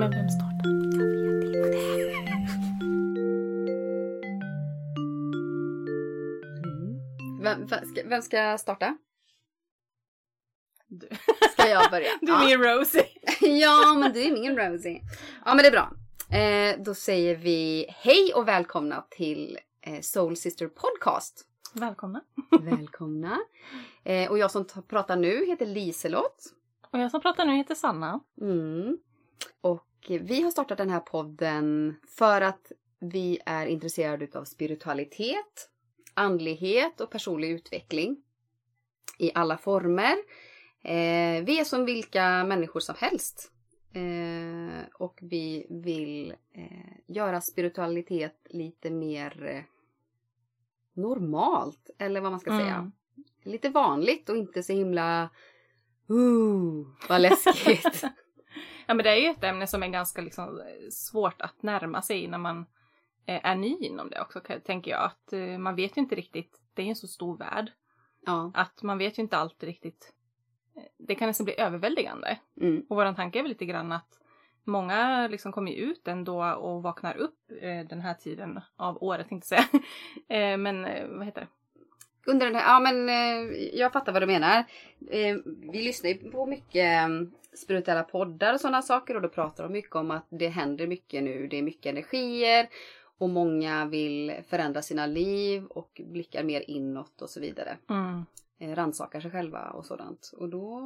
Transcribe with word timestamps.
Men 0.00 0.10
vem 0.10 0.28
startar? 0.28 0.70
Vem, 7.42 7.66
vem, 7.66 7.88
ska, 7.88 8.08
vem 8.08 8.22
ska 8.22 8.58
starta? 8.58 8.96
Du. 10.88 11.08
Ska 11.52 11.68
jag 11.68 11.90
börja? 11.90 12.10
Du 12.20 12.32
är 12.32 12.46
min 12.46 12.62
Rosie. 12.62 13.09
ja, 13.60 13.94
men 13.94 14.12
du 14.12 14.22
är 14.22 14.32
min 14.32 14.58
Rosie. 14.58 15.02
Ja, 15.44 15.54
men 15.54 15.58
det 15.58 15.66
är 15.66 15.70
bra. 15.70 15.92
Eh, 16.38 16.84
då 16.84 16.94
säger 16.94 17.36
vi 17.36 17.86
hej 17.88 18.32
och 18.34 18.48
välkomna 18.48 19.04
till 19.10 19.58
eh, 19.80 20.00
Soul 20.00 20.36
Sister 20.36 20.68
Podcast. 20.68 21.46
Välkomna. 21.74 22.20
Välkomna. 22.60 23.38
Eh, 24.04 24.30
och 24.30 24.38
jag 24.38 24.50
som 24.50 24.64
pratar 24.88 25.16
nu 25.16 25.46
heter 25.46 25.66
Liselott. 25.66 26.44
Och 26.90 26.98
jag 26.98 27.10
som 27.10 27.20
pratar 27.20 27.46
nu 27.46 27.56
heter 27.56 27.74
Sanna. 27.74 28.20
Mm. 28.40 28.98
Och 29.60 30.06
vi 30.08 30.42
har 30.42 30.50
startat 30.50 30.78
den 30.78 30.90
här 30.90 31.00
podden 31.00 31.96
för 32.08 32.40
att 32.40 32.72
vi 33.00 33.38
är 33.46 33.66
intresserade 33.66 34.38
av 34.38 34.44
spiritualitet, 34.44 35.70
andlighet 36.14 37.00
och 37.00 37.10
personlig 37.10 37.50
utveckling 37.50 38.22
i 39.18 39.30
alla 39.34 39.58
former. 39.58 40.16
Eh, 40.82 41.44
vi 41.44 41.60
är 41.60 41.64
som 41.64 41.84
vilka 41.84 42.44
människor 42.44 42.80
som 42.80 42.94
helst. 42.98 43.52
Eh, 43.92 44.86
och 44.94 45.18
vi 45.22 45.66
vill 45.70 46.34
eh, 46.52 46.92
göra 47.06 47.40
spiritualitet 47.40 48.46
lite 48.50 48.90
mer 48.90 49.46
eh, 49.46 49.62
normalt, 51.02 51.90
eller 51.98 52.20
vad 52.20 52.30
man 52.30 52.40
ska 52.40 52.50
säga. 52.50 52.74
Mm. 52.74 52.92
Lite 53.44 53.68
vanligt 53.68 54.28
och 54.28 54.36
inte 54.36 54.62
så 54.62 54.72
himla 54.72 55.30
Ooh, 56.08 56.86
vad 57.08 57.20
läskigt. 57.20 58.04
Ja 58.86 58.94
men 58.94 59.04
det 59.04 59.10
är 59.10 59.16
ju 59.16 59.28
ett 59.28 59.44
ämne 59.44 59.66
som 59.66 59.82
är 59.82 59.88
ganska 59.88 60.22
liksom 60.22 60.62
svårt 60.90 61.42
att 61.42 61.62
närma 61.62 62.02
sig 62.02 62.28
när 62.28 62.38
man 62.38 62.66
eh, 63.26 63.46
är 63.46 63.54
ny 63.56 63.76
inom 63.80 64.10
det 64.10 64.20
också 64.20 64.40
tänker 64.64 64.90
jag. 64.90 65.04
Att 65.04 65.32
eh, 65.32 65.58
man 65.58 65.76
vet 65.76 65.96
ju 65.96 66.00
inte 66.00 66.14
riktigt, 66.14 66.60
det 66.74 66.82
är 66.82 66.86
ju 66.86 66.90
en 66.90 66.96
så 66.96 67.08
stor 67.08 67.38
värld. 67.38 67.72
ja. 68.26 68.52
Att 68.54 68.82
man 68.82 68.98
vet 68.98 69.18
ju 69.18 69.22
inte 69.22 69.36
alltid 69.36 69.66
riktigt. 69.66 70.12
Det 71.10 71.14
kan 71.14 71.28
nästan 71.28 71.44
bli 71.44 71.60
överväldigande. 71.60 72.38
Mm. 72.60 72.82
Och 72.88 72.96
våran 72.96 73.14
tanke 73.14 73.38
är 73.38 73.42
väl 73.42 73.48
lite 73.48 73.64
grann 73.64 73.92
att 73.92 74.18
många 74.64 75.28
liksom 75.28 75.52
kommer 75.52 75.72
ut 75.72 76.08
ändå 76.08 76.44
och 76.44 76.82
vaknar 76.82 77.16
upp 77.16 77.38
eh, 77.60 77.86
den 77.88 78.00
här 78.00 78.14
tiden 78.14 78.60
av 78.76 79.02
året, 79.02 79.28
tänkte 79.28 79.54
jag 79.54 79.64
säga. 79.64 79.82
eh, 80.52 80.56
men 80.56 80.84
eh, 80.84 81.08
vad 81.08 81.26
heter 81.26 81.40
det? 81.40 81.46
Under 82.30 82.46
den 82.46 82.54
här, 82.54 82.62
ja 82.62 82.80
men 82.80 83.08
eh, 83.08 83.56
jag 83.72 83.92
fattar 83.92 84.12
vad 84.12 84.22
du 84.22 84.26
menar. 84.26 84.64
Eh, 85.10 85.36
vi 85.72 85.82
lyssnar 85.82 86.10
ju 86.10 86.30
på 86.30 86.46
mycket 86.46 87.02
eh, 87.02 87.08
spirituella 87.56 88.02
poddar 88.02 88.54
och 88.54 88.60
sådana 88.60 88.82
saker 88.82 89.14
och 89.14 89.22
då 89.22 89.28
pratar 89.28 89.64
de 89.64 89.72
mycket 89.72 89.96
om 89.96 90.10
att 90.10 90.26
det 90.28 90.48
händer 90.48 90.86
mycket 90.86 91.22
nu. 91.22 91.46
Det 91.46 91.58
är 91.58 91.62
mycket 91.62 91.86
energier 91.86 92.68
och 93.18 93.30
många 93.30 93.86
vill 93.86 94.34
förändra 94.48 94.82
sina 94.82 95.06
liv 95.06 95.64
och 95.64 96.00
blickar 96.04 96.42
mer 96.44 96.70
inåt 96.70 97.22
och 97.22 97.30
så 97.30 97.40
vidare. 97.40 97.76
Mm. 97.90 98.24
Eh, 98.60 98.74
rannsakar 98.74 99.20
sig 99.20 99.30
själva 99.30 99.70
och 99.70 99.86
sådant. 99.86 100.30
Och 100.36 100.48
då, 100.48 100.80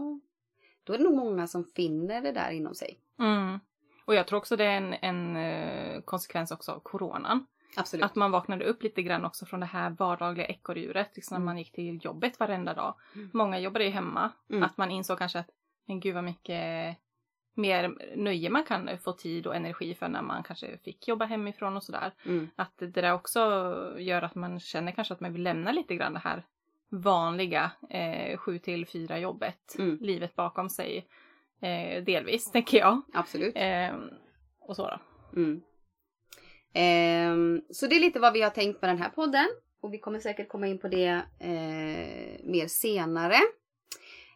då 0.85 0.93
är 0.93 0.99
det 0.99 1.05
nog 1.05 1.17
många 1.17 1.47
som 1.47 1.65
finner 1.65 2.23
det 2.23 2.33
där 2.33 2.51
inom 2.51 2.75
sig. 2.75 2.99
Mm. 3.19 3.59
Och 4.05 4.15
jag 4.15 4.27
tror 4.27 4.39
också 4.39 4.57
det 4.57 4.65
är 4.65 4.77
en, 4.77 4.95
en 4.95 5.37
eh, 5.37 6.01
konsekvens 6.01 6.51
också 6.51 6.73
av 6.73 6.81
coronan. 6.81 7.47
Absolut. 7.77 8.05
Att 8.05 8.15
man 8.15 8.31
vaknade 8.31 8.65
upp 8.65 8.83
lite 8.83 9.03
grann 9.03 9.25
också 9.25 9.47
från 9.47 9.61
det 9.61 9.67
här 9.67 9.91
vardagliga 9.91 10.47
ekorrhjulet. 10.47 11.11
Liksom 11.17 11.35
när 11.35 11.39
Mm. 11.39 11.45
man 11.45 11.59
gick 11.59 11.73
till 11.73 12.05
jobbet 12.05 12.41
varenda 12.41 12.75
dag. 12.75 12.95
Mm. 13.15 13.31
Många 13.33 13.59
jobbade 13.59 13.85
ju 13.85 13.91
hemma. 13.91 14.31
Mm. 14.51 14.63
Att 14.63 14.77
man 14.77 14.91
insåg 14.91 15.19
kanske 15.19 15.39
att 15.39 15.51
men 15.87 16.01
gud 16.01 16.15
vad 16.15 16.25
mycket 16.25 16.97
mer 17.55 17.95
nöje 18.17 18.51
man 18.51 18.65
kan 18.65 18.99
få 18.99 19.13
tid 19.13 19.47
och 19.47 19.57
energi 19.57 19.95
för 19.95 20.09
när 20.09 20.23
man 20.23 20.43
kanske 20.43 20.79
fick 20.79 21.09
jobba 21.09 21.25
hemifrån 21.25 21.77
och 21.77 21.83
sådär. 21.85 22.13
Mm. 22.27 22.49
Att 22.57 22.73
det 22.79 22.87
där 22.87 23.13
också 23.15 23.41
gör 23.99 24.23
att 24.23 24.35
man 24.35 24.61
känner 24.61 24.93
kanske 24.93 25.15
att 25.15 25.21
man 25.21 25.33
vill 25.33 25.43
lämna 25.43 25.73
lite 25.73 25.95
grann 25.95 26.13
det 26.13 26.19
här 26.19 26.43
vanliga 26.91 27.71
eh, 27.91 28.39
7 28.39 28.59
till 28.59 28.87
4 28.87 29.19
jobbet. 29.19 29.75
Mm. 29.79 29.99
Livet 30.01 30.37
bakom 30.37 30.71
sig. 30.71 31.07
Eh, 31.61 32.05
delvis, 32.05 32.51
tänker 32.53 32.79
jag. 32.79 33.03
Absolut. 33.13 33.57
Eh, 33.57 33.95
och 34.61 34.77
så 34.77 34.83
då. 34.83 34.99
Mm. 35.41 35.61
Ehm, 36.75 37.63
så 37.71 37.87
det 37.87 37.97
är 37.97 38.01
lite 38.01 38.21
vad 38.21 38.33
vi 38.33 38.43
har 38.43 38.51
tänkt 38.51 38.83
med 38.83 38.91
den 38.91 38.99
här 38.99 39.09
podden. 39.09 39.47
Och 39.81 39.95
vi 39.95 39.99
kommer 39.99 40.21
säkert 40.21 40.49
komma 40.49 40.67
in 40.67 40.79
på 40.79 40.89
det 40.89 41.23
eh, 41.39 42.45
mer 42.45 42.67
senare. 42.67 43.37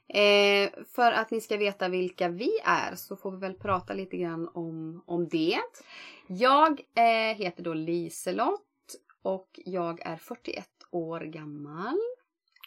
Eh, 0.09 0.70
för 0.94 1.12
att 1.12 1.30
ni 1.30 1.41
ska 1.41 1.56
veta 1.56 1.88
vilka 1.88 2.28
vi 2.28 2.50
är 2.65 2.94
så 2.94 3.16
får 3.16 3.30
vi 3.30 3.36
väl 3.38 3.54
prata 3.54 3.92
lite 3.92 4.16
grann 4.16 4.48
om, 4.54 5.03
om 5.06 5.28
det. 5.28 5.59
Jag 6.26 6.80
eh, 6.94 7.36
heter 7.36 7.62
då 7.62 7.75
Liselott 7.75 8.62
och 9.22 9.48
jag 9.65 10.06
är 10.06 10.16
41 10.16 10.66
år 10.91 11.20
gammal. 11.20 11.98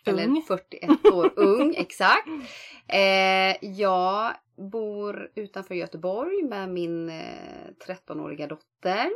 Eller 0.06 0.26
Ung. 0.26 0.42
41 0.48 1.06
år 1.06 1.32
ung, 1.40 1.76
exakt. 1.78 2.28
Eh, 2.88 3.66
jag 3.66 4.34
bor 4.56 5.32
utanför 5.36 5.76
Göteborg 5.76 6.44
med 6.44 6.70
min 6.70 7.10
eh, 7.10 7.68
13-åriga 7.88 8.48
dotter. 8.48 9.10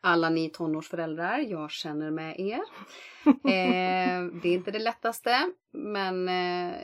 Alla 0.00 0.30
ni 0.30 0.50
tonårsföräldrar, 0.50 1.38
jag 1.38 1.70
känner 1.70 2.10
med 2.10 2.40
er. 2.40 2.62
Eh, 3.26 4.24
det 4.42 4.48
är 4.48 4.54
inte 4.54 4.70
det 4.70 4.78
lättaste, 4.78 5.50
men, 5.70 6.28
eh, 6.28 6.74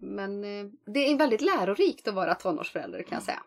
men 0.00 0.44
eh, 0.44 0.66
det 0.86 1.12
är 1.12 1.16
väldigt 1.16 1.40
lärorikt 1.40 2.08
att 2.08 2.14
vara 2.14 2.34
tonårsförälder 2.34 3.02
kan 3.02 3.16
jag 3.16 3.22
säga. 3.22 3.42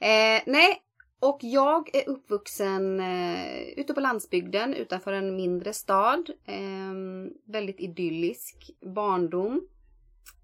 Eh, 0.00 0.42
nej, 0.46 0.82
och 1.24 1.38
jag 1.40 1.94
är 1.94 2.08
uppvuxen 2.08 3.00
eh, 3.00 3.62
ute 3.62 3.94
på 3.94 4.00
landsbygden 4.00 4.74
utanför 4.74 5.12
en 5.12 5.36
mindre 5.36 5.72
stad. 5.72 6.30
Eh, 6.44 6.94
väldigt 7.44 7.80
idyllisk 7.80 8.70
barndom. 8.80 9.68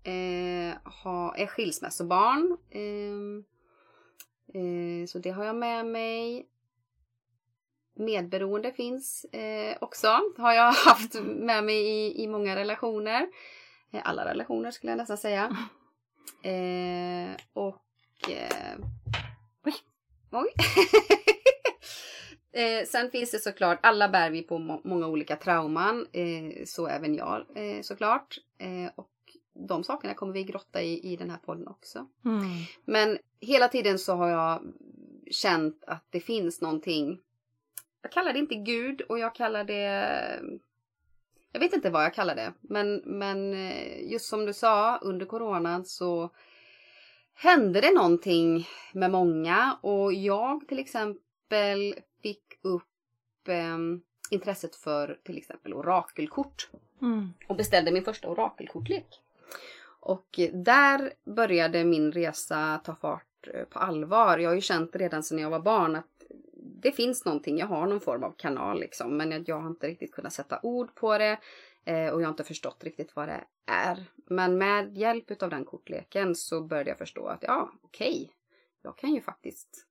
Eh, 0.04 0.92
ha, 1.02 1.34
är 1.36 1.46
skilsmässobarn. 1.46 2.56
Eh, 2.70 3.44
eh, 4.60 5.06
så 5.06 5.18
det 5.18 5.30
har 5.30 5.44
jag 5.44 5.56
med 5.56 5.86
mig. 5.86 6.46
Medberoende 7.96 8.72
finns 8.72 9.24
eh, 9.24 9.76
också. 9.80 10.20
Har 10.36 10.52
jag 10.52 10.72
haft 10.86 11.14
med 11.24 11.64
mig 11.64 11.76
i, 11.76 12.22
i 12.22 12.26
många 12.26 12.56
relationer. 12.56 13.28
Eh, 13.92 14.00
alla 14.04 14.24
relationer 14.24 14.70
skulle 14.70 14.92
jag 14.92 14.98
nästan 14.98 15.18
säga. 15.18 15.56
Eh, 16.42 17.36
och... 17.52 17.82
Oj! 20.30 20.40
Oj! 20.40 20.54
eh, 22.62 22.86
sen 22.86 23.10
finns 23.10 23.30
det 23.30 23.38
såklart, 23.38 23.78
alla 23.82 24.08
bär 24.08 24.30
vi 24.30 24.42
på 24.42 24.58
må- 24.58 24.80
många 24.84 25.06
olika 25.06 25.36
trauman. 25.36 26.06
Eh, 26.12 26.64
så 26.66 26.86
även 26.86 27.14
jag 27.14 27.46
eh, 27.54 27.82
såklart. 27.82 28.38
Eh, 28.58 28.92
och 28.94 29.10
de 29.68 29.84
sakerna 29.84 30.14
kommer 30.14 30.32
vi 30.32 30.44
grotta 30.44 30.82
i 30.82 31.12
i 31.12 31.16
den 31.16 31.30
här 31.30 31.38
podden 31.38 31.68
också. 31.68 32.06
Mm. 32.24 32.42
Men 32.84 33.18
hela 33.40 33.68
tiden 33.68 33.98
så 33.98 34.14
har 34.14 34.28
jag 34.28 34.62
känt 35.30 35.84
att 35.86 36.04
det 36.10 36.20
finns 36.20 36.60
någonting. 36.60 37.20
Jag 38.02 38.12
kallar 38.12 38.32
det 38.32 38.38
inte 38.38 38.54
Gud 38.54 39.00
och 39.00 39.18
jag 39.18 39.34
kallar 39.34 39.64
det... 39.64 40.40
Jag 41.52 41.60
vet 41.60 41.72
inte 41.72 41.90
vad 41.90 42.04
jag 42.04 42.14
kallar 42.14 42.34
det. 42.34 42.52
Men, 42.60 43.02
men 43.04 43.54
eh, 43.54 44.10
just 44.12 44.24
som 44.28 44.46
du 44.46 44.52
sa, 44.52 44.98
under 45.02 45.26
coronan 45.26 45.84
så 45.84 46.30
hände 47.42 47.80
det 47.80 47.94
någonting 47.94 48.68
med 48.92 49.10
många. 49.10 49.78
Och 49.80 50.12
jag 50.12 50.68
till 50.68 50.78
exempel 50.78 51.94
fick 52.22 52.42
upp 52.62 53.48
eh, 53.48 53.78
intresset 54.30 54.76
för 54.76 55.18
till 55.24 55.38
exempel 55.38 55.74
orakelkort 55.74 56.68
Mm. 57.02 57.28
och 57.48 57.56
beställde 57.56 57.92
min 57.92 58.04
första 58.04 58.28
orakelkortlek. 58.28 59.06
Och 60.00 60.40
där 60.52 61.12
började 61.24 61.84
min 61.84 62.12
resa 62.12 62.80
ta 62.84 62.94
fart 62.94 63.48
eh, 63.54 63.64
på 63.64 63.78
allvar. 63.78 64.38
Jag 64.38 64.50
har 64.50 64.54
ju 64.54 64.60
känt 64.60 64.96
redan 64.96 65.22
sedan 65.22 65.38
jag 65.38 65.50
var 65.50 65.60
barn 65.60 65.96
att 65.96 66.06
det 66.82 66.92
finns 66.92 67.24
någonting, 67.24 67.58
jag 67.58 67.66
har 67.66 67.86
någon 67.86 68.00
form 68.00 68.24
av 68.24 68.30
kanal 68.36 68.80
liksom. 68.80 69.16
Men 69.16 69.30
jag- 69.30 69.48
jag 69.48 69.60
har 69.60 69.68
inte 69.68 69.86
riktigt 69.88 70.12
kunnat 70.12 70.32
sätta 70.32 70.60
ord 70.62 70.94
på 70.94 71.18
det. 71.18 71.38
Eh, 71.84 72.08
Och 72.08 72.20
jag 72.20 72.26
har 72.26 72.32
inte 72.32 72.44
förstått 72.44 72.84
riktigt 72.84 73.16
vad 73.16 73.28
det 73.28 73.44
är. 73.66 74.04
Men 74.26 74.58
med 74.58 74.98
hjälp 74.98 75.42
av 75.42 75.50
den 75.50 75.64
kortleken 75.64 76.34
så 76.34 76.62
började 76.62 76.90
jag 76.90 76.98
förstå 76.98 77.26
att 77.26 77.42
ja, 77.42 77.72
okej. 77.82 78.32
jag 78.82 78.98
kan 78.98 79.14
ju 79.14 79.20
faktiskt 79.20 79.86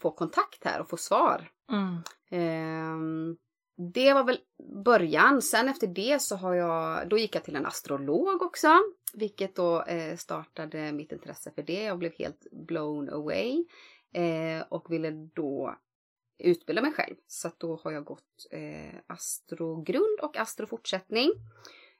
få 0.00 0.10
kontakt 0.10 0.64
här 0.64 0.80
och 0.80 0.88
få 0.88 0.96
svar. 0.96 1.50
Mm. 1.72 1.96
Ehm, 2.30 3.36
det 3.92 4.12
var 4.12 4.24
väl 4.24 4.38
början. 4.84 5.42
Sen 5.42 5.68
efter 5.68 5.86
det 5.86 6.22
så 6.22 6.36
har 6.36 6.54
jag, 6.54 7.08
då 7.08 7.18
gick 7.18 7.34
jag 7.34 7.44
till 7.44 7.56
en 7.56 7.66
astrolog 7.66 8.42
också. 8.42 8.68
Vilket 9.14 9.56
då 9.56 9.82
eh, 9.82 10.16
startade 10.16 10.92
mitt 10.92 11.12
intresse 11.12 11.50
för 11.54 11.62
det. 11.62 11.82
Jag 11.82 11.98
blev 11.98 12.12
helt 12.12 12.46
blown 12.52 13.10
away. 13.10 13.64
Eh, 14.12 14.64
och 14.68 14.92
ville 14.92 15.10
då 15.10 15.76
utbilda 16.38 16.82
mig 16.82 16.92
själv. 16.92 17.16
Så 17.26 17.48
att 17.48 17.60
då 17.60 17.80
har 17.84 17.92
jag 17.92 18.04
gått 18.04 18.46
eh, 18.50 19.00
astrogrund 19.06 20.20
och 20.22 20.36
astrofortsättning. 20.36 21.32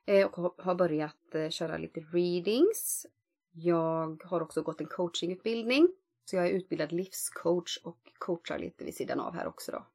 Eh, 0.06 0.27
och 0.27 0.62
har 0.62 0.75
börjat 0.75 1.35
eh, 1.35 1.49
köra 1.49 1.79
lite 1.79 2.00
readings. 2.00 3.06
Jag 3.53 4.23
har 4.25 4.41
också 4.41 4.62
gått 4.62 4.81
en 4.81 4.87
coachingutbildning. 4.87 5.88
Så 6.25 6.37
jag 6.37 6.47
är 6.47 6.50
utbildad 6.50 6.93
livscoach 6.93 7.79
och 7.83 7.99
coachar 8.19 8.59
lite 8.59 8.85
vid 8.85 8.94
sidan 8.94 9.21
av 9.21 9.35
här 9.35 9.47
också 9.47 9.73
då. 9.73 9.87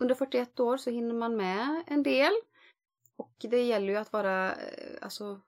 Under 0.00 0.14
41 0.14 0.60
år 0.60 0.76
så 0.76 0.90
hinner 0.90 1.14
man 1.14 1.36
med 1.36 1.84
en 1.86 2.02
del. 2.02 2.32
Och 3.16 3.34
det 3.38 3.62
gäller 3.62 3.88
ju 3.88 3.96
att 3.96 4.12
vara, 4.12 4.52
eh, 4.52 4.98
alltså 5.00 5.40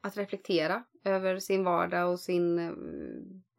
att 0.00 0.16
reflektera 0.16 0.84
över 1.04 1.38
sin 1.38 1.64
vardag 1.64 2.12
och 2.12 2.20
sin 2.20 2.58
eh, 2.58 2.72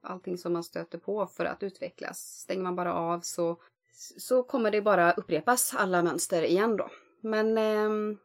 allting 0.02 0.38
som 0.38 0.54
man 0.54 0.64
stöter 0.64 0.98
på 0.98 1.28
för 1.28 1.46
att 1.46 1.64
utvecklas. 1.64 2.20
Stänger 2.20 2.64
man 2.64 2.76
bara 2.76 2.94
av 2.94 3.20
så, 3.20 3.62
så 4.18 4.44
kommer 4.44 4.72
det 4.72 4.82
bara 4.82 5.12
upprepas 5.12 5.76
alla 5.76 6.04
mönster 6.04 6.42
igen 6.44 6.78
då. 6.78 6.90
Men 7.22 7.58
eh, 7.58 8.18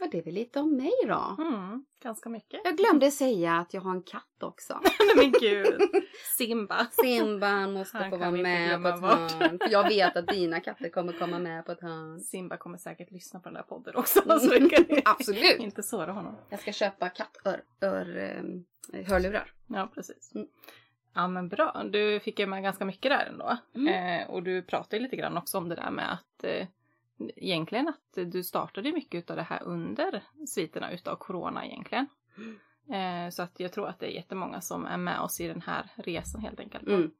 Ja, 0.00 0.08
det 0.12 0.18
är 0.18 0.22
väl 0.22 0.34
lite 0.34 0.60
om 0.60 0.76
mig 0.76 0.92
då. 1.06 1.36
Mm, 1.38 1.84
ganska 2.02 2.28
mycket. 2.28 2.60
Jag 2.64 2.76
glömde 2.76 3.10
säga 3.10 3.52
att 3.52 3.74
jag 3.74 3.80
har 3.80 3.90
en 3.90 4.02
katt 4.02 4.42
också. 4.42 4.80
Nej 5.16 5.16
men 5.16 5.32
gud. 5.40 5.80
Simba. 6.38 6.86
Simba 6.90 7.66
måste 7.66 7.98
Han 7.98 8.10
få 8.10 8.16
vara 8.16 8.30
med 8.30 8.82
på 8.82 8.88
ett 8.88 9.00
bort. 9.00 9.10
hörn. 9.10 9.58
För 9.58 9.68
jag 9.70 9.88
vet 9.88 10.16
att 10.16 10.26
dina 10.26 10.60
katter 10.60 10.88
kommer 10.88 11.12
komma 11.12 11.38
med 11.38 11.66
på 11.66 11.72
ett 11.72 11.80
hörn. 11.80 12.20
Simba 12.20 12.56
kommer 12.56 12.78
säkert 12.78 13.10
lyssna 13.10 13.40
på 13.40 13.48
den 13.48 13.54
där 13.54 13.62
podden 13.62 13.96
också. 13.96 14.20
Så 14.40 14.48
det 14.48 14.68
kan 14.68 14.84
Absolut. 15.04 15.58
inte 15.60 15.82
såra 15.82 16.12
honom. 16.12 16.36
Jag 16.48 16.60
ska 16.60 16.72
köpa 16.72 17.08
kattör, 17.08 17.62
ör, 17.80 18.16
eh, 18.92 19.06
hörlurar. 19.06 19.52
Ja, 19.66 19.88
precis. 19.94 20.32
Mm. 20.34 20.46
Ja 21.14 21.28
men 21.28 21.48
bra, 21.48 21.84
du 21.90 22.20
fick 22.20 22.38
ju 22.38 22.46
med 22.46 22.62
ganska 22.62 22.84
mycket 22.84 23.10
där 23.10 23.26
ändå. 23.26 23.56
Mm. 23.74 24.20
Eh, 24.20 24.30
och 24.30 24.42
du 24.42 24.62
pratade 24.62 25.02
lite 25.02 25.16
grann 25.16 25.36
också 25.36 25.58
om 25.58 25.68
det 25.68 25.74
där 25.74 25.90
med 25.90 26.12
att 26.12 26.44
eh, 26.44 26.66
egentligen 27.36 27.88
att 27.88 28.32
du 28.32 28.42
startade 28.42 28.92
mycket 28.92 29.30
av 29.30 29.36
det 29.36 29.42
här 29.42 29.62
under 29.62 30.22
sviterna 30.46 30.92
utav 30.92 31.16
corona 31.16 31.66
egentligen. 31.66 32.06
Eh, 32.88 33.30
så 33.30 33.42
att 33.42 33.60
jag 33.60 33.72
tror 33.72 33.88
att 33.88 33.98
det 33.98 34.06
är 34.06 34.16
jättemånga 34.16 34.60
som 34.60 34.86
är 34.86 34.96
med 34.96 35.20
oss 35.20 35.40
i 35.40 35.48
den 35.48 35.62
här 35.62 35.90
resan 35.96 36.40
helt 36.40 36.60
enkelt. 36.60 36.88
Mm. 36.88 37.10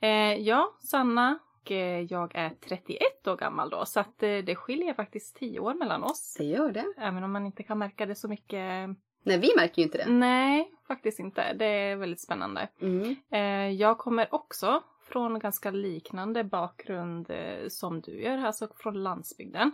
Eh, 0.00 0.42
ja, 0.42 0.76
Sanna 0.80 1.38
och 1.60 1.72
eh, 1.72 2.00
jag 2.10 2.34
är 2.34 2.50
31 2.68 3.26
år 3.26 3.36
gammal 3.36 3.70
då 3.70 3.84
så 3.84 4.00
att 4.00 4.22
eh, 4.22 4.38
det 4.38 4.56
skiljer 4.56 4.94
faktiskt 4.94 5.36
10 5.36 5.60
år 5.60 5.74
mellan 5.74 6.04
oss. 6.04 6.34
Det 6.38 6.44
gör 6.44 6.72
det. 6.72 6.94
Även 6.98 7.24
om 7.24 7.32
man 7.32 7.46
inte 7.46 7.62
kan 7.62 7.78
märka 7.78 8.06
det 8.06 8.14
så 8.14 8.28
mycket. 8.28 8.90
Nej, 9.22 9.38
vi 9.38 9.52
märker 9.56 9.78
ju 9.78 9.82
inte 9.82 9.98
det. 9.98 10.10
Nej, 10.10 10.72
faktiskt 10.86 11.18
inte. 11.18 11.52
Det 11.52 11.66
är 11.66 11.96
väldigt 11.96 12.20
spännande. 12.20 12.68
Mm. 12.80 13.16
Eh, 13.30 13.70
jag 13.80 13.98
kommer 13.98 14.34
också 14.34 14.82
från 15.02 15.38
ganska 15.38 15.70
liknande 15.70 16.44
bakgrund 16.44 17.30
eh, 17.30 17.68
som 17.68 18.00
du 18.00 18.22
gör, 18.22 18.38
alltså 18.38 18.68
från 18.76 19.02
landsbygden. 19.02 19.70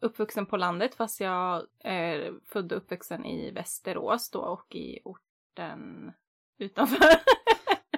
Uppvuxen 0.00 0.46
på 0.46 0.56
landet 0.56 0.94
fast 0.94 1.20
jag 1.20 1.66
är 1.84 2.32
född 2.46 2.72
och 2.72 2.78
uppvuxen 2.78 3.24
i 3.24 3.50
Västerås 3.50 4.30
då 4.30 4.40
och 4.40 4.74
i 4.74 5.00
orten 5.04 6.12
utanför. 6.58 7.06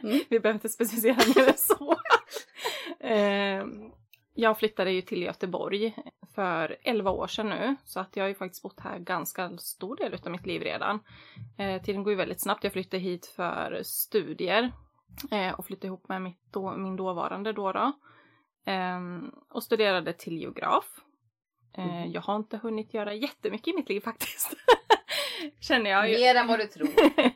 Mm. 0.02 0.20
Vi 0.28 0.40
behöver 0.40 0.54
inte 0.54 0.68
specificera 0.68 1.16
mer 1.36 1.48
än 1.48 1.58
så. 1.58 1.96
eh, 3.00 3.66
jag 4.40 4.58
flyttade 4.58 4.92
ju 4.92 5.02
till 5.02 5.22
Göteborg 5.22 5.94
för 6.34 6.76
11 6.82 7.10
år 7.10 7.26
sedan 7.26 7.48
nu 7.48 7.76
så 7.84 8.00
att 8.00 8.16
jag 8.16 8.24
har 8.24 8.28
ju 8.28 8.34
faktiskt 8.34 8.62
bott 8.62 8.80
här 8.80 8.98
ganska 8.98 9.58
stor 9.58 9.96
del 9.96 10.14
av 10.24 10.30
mitt 10.30 10.46
liv 10.46 10.62
redan. 10.62 11.00
Eh, 11.58 11.82
tiden 11.82 12.02
går 12.02 12.10
ju 12.12 12.16
väldigt 12.16 12.40
snabbt. 12.40 12.64
Jag 12.64 12.72
flyttade 12.72 13.02
hit 13.02 13.26
för 13.26 13.80
studier 13.84 14.72
eh, 15.30 15.52
och 15.54 15.66
flyttade 15.66 15.86
ihop 15.86 16.08
med 16.08 16.22
mitt 16.22 16.52
då, 16.52 16.76
min 16.76 16.96
dåvarande 16.96 17.52
då. 17.52 17.72
då. 17.72 17.92
Ehm, 18.66 19.30
och 19.50 19.62
studerade 19.62 20.12
till 20.12 20.38
geograf. 20.38 20.84
Eh, 21.76 21.84
Mhm. 21.84 22.10
Jag 22.12 22.20
har 22.20 22.36
inte 22.36 22.56
hunnit 22.56 22.94
göra 22.94 23.14
jättemycket 23.14 23.68
i 23.68 23.76
mitt 23.76 23.88
liv 23.88 24.00
faktiskt. 24.00 24.56
Känner 25.60 25.90
jag 25.90 26.10
ju. 26.10 26.18
Mer 26.18 26.34
än 26.34 26.46
vad 26.46 26.58
du 26.58 26.66
tror. 26.66 26.88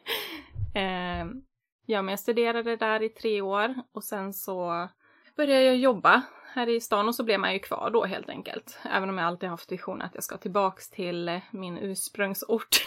Ehm, 0.75 1.43
ja, 1.87 2.03
men 2.03 2.13
jag 2.13 2.21
studerade 2.21 2.77
där 2.77 3.03
i 3.03 3.09
tre 3.09 3.41
år 3.41 3.75
och 3.93 4.05
sen 4.05 4.33
så 4.33 4.89
började 5.37 5.63
jag 5.65 5.77
jobba 5.77 6.23
här 6.55 6.69
i 6.69 6.81
stan 6.81 7.09
och 7.09 7.15
så 7.15 7.25
blev 7.25 7.41
man 7.41 7.53
ju 7.53 7.59
kvar 7.59 7.91
då 7.91 8.05
helt 8.05 8.29
enkelt. 8.29 8.79
Även 8.85 9.09
om 9.09 9.19
jag 9.19 9.27
alltid 9.27 9.49
haft 9.49 9.73
visionen 9.73 10.03
att 10.03 10.15
jag 10.15 10.25
ska 10.25 10.37
tillbaks 10.37 10.91
till 10.91 11.29
eh, 11.29 11.39
min 11.51 11.79
ursprungsort. 11.79 12.77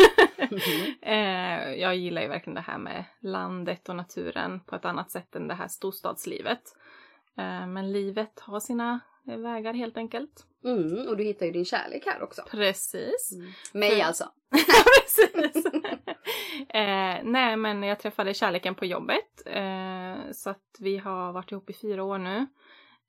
Eh, 1.02 1.74
jag 1.74 1.96
gillar 1.96 2.22
ju 2.22 2.28
verkligen 2.28 2.56
det 2.56 2.62
här 2.62 2.78
med 2.78 3.04
landet 3.20 3.90
och 3.90 3.96
naturen 3.96 4.60
på 4.60 4.76
ett 4.76 4.86
annat 4.86 5.12
sätt 5.12 5.36
än 5.36 5.48
det 5.48 5.54
här 5.54 5.68
storstadslivet. 5.68 6.62
Eh, 7.38 7.68
men 7.68 7.92
livet 7.92 8.40
har 8.40 8.60
sina 8.60 9.00
vägar 9.24 9.74
helt 9.74 9.98
enkelt. 9.98 10.46
Mm, 10.64 11.08
och 11.08 11.18
du 11.18 11.24
hittar 11.24 11.46
ju 11.46 11.52
din 11.52 11.66
kärlek 11.66 12.06
här 12.06 12.24
också. 12.24 12.42
Precis. 12.52 13.32
Mig 13.74 13.92
För- 13.92 14.04
alltså. 14.04 14.30
Precis. 15.02 15.66
eh, 16.70 17.18
nej, 17.24 17.58
men 17.58 17.84
jag 17.84 18.00
träffade 18.00 18.34
kärleken 18.34 18.76
på 18.76 18.86
jobbet. 18.86 19.42
Eh, 19.46 20.32
så 20.32 20.50
att 20.50 20.76
vi 20.80 20.98
har 20.98 21.32
varit 21.32 21.52
ihop 21.52 21.70
i 21.70 21.74
fyra 21.74 22.04
år 22.04 22.18
nu. 22.18 22.48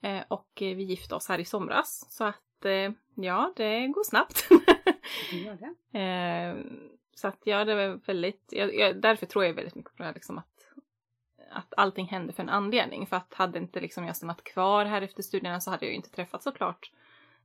Eh, 0.03 0.23
och 0.29 0.49
vi 0.57 0.83
gifte 0.83 1.15
oss 1.15 1.29
här 1.29 1.39
i 1.39 1.45
somras. 1.45 2.07
Så 2.09 2.25
att 2.25 2.65
eh, 2.65 2.93
ja, 3.15 3.53
det 3.57 3.87
går 3.87 4.05
snabbt. 4.05 4.49
Det 5.31 5.75
det. 5.93 5.99
eh, 5.99 6.57
så 7.15 7.29
att 7.29 7.41
ja, 7.45 7.65
det 7.65 7.75
var 7.75 8.01
väldigt, 8.07 8.45
jag, 8.49 8.75
jag, 8.75 9.01
därför 9.01 9.27
tror 9.27 9.45
jag 9.45 9.55
väldigt 9.55 9.75
mycket 9.75 9.97
på 9.97 10.03
det 10.03 10.07
här 10.07 10.15
liksom 10.15 10.39
att 10.39 10.57
att 11.51 11.75
allting 11.77 12.07
hände 12.07 12.33
för 12.33 12.43
en 12.43 12.49
anledning. 12.49 13.07
För 13.07 13.17
att 13.17 13.35
hade 13.35 13.59
inte 13.59 13.81
liksom 13.81 14.07
jag 14.07 14.17
stannat 14.17 14.45
kvar 14.45 14.85
här 14.85 15.03
efter 15.03 15.23
studierna 15.23 15.61
så 15.61 15.71
hade 15.71 15.85
jag 15.85 15.91
ju 15.91 15.97
inte 15.97 16.11
träffat 16.11 16.43
såklart 16.43 16.91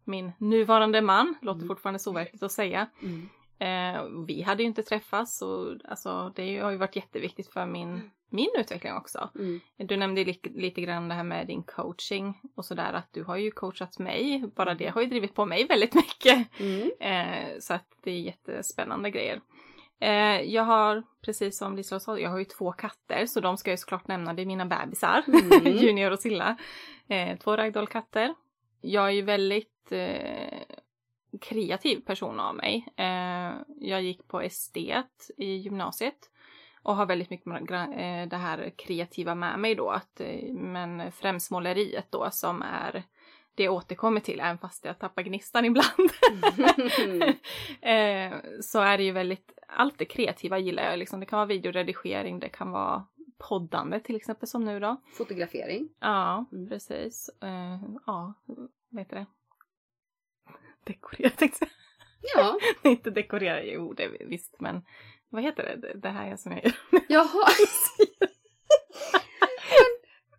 min 0.04 0.32
nuvarande 0.38 1.02
man. 1.02 1.36
Låter 1.42 1.60
Mm. 1.60 1.68
fortfarande 1.68 2.00
så 2.00 2.12
overkligt 2.12 2.44
att 2.44 2.52
säga. 2.52 2.88
Mm. 3.02 3.30
Eh, 3.62 4.04
vi 4.28 4.42
hade 4.42 4.64
ju 4.64 4.68
inte 4.68 4.84
träffats 4.84 5.42
och 5.42 5.76
alltså, 5.86 6.34
det 6.36 6.60
har 6.60 6.72
ju 6.72 6.78
varit 6.78 6.96
jätteviktigt 6.96 7.54
för 7.54 7.66
min, 7.66 8.12
min 8.30 8.50
utveckling 8.58 8.94
också. 8.94 9.30
Mm. 9.36 9.60
Du 9.78 9.98
nämnde 9.98 10.24
li- 10.24 10.40
lite 10.56 10.82
grann 10.82 11.08
det 11.08 11.16
här 11.16 11.24
med 11.24 11.48
din 11.48 11.64
coaching 11.64 12.42
och 12.56 12.66
sådär 12.66 12.94
att 12.94 13.08
du 13.14 13.24
har 13.24 13.38
ju 13.38 13.52
coachat 13.52 14.00
mig. 14.00 14.44
Bara 14.56 14.74
det 14.74 14.88
har 14.88 15.02
ju 15.02 15.08
drivit 15.08 15.36
på 15.36 15.46
mig 15.46 15.68
väldigt 15.68 15.94
mycket. 15.96 16.60
Mm. 16.60 16.92
Eh, 17.00 17.60
så 17.60 17.74
att 17.74 17.88
det 18.04 18.12
är 18.12 18.20
jättespännande 18.20 19.10
grejer. 19.10 19.42
Eh, 20.00 20.42
jag 20.42 20.64
har, 20.64 21.04
precis 21.26 21.58
som 21.58 21.76
Liselott 21.76 22.04
sa, 22.04 22.20
jag 22.20 22.30
har 22.30 22.40
ju 22.40 22.46
två 22.46 22.72
katter 22.72 23.26
så 23.26 23.40
de 23.40 23.58
ska 23.58 23.70
jag 23.70 23.80
såklart 23.80 24.08
nämna, 24.08 24.34
det 24.34 24.42
är 24.42 24.46
mina 24.46 24.66
bebisar. 24.66 25.24
Mm. 25.28 25.78
Junior 25.78 26.12
och 26.12 26.20
Silla. 26.20 26.58
Eh, 27.08 27.38
två 27.38 27.58
ragdollkatter. 27.58 28.36
Jag 28.82 29.06
är 29.08 29.12
ju 29.12 29.22
väldigt 29.22 29.92
eh, 29.92 30.51
kreativ 31.42 32.00
person 32.06 32.40
av 32.40 32.56
mig. 32.56 32.88
Eh, 32.98 33.52
jag 33.80 34.02
gick 34.02 34.28
på 34.28 34.42
estet 34.42 35.30
i 35.38 35.46
gymnasiet 35.56 36.30
och 36.84 36.96
har 36.96 37.06
väldigt 37.06 37.30
mycket 37.30 37.48
eh, 37.72 38.28
det 38.30 38.38
här 38.38 38.74
kreativa 38.78 39.36
med 39.36 39.60
mig 39.60 39.76
då. 39.76 39.90
Att, 39.90 40.20
eh, 40.22 40.54
men 40.54 41.12
främst 41.12 41.52
måleriet 41.52 42.08
då 42.12 42.28
som 42.32 42.62
är 42.62 43.04
det 43.56 43.64
jag 43.64 43.74
återkommer 43.74 44.20
till 44.20 44.40
även 44.40 44.58
fast 44.58 44.86
jag 44.86 45.00
tappar 45.00 45.22
gnistan 45.22 45.66
ibland. 45.66 46.10
eh, 47.82 48.34
så 48.62 48.80
är 48.80 48.98
det 48.98 49.04
ju 49.04 49.12
väldigt, 49.12 49.54
allt 49.68 49.98
det 49.98 50.06
kreativa 50.06 50.58
gillar 50.60 50.84
jag. 50.84 51.00
Liksom. 51.00 51.20
Det 51.20 51.26
kan 51.26 51.38
vara 51.38 51.46
videoredigering, 51.48 52.40
det 52.40 52.50
kan 52.50 52.72
vara 52.72 53.06
poddande 53.50 54.00
till 54.00 54.16
exempel 54.16 54.48
som 54.48 54.66
nu 54.66 54.80
då. 54.80 55.02
Fotografering. 55.14 55.90
Ja, 56.00 56.46
Mm. 56.52 56.70
precis. 56.70 57.30
Ja, 58.06 58.34
vad 58.90 59.00
heter 59.02 59.16
det? 59.16 59.26
Dekorera 60.84 61.30
tänkte 61.30 61.66
jag. 61.66 61.72
Ja. 62.36 62.60
Inte 62.90 63.10
dekorera, 63.10 63.64
jo 63.64 63.94
det 63.94 64.08
visst 64.20 64.56
men 64.60 64.82
vad 65.30 65.44
heter 65.44 65.64
det? 65.64 65.94
Det- 65.94 66.10
här 66.10 66.32
är 66.32 66.36
som 66.38 66.52
jag 66.52 66.64
gör. 66.66 66.74
Jaha. 67.10 67.48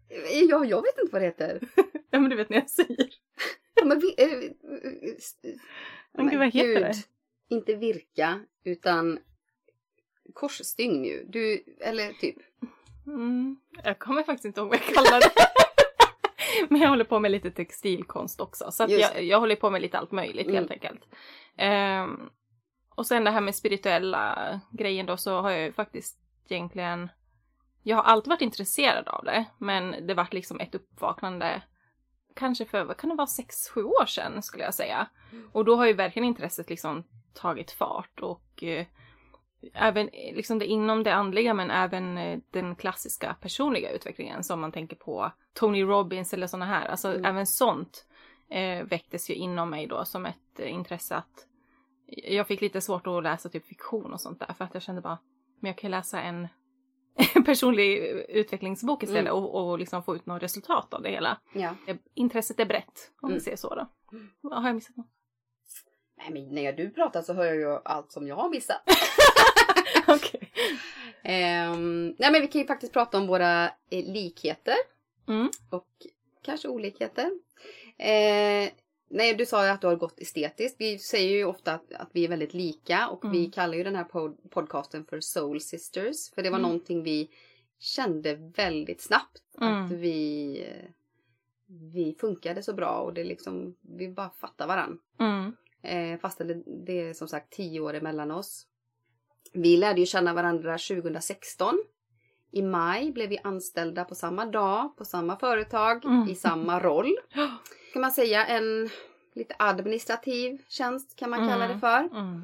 ja, 0.48 0.64
jag 0.64 0.82
vet 0.82 0.98
inte 0.98 1.12
vad 1.12 1.22
det 1.22 1.26
heter. 1.26 1.60
Ja 2.10 2.20
men 2.20 2.30
du 2.30 2.36
vet 2.36 2.48
när 2.50 2.56
jag 2.56 2.70
syr. 2.70 3.08
Ja, 3.74 3.84
men 3.84 4.00
vi, 4.00 4.14
st- 5.18 5.58
Men 6.12 6.28
gud, 6.28 6.38
vad 6.38 6.54
heter 6.54 6.80
det? 6.80 6.94
Inte 7.48 7.74
virka, 7.74 8.40
utan 8.64 9.18
korsstygn 10.34 11.04
ju. 11.04 11.24
Du, 11.28 11.64
eller 11.80 12.12
typ. 12.12 12.36
Mm, 13.06 13.56
jag 13.84 13.98
kommer 13.98 14.22
faktiskt 14.22 14.44
inte 14.44 14.60
ihåg 14.60 14.68
vad 14.68 14.78
jag 14.78 14.94
kallar 14.94 15.20
det. 15.20 15.30
Men 16.68 16.80
jag 16.80 16.88
håller 16.88 17.04
på 17.04 17.18
med 17.18 17.30
lite 17.30 17.50
textilkonst 17.50 18.40
också. 18.40 18.70
Så 18.70 18.86
jag, 18.88 19.22
jag 19.24 19.40
håller 19.40 19.56
på 19.56 19.70
med 19.70 19.82
lite 19.82 19.98
allt 19.98 20.12
möjligt 20.12 20.46
Mm. 20.46 20.56
helt 20.56 20.70
enkelt. 20.70 21.04
Ehm, 21.56 22.30
och 22.94 23.06
sen 23.06 23.24
det 23.24 23.30
här 23.30 23.40
med 23.40 23.54
spirituella 23.54 24.60
grejen 24.72 25.06
då 25.06 25.16
så 25.16 25.40
har 25.40 25.50
jag 25.50 25.62
ju 25.62 25.72
faktiskt 25.72 26.18
egentligen 26.48 27.08
jag 27.82 27.96
har 27.96 28.02
alltid 28.02 28.28
varit 28.28 28.42
intresserad 28.42 29.08
av 29.08 29.24
det, 29.24 29.44
men 29.58 30.06
det 30.06 30.14
vart 30.14 30.32
liksom 30.32 30.60
ett 30.60 30.74
uppvaknande 30.74 31.62
kanske 32.36 32.64
för, 32.64 32.84
vad 32.84 32.96
kan 32.96 33.10
det 33.10 33.16
vara, 33.16 33.26
sex 33.26 33.68
sju 33.68 33.84
år 33.84 34.06
sedan 34.06 34.42
skulle 34.42 34.64
jag 34.64 34.74
säga. 34.74 35.06
Mm. 35.32 35.50
Och 35.52 35.64
då 35.64 35.76
har 35.76 35.86
ju 35.86 35.92
verkligen 35.92 36.28
intresset 36.28 36.70
liksom 36.70 37.04
tagit 37.34 37.70
fart 37.70 38.20
och 38.20 38.62
eh, 38.62 38.86
även 39.74 40.06
liksom 40.12 40.58
det 40.58 40.66
inom 40.66 41.02
det 41.02 41.14
andliga 41.14 41.54
men 41.54 41.70
även 41.70 42.18
eh, 42.18 42.38
den 42.50 42.76
klassiska 42.76 43.36
personliga 43.40 43.90
utvecklingen 43.90 44.44
som 44.44 44.60
man 44.60 44.72
tänker 44.72 44.96
på 44.96 45.32
Tony 45.54 45.82
Robbins 45.82 46.34
eller 46.34 46.46
sådana 46.46 46.66
här. 46.66 46.86
Alltså 46.88 47.08
Mm. 47.08 47.24
även 47.24 47.46
sånt 47.46 48.06
eh, 48.50 48.84
väcktes 48.84 49.30
ju 49.30 49.34
inom 49.34 49.70
mig 49.70 49.86
då 49.86 50.04
som 50.04 50.26
ett 50.26 50.58
eh, 50.60 50.72
intresse 50.72 51.16
att 51.16 51.46
jag 52.06 52.46
fick 52.46 52.60
lite 52.60 52.80
svårt 52.80 53.06
att 53.06 53.22
läsa 53.22 53.48
typ 53.48 53.66
fiktion 53.66 54.12
och 54.12 54.20
sånt 54.20 54.38
där 54.40 54.52
för 54.58 54.64
att 54.64 54.74
jag 54.74 54.82
kände 54.82 55.00
bara 55.00 55.18
men 55.60 55.68
jag 55.68 55.78
kan 55.78 55.90
läsa 55.90 56.20
en 56.22 56.48
personlig 57.44 57.96
utvecklingsbok 58.28 59.02
istället 59.02 59.30
Mm. 59.32 59.44
och, 59.44 59.70
och 59.70 59.78
liksom 59.78 60.02
få 60.02 60.16
ut 60.16 60.26
något 60.26 60.42
resultat 60.42 60.94
av 60.94 61.02
det 61.02 61.10
hela. 61.10 61.38
Ja. 61.52 61.74
Eh, 61.86 61.96
Intresset 62.14 62.60
är 62.60 62.66
brett 62.66 63.10
om 63.20 63.28
vi 63.28 63.34
Mm. 63.34 63.40
ser 63.44 63.56
så 63.56 63.74
då. 63.74 63.88
Mm. 64.12 64.28
Har 64.42 64.66
jag 64.68 64.74
missat 64.74 64.96
något? 64.96 65.06
Nej 66.16 66.30
men 66.32 66.54
när 66.54 66.72
du 66.72 66.90
pratar 66.90 67.22
så 67.22 67.32
hör 67.34 67.44
jag 67.44 67.56
ju 67.56 67.78
allt 67.84 68.12
som 68.12 68.26
jag 68.26 68.36
har 68.36 68.50
missat. 68.50 68.82
Okej. 70.16 70.52
Ehm, 71.24 72.14
nej 72.18 72.32
men 72.32 72.40
vi 72.40 72.46
kan 72.48 72.60
ju 72.60 72.66
faktiskt 72.66 72.92
prata 72.92 73.18
om 73.18 73.26
våra 73.26 73.64
eh, 73.66 74.04
likheter 74.12 74.74
Mm. 75.28 75.50
och 75.70 75.88
kanske 76.42 76.68
olikheter. 76.68 77.30
Eh, 77.98 78.70
nej, 79.08 79.34
du 79.38 79.46
sa 79.46 79.64
ju 79.64 79.70
att 79.70 79.80
du 79.80 79.86
har 79.86 79.96
gått 79.96 80.20
estetiskt. 80.20 80.80
Vi 80.80 80.98
säger 80.98 81.30
ju 81.36 81.44
ofta 81.44 81.72
att, 81.72 81.92
att 81.92 82.08
vi 82.12 82.24
är 82.24 82.28
väldigt 82.28 82.54
lika 82.54 83.08
och 83.08 83.24
vi 83.34 83.38
Mm. 83.38 83.50
kallar 83.50 83.74
ju 83.74 83.84
den 83.84 83.96
här 83.96 84.04
pod- 84.04 84.50
podcasten 84.50 85.04
för 85.04 85.20
Soul 85.20 85.60
Sisters. 85.60 86.30
För 86.34 86.42
det 86.42 86.50
var 86.50 86.58
Mm. 86.58 86.70
någonting 86.70 87.02
vi 87.02 87.30
kände 87.78 88.34
väldigt 88.34 89.00
snabbt. 89.00 89.42
Att 89.54 89.62
Mm. 89.90 90.00
vi, 90.00 90.58
eh, 90.68 90.90
vi 91.66 92.16
funkade 92.20 92.62
så 92.62 92.72
bra 92.72 92.98
och 92.98 93.14
det 93.14 93.24
liksom, 93.24 93.76
vi 93.80 94.08
bara 94.08 94.30
fattar 94.30 94.66
varann. 94.66 94.98
Mm. 95.20 95.52
Eh, 95.82 96.20
fastän 96.20 96.46
det, 96.48 96.62
det 96.66 97.00
är 97.00 97.14
som 97.14 97.28
sagt 97.28 97.52
tio 97.52 97.80
år 97.80 97.94
emellan 97.94 98.30
oss. 98.30 98.66
Vi 99.52 99.76
lärde 99.76 100.00
ju 100.00 100.06
känna 100.06 100.34
varandra 100.34 100.72
2016. 100.78 101.78
I 102.50 102.62
maj 102.62 103.12
blev 103.12 103.28
vi 103.28 103.38
anställda 103.42 104.04
på 104.04 104.14
samma 104.14 104.46
dag, 104.46 104.96
på 104.96 105.04
samma 105.04 105.36
företag, 105.36 106.04
Mm. 106.04 106.28
i 106.28 106.34
samma 106.34 106.80
roll. 106.80 107.16
Kan 107.92 108.02
man 108.02 108.12
säga 108.12 108.46
en 108.46 108.88
lite 109.34 109.54
administrativ 109.58 110.62
tjänst 110.68 111.16
kan 111.16 111.30
man 111.30 111.48
kalla 111.48 111.64
Mm. 111.64 111.76
det 111.76 111.80
för. 111.80 112.08
Mm. 112.18 112.42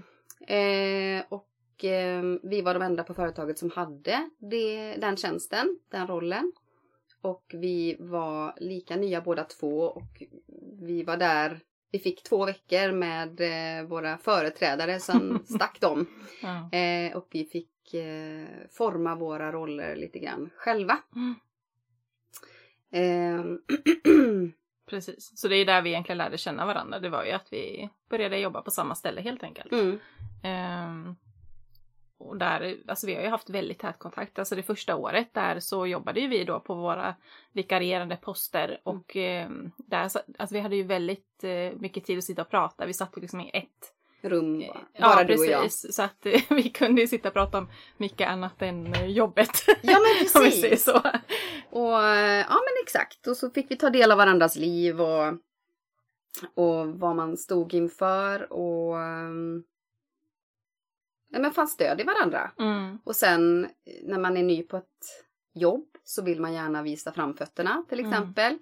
Eh, 1.21 1.25
och 1.29 1.85
eh, 1.85 2.23
vi 2.43 2.63
var 2.63 2.75
de 2.75 2.83
enda 2.83 3.05
på 3.05 3.15
företaget 3.15 3.59
som 3.59 3.71
hade 3.71 4.31
det, 4.39 4.97
den 4.97 5.17
tjänsten, 5.17 5.79
den 5.91 6.07
rollen. 6.07 6.53
Och 7.23 7.45
vi 7.55 7.97
var 7.99 8.55
lika 8.57 8.97
nya 8.97 9.21
båda 9.21 9.45
två 9.45 9.79
och 9.81 10.23
vi 10.81 11.03
var 11.03 11.17
där, 11.17 11.61
vi 11.91 11.99
fick 11.99 12.23
två 12.23 12.47
veckor 12.47 12.93
med 12.93 13.41
eh, 13.41 13.87
våra 13.87 14.19
företrädare, 14.19 15.01
sen 15.01 15.39
stack 15.45 15.81
de. 15.81 16.07
Ja. 16.43 16.79
Eh, 16.79 17.17
och 17.17 17.29
vi 17.31 17.45
fick 17.45 17.95
eh, 17.95 18.47
forma 18.71 19.15
våra 19.15 19.53
roller 19.53 19.97
lite 19.97 20.19
grann 20.19 20.51
själva. 20.57 20.99
Mm. 21.17 21.35
Eh, 22.91 23.45
Precis. 24.91 25.39
Så 25.39 25.49
det 25.49 25.57
är 25.57 25.65
där 25.67 25.83
vi 25.83 25.91
egentligen 25.91 26.19
lärde 26.19 26.39
känna 26.39 26.67
varandra. 26.67 27.01
Det 27.01 27.09
var 27.09 27.25
ju 27.25 27.31
att 27.33 27.53
vi 27.53 27.89
började 28.11 28.39
jobba 28.39 28.63
på 28.63 28.71
samma 28.71 28.95
ställe 28.95 29.21
helt 29.21 29.43
enkelt. 29.43 29.73
mm, 29.73 29.99
Ehm, 30.43 31.17
och 32.19 32.37
där, 32.37 32.77
alltså 32.89 33.07
vi 33.07 33.15
har 33.15 33.23
ju 33.23 33.29
haft 33.29 33.51
väldigt 33.51 33.79
tät 33.79 33.99
kontakt. 33.99 34.39
Alltså 34.39 34.55
det 34.55 34.63
första 34.63 34.97
året 34.97 35.29
där 35.35 35.61
så 35.61 35.87
jobbade 35.87 36.21
ju 36.21 36.29
vi 36.29 36.45
då 36.45 36.61
på 36.61 36.75
våra 36.75 37.15
vikarierande 37.53 38.17
poster 38.17 38.81
och 38.85 39.17
ehm, 39.17 39.71
där, 39.77 40.09
så- 40.09 40.21
alltså 40.39 40.55
vi 40.55 40.61
hade 40.61 40.77
ju 40.77 40.83
väldigt 40.83 41.45
eh, 41.45 41.81
mycket 41.81 42.05
tid 42.05 42.19
att 42.19 42.25
sitta 42.25 42.43
och 42.43 42.51
prata. 42.51 42.87
Vi 42.87 42.93
satt 42.93 43.17
liksom 43.17 43.41
i 43.41 43.51
ett 43.53 43.93
rum, 44.23 44.59
bara 44.61 44.81
Ja, 44.93 45.25
du 45.25 45.39
och 45.39 45.47
jag. 45.47 45.63
precis. 45.63 45.95
Så 45.97 46.03
att 46.03 46.27
eh, 46.27 46.41
vi 46.51 46.63
kunde 46.63 47.01
ju 47.01 47.07
sitta 47.07 47.29
och 47.29 47.35
prata 47.35 47.59
om 47.59 47.69
mycket 47.97 48.29
annat 48.29 48.63
än 48.63 48.95
eh, 48.95 49.07
jobbet. 49.07 49.51
Ja 49.83 49.99
men 50.01 50.29
precis! 50.43 50.85
så. 50.85 51.01
Och 51.71 52.05
eh, 52.05 52.39
ja 52.49 52.55
men 52.55 52.83
exakt. 52.83 53.27
Och 53.27 53.37
så 53.37 53.51
fick 53.51 53.71
vi 53.71 53.77
ta 53.77 53.91
del 53.91 54.13
av 54.13 54.19
varandras 54.19 54.57
liv 54.57 55.01
och, 55.01 55.27
och 56.55 56.87
vad 56.89 57.17
man 57.17 57.37
stod 57.37 57.75
inför 57.75 58.53
och 58.53 58.97
ja, 58.97 59.29
men 61.29 61.67
stöd 61.69 62.01
i 62.01 62.05
varandra. 62.05 62.51
Mm. 62.59 62.99
Och 63.05 63.17
sen 63.17 63.65
eh, 63.65 63.71
när 64.03 64.19
man 64.19 64.37
är 64.37 64.43
ny 64.43 64.63
på 64.63 64.77
ett 64.77 65.25
jobb 65.55 65.87
så 66.05 66.23
vill 66.23 66.41
man 66.41 66.53
gärna 66.53 66.83
visa 66.83 67.13
framfötterna 67.13 67.85
till 67.89 68.01
Mm. 68.01 68.13
exempel. 68.13 68.59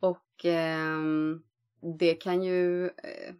Och 0.00 0.44
ehm, 0.44 1.42
det 1.98 2.14
kan 2.14 2.42
ju... 2.42 2.86
eh, 2.86 3.34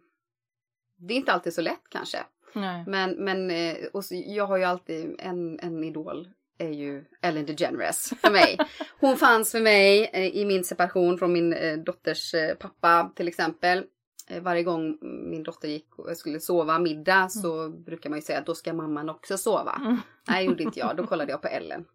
det 0.99 1.13
är 1.13 1.17
inte 1.17 1.33
alltid 1.33 1.53
så 1.53 1.61
lätt 1.61 1.83
kanske. 1.89 2.17
Nej. 2.53 2.83
Men, 2.87 3.11
men 3.11 3.51
eh, 3.51 3.75
och 3.93 4.05
så, 4.05 4.23
jag 4.27 4.47
har 4.47 4.57
ju 4.57 4.63
alltid 4.63 5.15
en, 5.19 5.59
en 5.59 5.83
idol 5.83 6.29
är 6.57 6.69
ju 6.69 7.05
Ellen 7.21 7.45
DeGeneres 7.45 8.13
för 8.21 8.31
mig. 8.31 8.57
Hon 8.99 9.17
fanns 9.17 9.51
för 9.51 9.61
mig 9.61 10.09
eh, 10.13 10.35
i 10.35 10.45
min 10.45 10.63
separation 10.63 11.17
från 11.17 11.33
min 11.33 11.53
eh, 11.53 11.77
dotters 11.77 12.33
eh, 12.33 12.55
pappa 12.55 13.11
till 13.15 13.27
exempel. 13.27 13.83
Eh, 14.27 14.41
varje 14.41 14.63
gång 14.63 14.97
min 15.01 15.43
dotter 15.43 15.67
gick 15.67 15.99
och 15.99 16.17
skulle 16.17 16.39
sova 16.39 16.79
middag 16.79 17.29
så 17.29 17.69
brukar 17.69 18.09
man 18.09 18.19
ju 18.19 18.23
säga 18.23 18.39
att 18.39 18.45
då 18.45 18.55
ska 18.55 18.73
mamman 18.73 19.09
också 19.09 19.37
sova. 19.37 19.81
Mm. 19.85 19.97
Nej, 20.27 20.45
gjorde 20.45 20.63
inte 20.63 20.79
jag. 20.79 20.97
Då 20.97 21.07
kollade 21.07 21.31
jag 21.31 21.41
på 21.41 21.47
Ellen. 21.47 21.85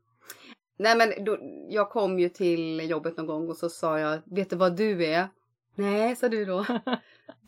Nej 0.79 0.97
men 0.97 1.25
då, 1.25 1.39
jag 1.69 1.91
kom 1.91 2.19
ju 2.19 2.29
till 2.29 2.91
jobbet 2.91 3.17
någon 3.17 3.27
gång 3.27 3.49
och 3.49 3.57
så 3.57 3.69
sa 3.69 3.99
jag, 3.99 4.21
vet 4.25 4.51
du 4.51 4.57
vad 4.57 4.77
du 4.77 5.07
är? 5.07 5.29
Nej, 5.75 6.17
sa 6.17 6.29
du 6.29 6.45
då. 6.45 6.67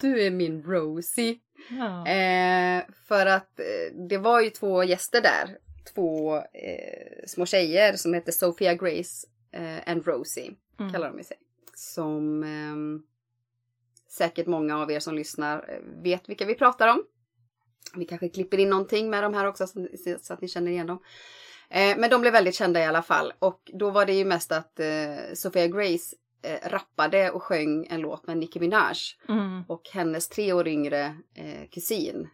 Du 0.01 0.23
är 0.23 0.31
min 0.31 0.63
Rosie. 0.63 1.39
Ja. 1.71 2.07
Eh, 2.09 2.83
för 3.09 3.27
att 3.27 3.61
eh, 3.61 3.97
det 4.09 4.19
var 4.19 4.41
ju 4.41 4.51
två 4.51 4.85
gäster 4.85 5.21
där. 5.21 5.59
Två 5.95 6.37
eh, 6.37 7.27
små 7.27 7.47
tjejer 7.47 7.97
som 7.97 8.15
heter 8.15 8.33
Sophia 8.33 8.75
Grace 8.75 9.27
eh, 9.53 9.93
and 9.93 10.07
Rosie. 10.07 10.55
Mm. 10.81 10.93
Kallar 10.93 11.13
de 11.13 11.25
sig. 11.25 11.37
Som 11.75 12.43
ehm, 12.43 13.03
säkert 14.15 14.47
många 14.47 14.79
av 14.79 14.91
er 14.91 15.01
som 15.01 15.15
lyssnar 15.15 15.57
eh, 15.69 16.03
vet 16.03 16.29
vilka 16.29 16.45
vi 16.45 16.55
pratar 16.55 16.89
om. 16.89 17.03
Vi 17.95 18.05
kanske 18.05 18.29
klipper 18.29 18.59
in 18.59 18.71
någonting 18.71 19.11
med 19.11 19.23
de 19.23 19.35
här 19.35 19.47
också 19.47 19.67
så, 20.23 20.33
att 20.33 20.41
ni 20.41 20.49
känner 20.49 20.71
igen 20.71 20.87
dem. 20.87 20.99
Eh, 21.71 21.97
men 21.99 22.11
de 22.11 22.21
blev 22.21 22.33
väldigt 22.33 22.55
kända 22.55 22.81
i 22.81 22.85
alla 22.85 23.03
fall. 23.03 23.33
Och 23.39 23.71
då 23.75 23.91
var 23.91 24.07
det 24.07 24.13
ju 24.13 24.25
mest 24.25 24.53
att 24.53 24.81
eh, 24.81 25.35
Sophia 25.35 25.67
Grace 25.67 26.17
rappade 26.63 27.31
och 27.31 27.43
sjöng 27.43 27.87
en 27.91 28.01
låt 28.01 28.27
med 28.27 28.37
Nicki 28.37 28.61
Minaj. 28.61 28.97
Mm. 29.29 29.63
Och 29.69 29.83
hennes 29.93 30.29
tre 30.29 30.53
år 30.53 30.69
yngre 30.69 31.17
kusin 31.71 32.29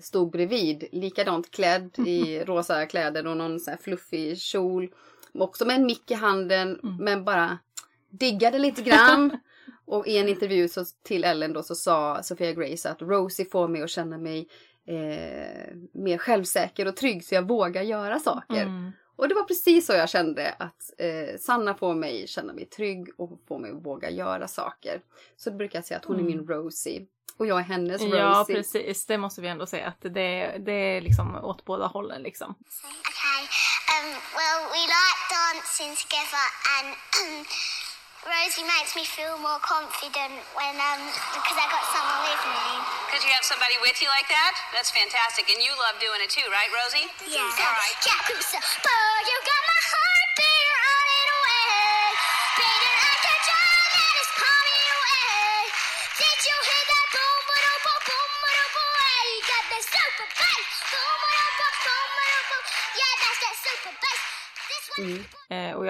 stod 0.00 0.32
bredvid, 0.32 0.84
likadant 0.92 1.50
klädd 1.50 1.98
i 1.98 2.40
rosa 2.44 2.86
kläder 2.86 3.26
och 3.26 3.36
någon 3.36 3.60
sån 3.60 3.70
här 3.72 3.78
fluffig 3.82 4.38
kjol. 4.38 4.94
Också 5.34 5.64
med 5.64 5.76
en 5.76 5.86
mick 5.86 6.10
i 6.10 6.14
handen, 6.14 6.80
Mm. 6.82 6.96
men 6.96 7.24
bara 7.24 7.58
diggade 8.10 8.58
lite 8.58 8.82
grann. 8.82 9.38
och 9.86 10.06
i 10.06 10.18
en 10.18 10.28
intervju 10.28 10.68
så, 10.68 10.84
till 11.02 11.24
Ellen 11.24 11.52
då 11.52 11.62
så 11.62 11.74
sa 11.74 12.22
Sofia 12.22 12.52
Grace 12.52 12.90
att 12.90 13.02
Rosie 13.02 13.46
får 13.46 13.68
mig 13.68 13.82
att 13.82 13.90
känna 13.90 14.18
mig 14.18 14.48
eh, 14.86 15.76
mer 15.92 16.18
självsäker 16.18 16.88
och 16.88 16.96
trygg 16.96 17.24
så 17.24 17.34
jag 17.34 17.48
vågar 17.48 17.82
göra 17.82 18.18
saker. 18.18 18.62
Mm. 18.62 18.92
Och 19.16 19.28
det 19.28 19.34
var 19.34 19.42
precis 19.42 19.86
så 19.86 19.92
jag 19.92 20.08
kände 20.08 20.54
att 20.58 20.92
eh, 20.98 21.38
Sanna 21.40 21.74
får 21.74 21.94
mig 21.94 22.26
känna 22.26 22.52
mig 22.52 22.64
trygg 22.64 23.08
och 23.16 23.40
får 23.48 23.58
mig 23.58 23.70
att 23.70 23.86
våga 23.86 24.10
göra 24.10 24.48
saker. 24.48 25.00
Så 25.36 25.50
då 25.50 25.56
brukar 25.56 25.78
jag 25.78 25.86
säga 25.86 25.98
att 25.98 26.04
hon 26.04 26.18
är 26.18 26.22
min 26.22 26.46
Rosie. 26.46 27.06
Och 27.36 27.46
jag 27.46 27.58
är 27.58 27.62
hennes 27.62 28.02
Rosie. 28.02 28.18
Ja, 28.18 28.44
precis. 28.48 29.06
Det 29.06 29.18
måste 29.18 29.40
vi 29.40 29.48
ändå 29.48 29.66
säga 29.66 29.86
att 29.86 30.00
det, 30.00 30.56
det 30.58 30.72
är 30.72 31.00
liksom 31.00 31.36
åt 31.44 31.64
båda 31.64 31.86
hållen 31.86 32.22
liksom. 32.22 32.54
Okay. 33.10 33.42
Um, 33.96 34.08
well, 34.38 34.62
we 34.74 34.82
like 34.96 35.20
dancing 35.36 35.92
together, 36.02 36.46
and 36.76 36.88
um, 37.22 37.44
Rosie 38.26 38.66
makes 38.66 38.98
me 38.98 39.06
feel 39.06 39.38
more 39.38 39.62
confident 39.62 40.34
when 40.58 40.74
um 40.82 40.98
because 41.30 41.58
I 41.62 41.66
got 41.70 41.84
someone 41.94 42.26
with 42.26 42.42
me. 42.42 42.66
Because 43.06 43.22
you 43.22 43.30
have 43.30 43.46
somebody 43.46 43.78
with 43.78 44.02
you 44.02 44.10
like 44.10 44.26
that? 44.26 44.58
That's 44.74 44.90
fantastic. 44.90 45.46
And 45.46 45.62
you 45.62 45.70
love 45.78 45.94
doing 46.02 46.18
it 46.18 46.26
too, 46.26 46.42
right, 46.50 46.66
Rosie? 46.74 47.06
Yeah. 47.22 47.46
All 47.46 47.74
right. 47.78 47.96
Yakuza, 48.02 48.58
boy, 48.82 49.16
you 49.30 49.36
got 49.46 49.62
my 49.62 49.80
heart 49.94 50.28
beating 50.42 50.74
running 50.74 51.30
away, 51.38 52.02
beating 52.58 52.98
like 52.98 53.24
a 53.30 53.36
drum 53.46 53.82
that 53.94 54.14
is 54.18 54.30
pounding 54.42 54.86
away. 54.90 55.70
Did 56.18 56.38
you 56.50 56.56
hear 56.66 56.82
that 56.82 57.06
boom, 57.14 57.38
boom, 57.46 57.78
boom, 57.86 58.00
boom, 58.10 58.30
boom, 58.42 58.68
boom? 58.74 58.90
You 59.22 59.42
got 59.46 59.64
that 59.70 59.84
super 59.86 60.26
bass, 60.34 60.66
boom, 60.90 61.14
boom, 61.22 61.50
boom, 61.62 61.74
boom, 61.78 62.06
boom, 62.10 62.42
boom. 62.50 62.64
Yeah, 62.90 63.12
that's 63.22 63.38
that 63.38 63.54
super 63.54 63.94
bass. 64.02 64.22
This 64.66 64.84
one. 64.98 65.14
Och 65.14 65.25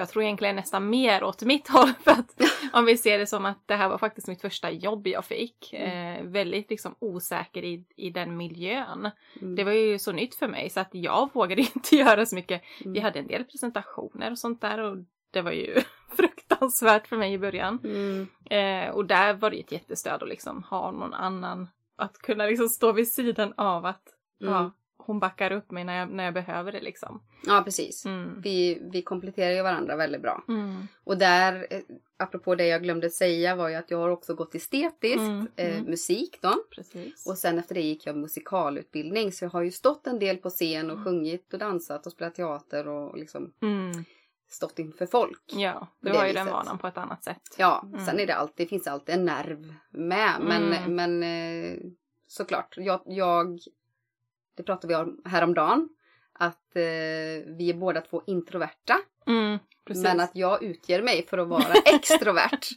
jag 0.07 0.11
tror 0.11 0.23
egentligen 0.23 0.55
nästan 0.55 0.89
mer 0.89 1.23
åt 1.23 1.41
mitt 1.43 1.67
håll 1.67 1.93
för 2.03 2.11
att 2.11 2.41
om 2.73 2.85
vi 2.85 2.97
ser 2.97 3.17
det 3.17 3.27
som 3.27 3.45
att 3.45 3.67
det 3.67 3.75
här 3.75 3.89
var 3.89 3.97
faktiskt 3.97 4.27
mitt 4.27 4.41
första 4.41 4.71
jobb 4.71 5.07
jag 5.07 5.25
fick. 5.25 5.73
Eh, 5.73 6.23
väldigt 6.23 6.69
liksom 6.69 6.95
osäker 6.99 7.63
i, 7.63 7.85
i 7.95 8.09
den 8.09 8.37
miljön. 8.37 9.11
Mm. 9.41 9.55
Det 9.55 9.63
var 9.63 9.71
ju 9.71 9.99
så 9.99 10.11
nytt 10.11 10.35
för 10.35 10.47
mig 10.47 10.69
så 10.69 10.79
att 10.79 10.89
jag 10.91 11.29
vågade 11.33 11.61
inte 11.61 11.95
göra 11.95 12.25
så 12.25 12.35
mycket. 12.35 12.61
Mm. 12.81 12.93
Vi 12.93 12.99
hade 12.99 13.19
en 13.19 13.27
del 13.27 13.43
presentationer 13.43 14.31
och 14.31 14.39
sånt 14.39 14.61
där 14.61 14.79
och 14.79 14.97
det 15.31 15.41
var 15.41 15.51
ju 15.51 15.81
fruktansvärt 16.17 17.07
för 17.07 17.17
mig 17.17 17.33
i 17.33 17.39
början. 17.39 17.79
Mm. 17.83 18.27
Eh, 18.49 18.95
och 18.95 19.05
där 19.05 19.33
var 19.33 19.49
det 19.49 19.59
ett 19.59 19.71
jättestöd 19.71 20.23
att 20.23 20.29
liksom 20.29 20.63
ha 20.63 20.91
någon 20.91 21.13
annan 21.13 21.69
att 21.97 22.17
kunna 22.17 22.45
liksom 22.45 22.69
stå 22.69 22.91
vid 22.91 23.07
sidan 23.07 23.53
av 23.57 23.85
att 23.85 24.13
Mm. 24.41 24.53
ja, 24.53 24.71
hon 25.07 25.19
backar 25.19 25.51
upp 25.51 25.71
mig 25.71 25.83
när 25.83 25.99
jag, 25.99 26.09
när 26.09 26.23
jag 26.25 26.33
behöver 26.33 26.71
det 26.71 26.81
liksom. 26.81 27.21
Ja, 27.45 27.61
precis. 27.65 28.05
Mm. 28.05 28.41
Vi, 28.41 28.81
vi 28.91 29.01
kompletterar 29.01 29.51
ju 29.51 29.61
varandra 29.61 29.95
väldigt 29.95 30.21
bra. 30.21 30.43
Mm. 30.47 30.87
Och 31.03 31.17
där, 31.17 31.67
eh, 31.69 31.79
apropå 32.17 32.55
det 32.55 32.67
jag 32.67 32.83
glömde 32.83 33.09
säga 33.09 33.55
var 33.55 33.69
ju 33.69 33.75
att 33.75 33.91
jag 33.91 33.97
har 33.97 34.09
också 34.09 34.35
gått 34.35 34.55
estetiskt, 34.55 35.17
Mm, 35.19 35.47
eh, 35.55 35.73
mm. 35.77 35.83
musik 35.89 36.37
då. 36.41 36.55
Precis. 36.75 37.27
Och 37.27 37.37
sen 37.37 37.59
efter 37.59 37.75
det 37.75 37.81
gick 37.81 38.05
jag 38.07 38.17
musikalutbildning 38.17 39.31
så 39.31 39.45
jag 39.45 39.49
har 39.49 39.61
ju 39.61 39.71
stått 39.71 40.07
en 40.07 40.19
del 40.19 40.37
på 40.37 40.49
scen 40.49 40.91
och 40.91 41.03
sjungit 41.03 41.53
och 41.53 41.59
dansat 41.59 42.05
och 42.05 42.11
spelat 42.11 42.35
teater 42.35 42.87
och 42.87 43.17
liksom 43.17 43.53
Mm. 43.61 43.91
stått 44.49 44.79
inför 44.79 45.05
folk. 45.05 45.43
Ja, 45.47 45.87
du 45.99 46.11
har 46.13 46.27
ju 46.27 46.33
den 46.33 46.45
viset. 46.45 46.53
vanan 46.53 46.77
på 46.77 46.87
ett 46.87 46.97
annat 46.97 47.23
sätt. 47.23 47.55
Ja, 47.57 47.83
Mm. 47.93 48.05
sen 48.05 48.19
är 48.19 48.25
det 48.27 48.35
alltid, 48.35 48.65
det 48.65 48.69
finns 48.69 48.87
alltid 48.87 49.15
en 49.15 49.25
nerv 49.25 49.73
med. 49.91 50.31
Men, 50.41 50.73
Mm. 50.73 50.95
men 50.95 51.23
eh, 51.23 51.77
såklart, 52.27 52.75
jag, 52.77 53.01
jag, 53.05 53.59
det 54.57 54.63
pratade 54.63 54.87
vi 54.87 54.95
om 54.95 55.21
häromdagen. 55.25 55.89
Att 56.33 56.75
eh, 56.75 56.81
vi 57.57 57.69
är 57.69 57.73
båda 57.73 58.01
två 58.01 58.23
introverta. 58.27 58.97
Mm. 59.27 59.57
Men 60.03 60.19
att 60.19 60.31
jag 60.33 60.63
utger 60.63 61.01
mig 61.01 61.25
för 61.27 61.37
att 61.37 61.47
vara 61.47 61.73
extrovert. 61.85 62.67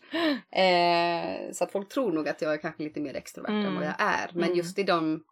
Eh, 0.51 1.53
så 1.53 1.65
att 1.65 1.73
folk 1.73 1.89
tror 1.89 2.13
nog 2.13 2.29
att 2.29 2.43
jag 2.43 2.53
är 2.53 2.57
kanske 2.59 2.83
lite 2.83 3.01
mer 3.01 3.15
extrovert 3.17 3.51
än 3.51 3.61
Mm. 3.61 3.75
vad 3.75 3.85
jag 3.85 3.95
är. 3.99 4.31
Men 4.35 4.45
Mm. 4.45 4.57
just 4.57 4.79
i 4.79 4.83
de, 4.83 5.25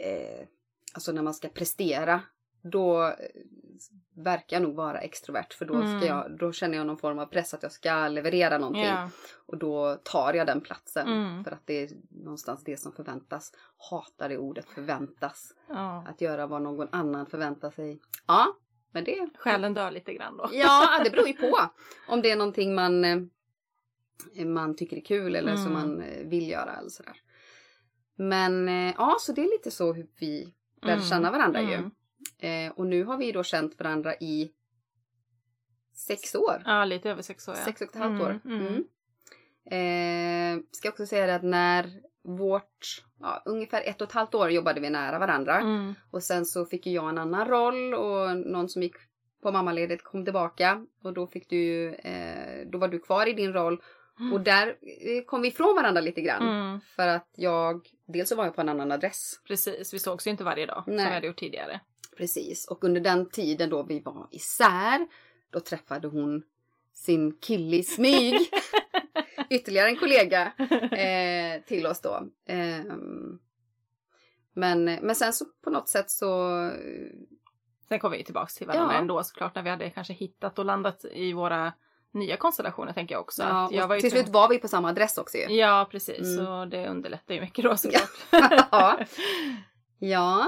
eh, 0.00 0.46
alltså 0.94 1.12
när 1.12 1.22
man 1.22 1.34
ska 1.34 1.48
prestera, 1.48 2.20
då 2.62 3.14
verkar 4.16 4.60
nog 4.60 4.74
vara 4.74 4.98
extrovert. 5.00 5.52
För 5.54 5.64
då, 5.64 5.74
Mm. 5.74 6.00
ska 6.00 6.08
jag, 6.08 6.38
då 6.38 6.52
känner 6.52 6.78
jag 6.78 6.86
någon 6.86 6.98
form 6.98 7.18
av 7.18 7.26
press 7.26 7.54
att 7.54 7.62
jag 7.62 7.72
ska 7.72 8.08
leverera 8.08 8.58
någonting. 8.58 8.82
ja. 8.84 9.10
Och 9.46 9.58
då 9.58 9.94
tar 10.04 10.34
jag 10.34 10.46
den 10.46 10.60
platsen. 10.60 11.08
Mm. 11.08 11.44
För 11.44 11.50
att 11.50 11.62
det 11.66 11.82
är 11.82 11.90
någonstans 12.10 12.64
det 12.64 12.76
som 12.76 12.92
förväntas. 12.92 13.52
Hatar 13.90 14.28
det 14.28 14.38
ordet 14.38 14.68
förväntas. 14.68 15.52
ja. 15.68 16.04
Att 16.08 16.20
göra 16.20 16.46
vad 16.46 16.62
någon 16.62 16.88
annan 16.92 17.26
förväntar 17.26 17.70
sig. 17.70 18.00
Ja, 18.26 18.46
men 18.92 19.04
det 19.04 19.28
Själen 19.38 19.74
dör 19.74 19.90
lite 19.90 20.14
grann 20.14 20.36
då. 20.36 20.48
Ja, 20.52 21.00
det 21.04 21.10
beror 21.10 21.26
ju 21.28 21.32
på. 21.34 21.58
Om 22.08 22.22
det 22.22 22.30
är 22.30 22.36
någonting 22.36 22.74
man, 22.74 23.04
eh, 23.04 24.46
man 24.46 24.76
tycker 24.76 24.96
är 24.96 25.04
kul 25.04 25.36
eller 25.36 25.56
som 25.56 25.66
Mm. 25.66 25.72
man 25.72 26.00
eh, 26.02 26.26
vill 26.26 26.48
göra 26.50 26.76
eller 26.76 26.88
sådär. 26.90 27.16
Men 28.16 28.68
eh, 28.68 28.94
ja, 28.98 29.16
så 29.20 29.32
det 29.32 29.40
är 29.40 29.50
lite 29.58 29.70
så 29.70 29.92
hur 29.92 30.06
vi 30.20 30.54
lär 30.82 30.92
Mm. 30.92 31.04
känna 31.04 31.30
varandra 31.30 31.60
Mm. 31.60 31.70
ju. 31.72 31.90
Eh, 32.38 32.72
och 32.72 32.86
nu 32.86 33.04
har 33.04 33.16
vi 33.16 33.32
då 33.32 33.42
känt 33.42 33.78
varandra 33.78 34.14
i 34.14 34.52
sex 35.94 36.34
år. 36.34 36.62
Ja, 36.64 36.84
lite 36.84 37.10
över 37.10 37.22
sex 37.22 37.48
år. 37.48 37.54
Ja. 37.58 37.64
Sex 37.64 37.80
och 37.80 37.88
ett 37.88 37.96
halvt 37.96 38.22
år. 38.22 38.40
Mm, 38.44 38.60
mm. 38.60 38.84
Mm. 39.70 40.58
Eh, 40.58 40.62
ska 40.70 40.88
också 40.88 41.06
säga 41.06 41.26
det 41.26 41.34
att 41.34 41.42
när 41.42 41.90
vårt, 42.22 43.04
ja, 43.20 43.42
ungefär 43.44 43.82
ett 43.84 44.00
och 44.00 44.08
ett 44.08 44.14
halvt 44.14 44.34
år 44.34 44.50
jobbade 44.50 44.80
vi 44.80 44.90
nära 44.90 45.18
varandra. 45.18 45.60
Mm. 45.60 45.94
Och 46.10 46.22
sen 46.22 46.46
så 46.46 46.66
fick 46.66 46.86
jag 46.86 47.08
en 47.08 47.18
annan 47.18 47.48
roll 47.48 47.94
och 47.94 48.36
någon 48.36 48.68
som 48.68 48.82
gick 48.82 48.94
på 49.42 49.52
mammaledigt 49.52 50.04
kom 50.04 50.24
tillbaka. 50.24 50.86
Och 51.02 51.12
då 51.12 51.26
fick 51.26 51.50
du 51.50 51.94
eh, 51.94 52.66
då 52.66 52.78
var 52.78 52.88
du 52.88 52.98
kvar 52.98 53.26
i 53.26 53.32
din 53.32 53.52
roll. 53.52 53.82
Och 54.32 54.40
där 54.40 54.68
eh, 54.68 55.24
kom 55.26 55.42
vi 55.42 55.48
ifrån 55.48 55.76
varandra 55.76 56.00
lite 56.00 56.20
grann. 56.20 56.48
Mm. 56.48 56.80
För 56.80 57.08
att 57.08 57.28
jag, 57.36 57.88
dels 58.06 58.28
så 58.28 58.36
var 58.36 58.44
jag 58.44 58.54
på 58.54 58.60
en 58.60 58.68
annan 58.68 58.92
adress. 58.92 59.40
Precis, 59.46 59.94
vi 59.94 59.98
sågs 59.98 60.26
ju 60.26 60.30
inte 60.30 60.44
varje 60.44 60.66
dag 60.66 60.84
Nej. 60.86 60.98
som 60.98 61.06
vi 61.06 61.14
hade 61.14 61.26
gjort 61.26 61.38
tidigare. 61.38 61.80
Precis. 62.16 62.66
Och 62.66 62.84
under 62.84 63.00
den 63.00 63.30
tiden 63.30 63.70
då 63.70 63.82
vi 63.82 64.00
var 64.00 64.28
isär, 64.30 65.06
då 65.50 65.60
träffade 65.60 66.08
hon 66.08 66.42
sin 66.94 67.36
kille 67.36 67.76
i 67.76 67.82
smyg. 67.82 68.50
Ytterligare 69.50 69.88
en 69.88 69.96
kollega 69.96 70.52
eh, 70.92 71.62
till 71.62 71.86
oss 71.86 72.00
då. 72.00 72.22
Ehm, 72.46 73.38
men, 74.54 74.84
men 74.84 75.14
sen 75.14 75.32
så 75.32 75.44
på 75.64 75.70
något 75.70 75.88
sätt 75.88 76.10
så 76.10 76.50
Sen 77.88 77.98
kom 77.98 78.10
vi 78.12 78.18
ju 78.18 78.24
tillbaks 78.24 78.54
till 78.54 78.66
varandra 78.66 78.94
Ja. 78.94 79.00
ändå 79.00 79.22
såklart 79.24 79.54
när 79.54 79.62
vi 79.62 79.70
hade 79.70 79.90
kanske 79.90 80.12
hittat 80.12 80.58
och 80.58 80.64
landat 80.64 81.04
i 81.04 81.32
våra 81.32 81.72
nya 82.12 82.36
konstellationer 82.36 82.92
tänker 82.92 83.14
jag 83.14 83.20
också. 83.22 83.42
Ja, 83.42 83.68
jag 83.72 83.82
och 83.82 83.88
var 83.88 84.00
till 84.00 84.10
slut 84.10 84.28
var 84.28 84.48
vi 84.48 84.58
på 84.58 84.68
samma 84.68 84.88
adress 84.88 85.18
också 85.18 85.38
ju. 85.38 85.56
Ja, 85.56 85.88
precis. 85.90 86.18
Mm. 86.18 86.36
Så 86.46 86.64
det 86.64 86.88
underlättar 86.88 87.34
ju 87.34 87.40
mycket 87.40 87.64
då 87.64 87.76
såklart. 87.76 88.10
ja. 88.70 88.98
ja. 89.98 90.46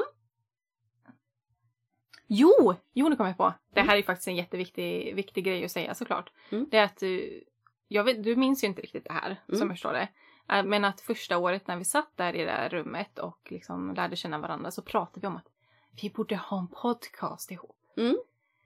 Jo! 2.30 2.74
Jo, 2.92 3.08
nu 3.08 3.16
kom 3.16 3.26
jag 3.26 3.36
på. 3.36 3.52
Det 3.74 3.80
här 3.80 3.96
är 3.96 4.02
faktiskt 4.02 4.28
en 4.28 4.36
jätteviktig 4.36 5.14
viktig 5.14 5.44
grej 5.44 5.64
att 5.64 5.70
säga 5.70 5.94
såklart. 5.94 6.30
Mm. 6.50 6.66
Det 6.70 6.76
är 6.78 6.84
att 6.84 6.96
du, 6.96 7.44
jag 7.88 8.04
vet, 8.04 8.24
du 8.24 8.36
minns 8.36 8.64
ju 8.64 8.68
inte 8.68 8.82
riktigt 8.82 9.04
det 9.04 9.12
här, 9.12 9.26
Mm. 9.48 9.58
som 9.58 9.68
jag 9.68 9.76
förstår 9.76 9.92
det. 9.92 10.08
Äh, 10.50 10.64
Men 10.64 10.84
att 10.84 11.00
första 11.00 11.38
året 11.38 11.66
när 11.66 11.76
vi 11.76 11.84
satt 11.84 12.16
där 12.16 12.36
i 12.36 12.44
det 12.44 12.50
här 12.50 12.68
rummet 12.68 13.18
och 13.18 13.38
liksom 13.50 13.94
lärde 13.94 14.16
känna 14.16 14.38
varandra 14.38 14.70
så 14.70 14.82
pratade 14.82 15.20
vi 15.20 15.26
om 15.26 15.36
att 15.36 15.48
vi 16.02 16.10
borde 16.10 16.36
ha 16.36 16.58
en 16.58 16.68
podcast 16.68 17.50
ihop. 17.50 17.76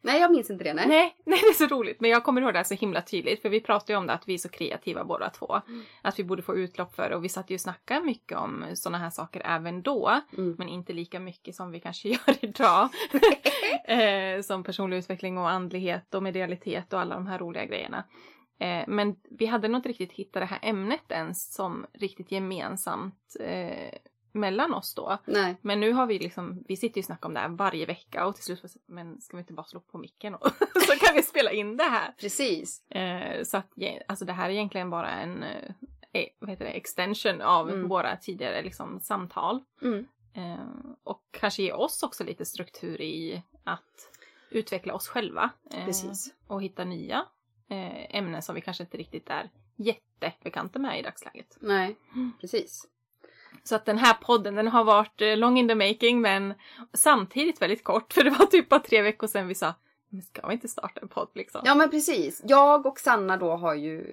Nej, 0.02 0.20
jag 0.20 0.32
minns 0.32 0.50
inte 0.50 0.64
det. 0.64 0.74
Nej. 0.74 0.86
Nej, 0.86 1.16
nej, 1.24 1.38
det 1.42 1.46
är 1.46 1.68
så 1.68 1.74
roligt. 1.74 2.00
Men 2.00 2.10
jag 2.10 2.24
kommer 2.24 2.42
ihåg 2.42 2.52
det 2.52 2.58
här 2.58 2.64
så 2.64 2.74
himla 2.74 3.02
tydligt. 3.02 3.42
För 3.42 3.48
vi 3.48 3.60
pratade 3.60 3.92
ju 3.92 3.96
om 3.98 4.06
det 4.06 4.12
att 4.12 4.28
vi 4.28 4.34
är 4.34 4.38
så 4.38 4.48
kreativa 4.48 5.04
båda 5.04 5.30
två. 5.30 5.60
Mm. 5.68 5.82
Att 6.02 6.18
vi 6.18 6.24
borde 6.24 6.42
få 6.42 6.56
utlopp 6.56 6.94
för 6.94 7.10
det. 7.10 7.16
Och 7.16 7.24
vi 7.24 7.28
satt 7.28 7.50
ju 7.50 7.54
och 7.54 7.60
snackade 7.60 8.04
mycket 8.04 8.38
om 8.38 8.64
sådana 8.74 8.98
här 8.98 9.10
saker 9.10 9.42
även 9.44 9.82
då. 9.82 10.20
Mm. 10.38 10.54
Men 10.58 10.68
inte 10.68 10.92
lika 10.92 11.20
mycket 11.20 11.54
som 11.54 11.70
vi 11.70 11.80
kanske 11.80 12.08
gör 12.26 12.44
idag. 12.44 12.88
eh, 13.84 14.42
som 14.42 14.64
personlig 14.64 14.96
utveckling 14.96 15.38
och 15.38 15.50
andlighet 15.50 16.14
och 16.14 16.22
medialitet 16.22 16.92
och 16.92 17.00
alla 17.00 17.14
de 17.14 17.26
här 17.26 17.38
roliga 17.38 17.64
grejerna. 17.64 18.04
Eh, 18.58 18.84
men 18.88 19.16
vi 19.30 19.46
hade 19.46 19.68
nog 19.68 19.78
inte 19.78 19.88
riktigt 19.88 20.12
hittat 20.12 20.42
det 20.42 20.46
här 20.46 20.58
ämnet 20.62 21.10
ens 21.10 21.54
som 21.54 21.86
riktigt 21.92 22.32
gemensamt 22.32 23.36
eh, 23.40 23.98
mellan 24.32 24.74
oss 24.74 24.94
då. 24.94 25.18
Nej. 25.24 25.56
Men 25.62 25.80
nu 25.80 25.92
har 25.92 26.06
vi 26.06 26.18
liksom, 26.18 26.64
vi 26.68 26.76
sitter 26.76 26.96
ju 26.98 27.00
och 27.00 27.04
snackar 27.04 27.28
om 27.28 27.34
det 27.34 27.40
här 27.40 27.48
varje 27.48 27.86
vecka 27.86 28.26
och 28.26 28.34
till 28.34 28.44
slut, 28.44 28.62
men 28.86 29.20
ska 29.20 29.36
vi 29.36 29.40
inte 29.40 29.52
bara 29.52 29.66
slå 29.66 29.80
på 29.80 29.98
micken 29.98 30.34
och 30.34 30.46
så 30.86 30.96
kan 30.98 31.14
vi 31.16 31.22
spela 31.22 31.50
in 31.52 31.76
det 31.76 31.84
här. 31.84 32.12
Precis. 32.20 32.90
Eh, 32.90 33.42
så 33.44 33.56
att, 33.56 33.68
alltså 34.08 34.24
det 34.24 34.32
här 34.32 34.48
är 34.48 34.52
egentligen 34.52 34.90
bara 34.90 35.10
en, 35.10 35.42
eh, 35.42 35.70
eh, 36.12 36.26
vad 36.38 36.50
heter 36.50 36.64
det, 36.64 36.70
extension 36.70 37.40
av 37.40 37.70
Mm. 37.70 37.88
våra 37.88 38.16
tidigare 38.16 38.62
liksom 38.62 39.00
samtal. 39.00 39.60
Mm. 39.82 40.06
Eh, 40.34 40.66
och 41.04 41.22
kanske 41.30 41.62
ge 41.62 41.72
oss 41.72 42.02
också 42.02 42.24
lite 42.24 42.44
struktur 42.44 43.00
i 43.00 43.42
att 43.64 44.10
utveckla 44.50 44.94
oss 44.94 45.08
själva. 45.08 45.50
eh, 45.70 45.84
Precis. 45.84 46.34
Och 46.46 46.62
hitta 46.62 46.84
nya 46.84 47.26
eh, 47.68 48.16
ämnen 48.16 48.42
som 48.42 48.54
vi 48.54 48.60
kanske 48.60 48.82
inte 48.82 48.96
riktigt 48.96 49.30
är 49.30 49.50
jättebekanta 49.76 50.78
med 50.78 50.98
i 50.98 51.02
dagsläget. 51.02 51.56
Nej, 51.60 51.96
Mm. 52.14 52.32
precis. 52.40 52.88
Så 53.64 53.74
att 53.74 53.84
den 53.84 53.98
här 53.98 54.14
podden 54.14 54.54
den 54.54 54.68
har 54.68 54.84
varit 54.84 55.20
eh, 55.20 55.36
long 55.36 55.58
in 55.58 55.68
the 55.68 55.74
making 55.74 56.20
men 56.20 56.54
samtidigt 56.92 57.62
väldigt 57.62 57.84
kort 57.84 58.12
för 58.12 58.24
det 58.24 58.30
var 58.30 58.46
typ 58.46 58.68
bara 58.68 58.80
tre 58.80 59.02
veckor 59.02 59.26
sedan 59.26 59.48
vi 59.48 59.54
sa 59.54 59.74
men 60.12 60.22
ska 60.22 60.46
vi 60.46 60.52
inte 60.52 60.68
starta 60.68 61.00
en 61.00 61.08
podd 61.08 61.28
liksom? 61.34 61.60
Ja 61.64 61.74
men 61.74 61.90
precis. 61.90 62.42
Jag 62.44 62.86
och 62.86 62.98
Sanna 62.98 63.36
då 63.36 63.50
har 63.50 63.74
ju 63.74 64.04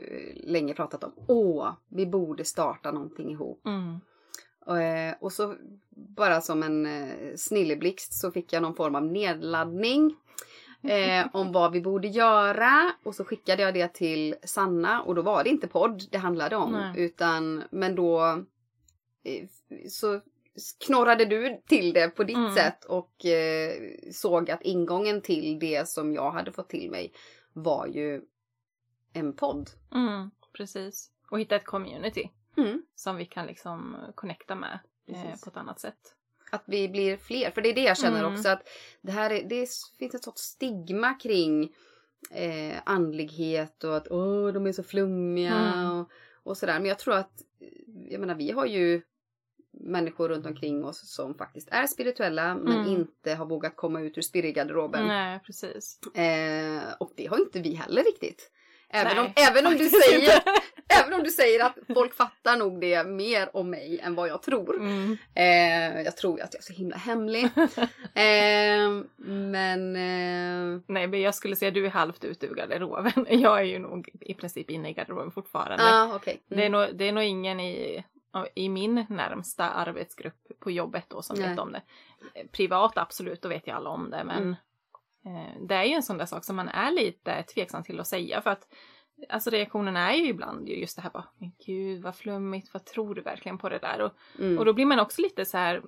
länge 0.44 0.74
pratat 0.74 1.04
om 1.04 1.12
åh, 1.28 1.74
vi 1.90 2.06
borde 2.06 2.46
starta 2.46 2.92
någonting 2.92 3.32
ihop. 3.32 3.62
Mm. 3.66 4.00
Och, 4.66 4.82
eh, 4.82 5.16
och 5.20 5.32
så 5.32 5.56
bara 5.92 6.42
som 6.42 6.64
en 6.64 6.86
eh, 6.86 7.36
snilleblixt 7.36 8.14
så 8.14 8.32
fick 8.32 8.54
jag 8.54 8.62
någon 8.62 8.76
form 8.76 8.96
av 8.96 9.06
nedladdning. 9.06 10.16
Eh, 10.84 11.28
om 11.34 11.52
vad 11.52 11.72
vi 11.72 11.82
borde 11.82 12.08
göra 12.08 12.92
och 13.04 13.16
så 13.16 13.24
skickade 13.24 13.62
jag 13.62 13.74
det 13.74 13.94
till 13.94 14.36
Sanna 14.44 15.02
och 15.02 15.16
då 15.16 15.22
var 15.22 15.44
det 15.44 15.50
inte 15.50 15.68
podd 15.68 16.04
det 16.12 16.18
handlade 16.18 16.56
om 16.56 16.72
Nej. 16.72 16.94
utan 16.96 17.64
men 17.72 17.96
då 17.96 18.44
så 19.90 20.22
knorrade 20.86 21.26
du 21.26 21.62
till 21.68 21.94
det 21.94 22.10
på 22.10 22.24
ditt 22.24 22.38
Mm. 22.38 22.56
sätt 22.56 22.86
och 22.86 23.26
eh, 23.26 23.74
såg 24.12 24.52
att 24.52 24.62
ingången 24.62 25.22
till 25.22 25.60
det 25.60 25.90
som 25.90 26.14
jag 26.14 26.32
hade 26.32 26.52
fått 26.52 26.70
till 26.70 26.92
mig 26.92 27.14
var 27.54 27.88
ju 27.88 28.22
en 29.14 29.34
podd. 29.36 29.70
Mm, 29.96 30.32
precis. 30.54 31.12
Och 31.32 31.40
hitta 31.40 31.56
ett 31.56 31.66
community 31.66 32.30
Mm. 32.58 32.84
som 32.96 33.16
vi 33.16 33.26
kan 33.26 33.46
liksom 33.46 33.96
connecta 34.16 34.56
med 34.56 34.80
eh, 35.08 35.40
på 35.44 35.50
ett 35.50 35.58
annat 35.58 35.80
sätt. 35.80 36.16
Att 36.52 36.64
vi 36.66 36.90
blir 36.90 37.18
fler. 37.18 37.52
För 37.52 37.62
det 37.62 37.70
är 37.70 37.74
det 37.76 37.84
jag 37.84 37.98
känner 37.98 38.20
Mm. 38.20 38.34
också 38.34 38.50
att 38.50 38.68
det 39.02 39.12
här 39.12 39.30
är, 39.30 39.44
det 39.44 39.70
finns 40.00 40.16
ett 40.16 40.24
sorts 40.24 40.42
stigma 40.42 41.14
kring 41.14 41.74
eh, 42.32 42.78
andlighet 42.86 43.84
och 43.84 43.98
att 43.98 44.08
åh, 44.12 44.48
de 44.54 44.68
är 44.68 44.72
så 44.72 44.84
flummiga 44.84 45.54
Mm. 45.56 45.92
och, 46.00 46.10
och 46.44 46.58
sådär. 46.58 46.80
Men 46.80 46.86
jag 46.90 47.00
tror 47.00 47.14
att, 47.14 47.32
jag 48.10 48.20
menar 48.20 48.36
vi 48.36 48.52
har 48.52 48.66
ju 48.66 49.02
människor 49.72 50.30
runt 50.30 50.46
omkring 50.46 50.86
oss 50.86 51.12
som 51.16 51.36
faktiskt 51.36 51.70
är 51.72 51.88
spirituella 51.88 52.56
men 52.56 52.78
Mm. 52.78 52.88
inte 52.90 53.34
har 53.34 53.46
vågat 53.46 53.76
komma 53.76 54.02
ut 54.02 54.18
ur 54.18 54.22
spirrgarderoben. 54.22 55.08
Nej, 55.08 55.40
precis. 55.46 56.00
Eh, 56.16 56.94
och 57.00 57.12
det 57.16 57.26
har 57.26 57.38
inte 57.38 57.60
vi 57.60 57.74
heller 57.74 58.04
riktigt. 58.04 58.52
Även 58.90 59.18
om, 59.20 59.24
Nej, 59.36 59.46
även, 59.52 59.66
om 59.68 59.78
du 59.78 59.90
säger, 59.90 60.42
även 61.02 61.14
om 61.14 61.24
du 61.24 61.30
säger 61.30 61.66
att 61.66 61.78
folk 61.94 62.14
fattar 62.14 62.58
nog 62.58 62.82
det 62.82 63.04
mer 63.04 63.56
om 63.56 63.70
mig 63.70 64.00
än 64.04 64.16
vad 64.16 64.30
jag 64.30 64.42
tror. 64.42 64.76
Mm. 64.76 65.18
Eh, 65.36 66.02
jag 66.02 66.18
tror 66.18 66.38
ju 66.38 66.44
att 66.44 66.54
jag 66.54 66.60
är 66.60 66.64
så 66.64 66.74
himla 66.74 66.98
hemlig. 66.98 67.44
eh, 68.14 69.04
men 69.26 69.96
eh, 69.96 70.82
Nej, 70.88 71.08
men 71.08 71.22
jag 71.22 71.36
skulle 71.36 71.56
säga 71.56 71.72
du 71.72 71.86
är 71.86 71.90
halvt 71.90 72.24
ute 72.24 72.46
ur 72.46 72.56
garderoben. 72.56 73.26
Jag 73.40 73.60
är 73.60 73.64
ju 73.64 73.80
nog 73.80 74.10
i 74.22 74.34
princip 74.34 74.70
inne 74.70 74.90
i 74.90 74.94
garderoben 74.94 75.32
fortfarande. 75.32 75.84
ah, 75.84 76.16
okej. 76.16 76.42
Det, 76.48 76.56
är 76.64 76.68
Mm. 76.68 76.72
nog, 76.72 76.96
det 76.98 77.08
är 77.08 77.12
nog 77.12 77.24
ingen 77.24 77.60
i 77.60 78.04
i 78.56 78.70
min 78.70 79.06
närmsta 79.10 79.70
arbetsgrupp 79.70 80.36
på 80.60 80.72
jobbet 80.72 81.06
då 81.08 81.22
som 81.22 81.40
Nej. 81.40 81.50
vet 81.50 81.60
om 81.60 81.72
det. 81.72 81.82
Privat 82.52 82.98
absolut, 82.98 83.42
då 83.42 83.50
vet 83.50 83.68
ju 83.68 83.72
alla 83.72 83.90
om 83.90 84.10
det 84.10 84.24
men 84.24 84.38
Mm. 84.38 84.56
Eh, 85.30 85.62
det 85.68 85.76
är 85.76 85.84
ju 85.84 85.94
en 85.94 86.04
sån 86.04 86.18
där 86.18 86.26
sak 86.26 86.44
som 86.44 86.56
man 86.56 86.70
är 86.70 86.92
lite 86.92 87.44
tveksam 87.44 87.84
till 87.84 88.00
att 88.00 88.08
säga 88.08 88.42
för 88.42 88.50
att 88.50 88.68
Alltså 89.30 89.50
reaktionen 89.50 89.98
är 89.98 90.14
ju 90.14 90.28
ibland 90.28 90.68
ju 90.70 90.76
just 90.76 90.96
det 90.96 91.02
här 91.02 91.10
bara, 91.10 91.28
men 91.38 91.52
gud 91.66 92.02
vad 92.02 92.16
flummigt, 92.16 92.74
vad 92.74 92.86
tror 92.86 93.16
du 93.16 93.22
verkligen 93.22 93.58
på 93.58 93.70
det 93.70 93.78
där? 93.80 94.02
Och, 94.02 94.12
Mm. 94.40 94.58
och 94.58 94.66
då 94.66 94.74
blir 94.74 94.86
man 94.86 95.00
också 95.00 95.22
lite 95.22 95.46
så 95.46 95.58
här, 95.58 95.82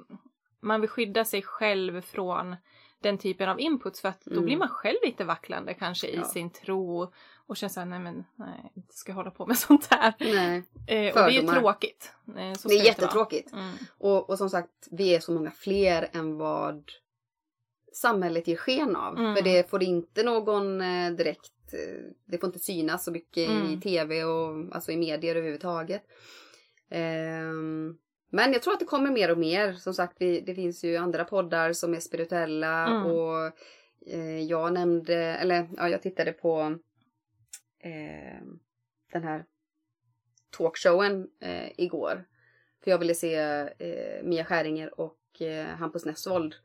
man 0.62 0.82
vill 0.82 0.90
skydda 0.90 1.26
sig 1.26 1.42
själv 1.42 2.02
från 2.02 2.56
den 3.00 3.18
typen 3.18 3.50
av 3.50 3.60
inputs 3.60 4.02
för 4.02 4.10
att 4.10 4.22
då 4.26 4.32
Mm. 4.32 4.46
blir 4.46 4.58
man 4.58 4.68
själv 4.70 4.98
lite 5.04 5.24
vacklande 5.24 5.74
kanske 5.74 6.08
i 6.08 6.16
Ja. 6.16 6.24
sin 6.24 6.50
tro 6.50 7.12
och 7.48 7.58
känner 7.58 7.70
såhär, 7.74 7.88
nej 7.88 8.00
men 8.00 8.26
nej, 8.36 8.72
inte 8.76 8.94
ska 8.96 9.12
jag 9.12 9.16
hålla 9.18 9.32
på 9.32 9.46
med 9.46 9.58
sånt 9.68 9.88
här. 9.92 10.14
Nej, 10.20 10.64
Eh, 10.88 11.14
och 11.14 11.20
det 11.30 11.38
är 11.38 11.42
ju 11.42 11.48
tråkigt. 11.48 12.14
Eh, 12.28 12.34
det 12.66 12.74
är 12.76 12.86
jättetråkigt. 12.86 13.54
Mm. 13.54 13.72
Och, 13.98 14.30
och 14.30 14.38
som 14.38 14.50
sagt, 14.50 14.88
vi 14.92 15.16
är 15.16 15.20
så 15.20 15.32
många 15.32 15.52
fler 15.52 16.10
än 16.14 16.38
vad 16.38 16.92
samhället 17.94 18.48
ger 18.48 18.56
sken 18.56 18.96
av. 18.96 19.18
Mm. 19.18 19.36
För 19.36 19.44
det 19.44 19.70
får 19.70 19.84
inte 19.84 20.24
någon 20.24 20.82
eh, 20.82 21.12
direkt, 21.12 21.74
eh, 21.74 22.04
det 22.26 22.38
får 22.38 22.48
inte 22.48 22.60
synas 22.60 23.04
så 23.06 23.12
mycket 23.12 23.38
i 23.38 23.46
Mm. 23.46 23.82
tv 23.82 24.24
och 24.24 24.76
alltså 24.76 24.92
i 24.92 24.98
medier 24.98 25.36
överhuvudtaget. 25.36 26.04
Ehm, 26.90 27.98
men 28.30 28.54
jag 28.54 28.62
tror 28.64 28.74
att 28.74 28.80
det 28.80 28.86
kommer 28.86 29.12
mer 29.12 29.32
och 29.32 29.38
mer. 29.38 29.74
Som 29.74 29.94
sagt, 29.94 30.18
vi, 30.20 30.42
det 30.42 30.56
finns 30.56 30.84
ju 30.84 30.98
andra 30.98 31.24
poddar 31.26 31.74
som 31.74 31.94
är 31.94 32.00
spirituella 32.00 32.88
Mm. 32.88 33.06
och 33.12 33.52
eh, 34.08 34.40
jag 34.44 34.74
nämnde, 34.74 35.16
eller 35.16 35.70
ja, 35.78 35.90
jag 35.90 36.02
tittade 36.02 36.32
på 36.34 36.78
eh, 37.80 38.42
den 39.14 39.24
här 39.24 39.46
talkshowen 40.58 41.28
eh, 41.40 41.70
igår. 41.78 42.26
För 42.84 42.92
jag 42.92 42.98
ville 42.98 43.16
se 43.16 43.36
eh, 43.80 44.24
Mia 44.24 44.46
Skäringer 44.46 45.00
och 45.00 45.18
Hampus 45.78 46.06
Nessvold 46.06 46.56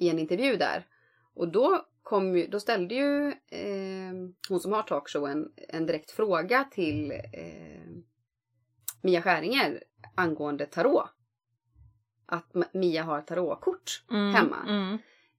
i 0.00 0.08
en 0.08 0.18
intervju 0.18 0.56
där. 0.56 0.86
Och 1.34 1.48
då, 1.48 1.86
kom 2.02 2.36
ju, 2.36 2.46
då 2.46 2.60
ställde 2.60 2.94
ju 2.94 3.28
eh, 3.50 4.12
hon 4.48 4.60
som 4.60 4.72
har 4.72 4.82
talkshowen 4.82 5.52
en 5.68 5.86
direkt 5.86 6.10
fråga 6.10 6.64
till 6.64 7.10
eh, 7.12 7.90
Mia 9.02 9.22
Skäringer 9.22 9.82
angående 10.14 10.66
tarot. 10.66 11.08
Att 12.26 12.54
Mia 12.72 13.02
har 13.02 13.20
tarotkort 13.20 14.04
Mm. 14.10 14.34
hemma. 14.34 14.56
Mm. 14.68 14.98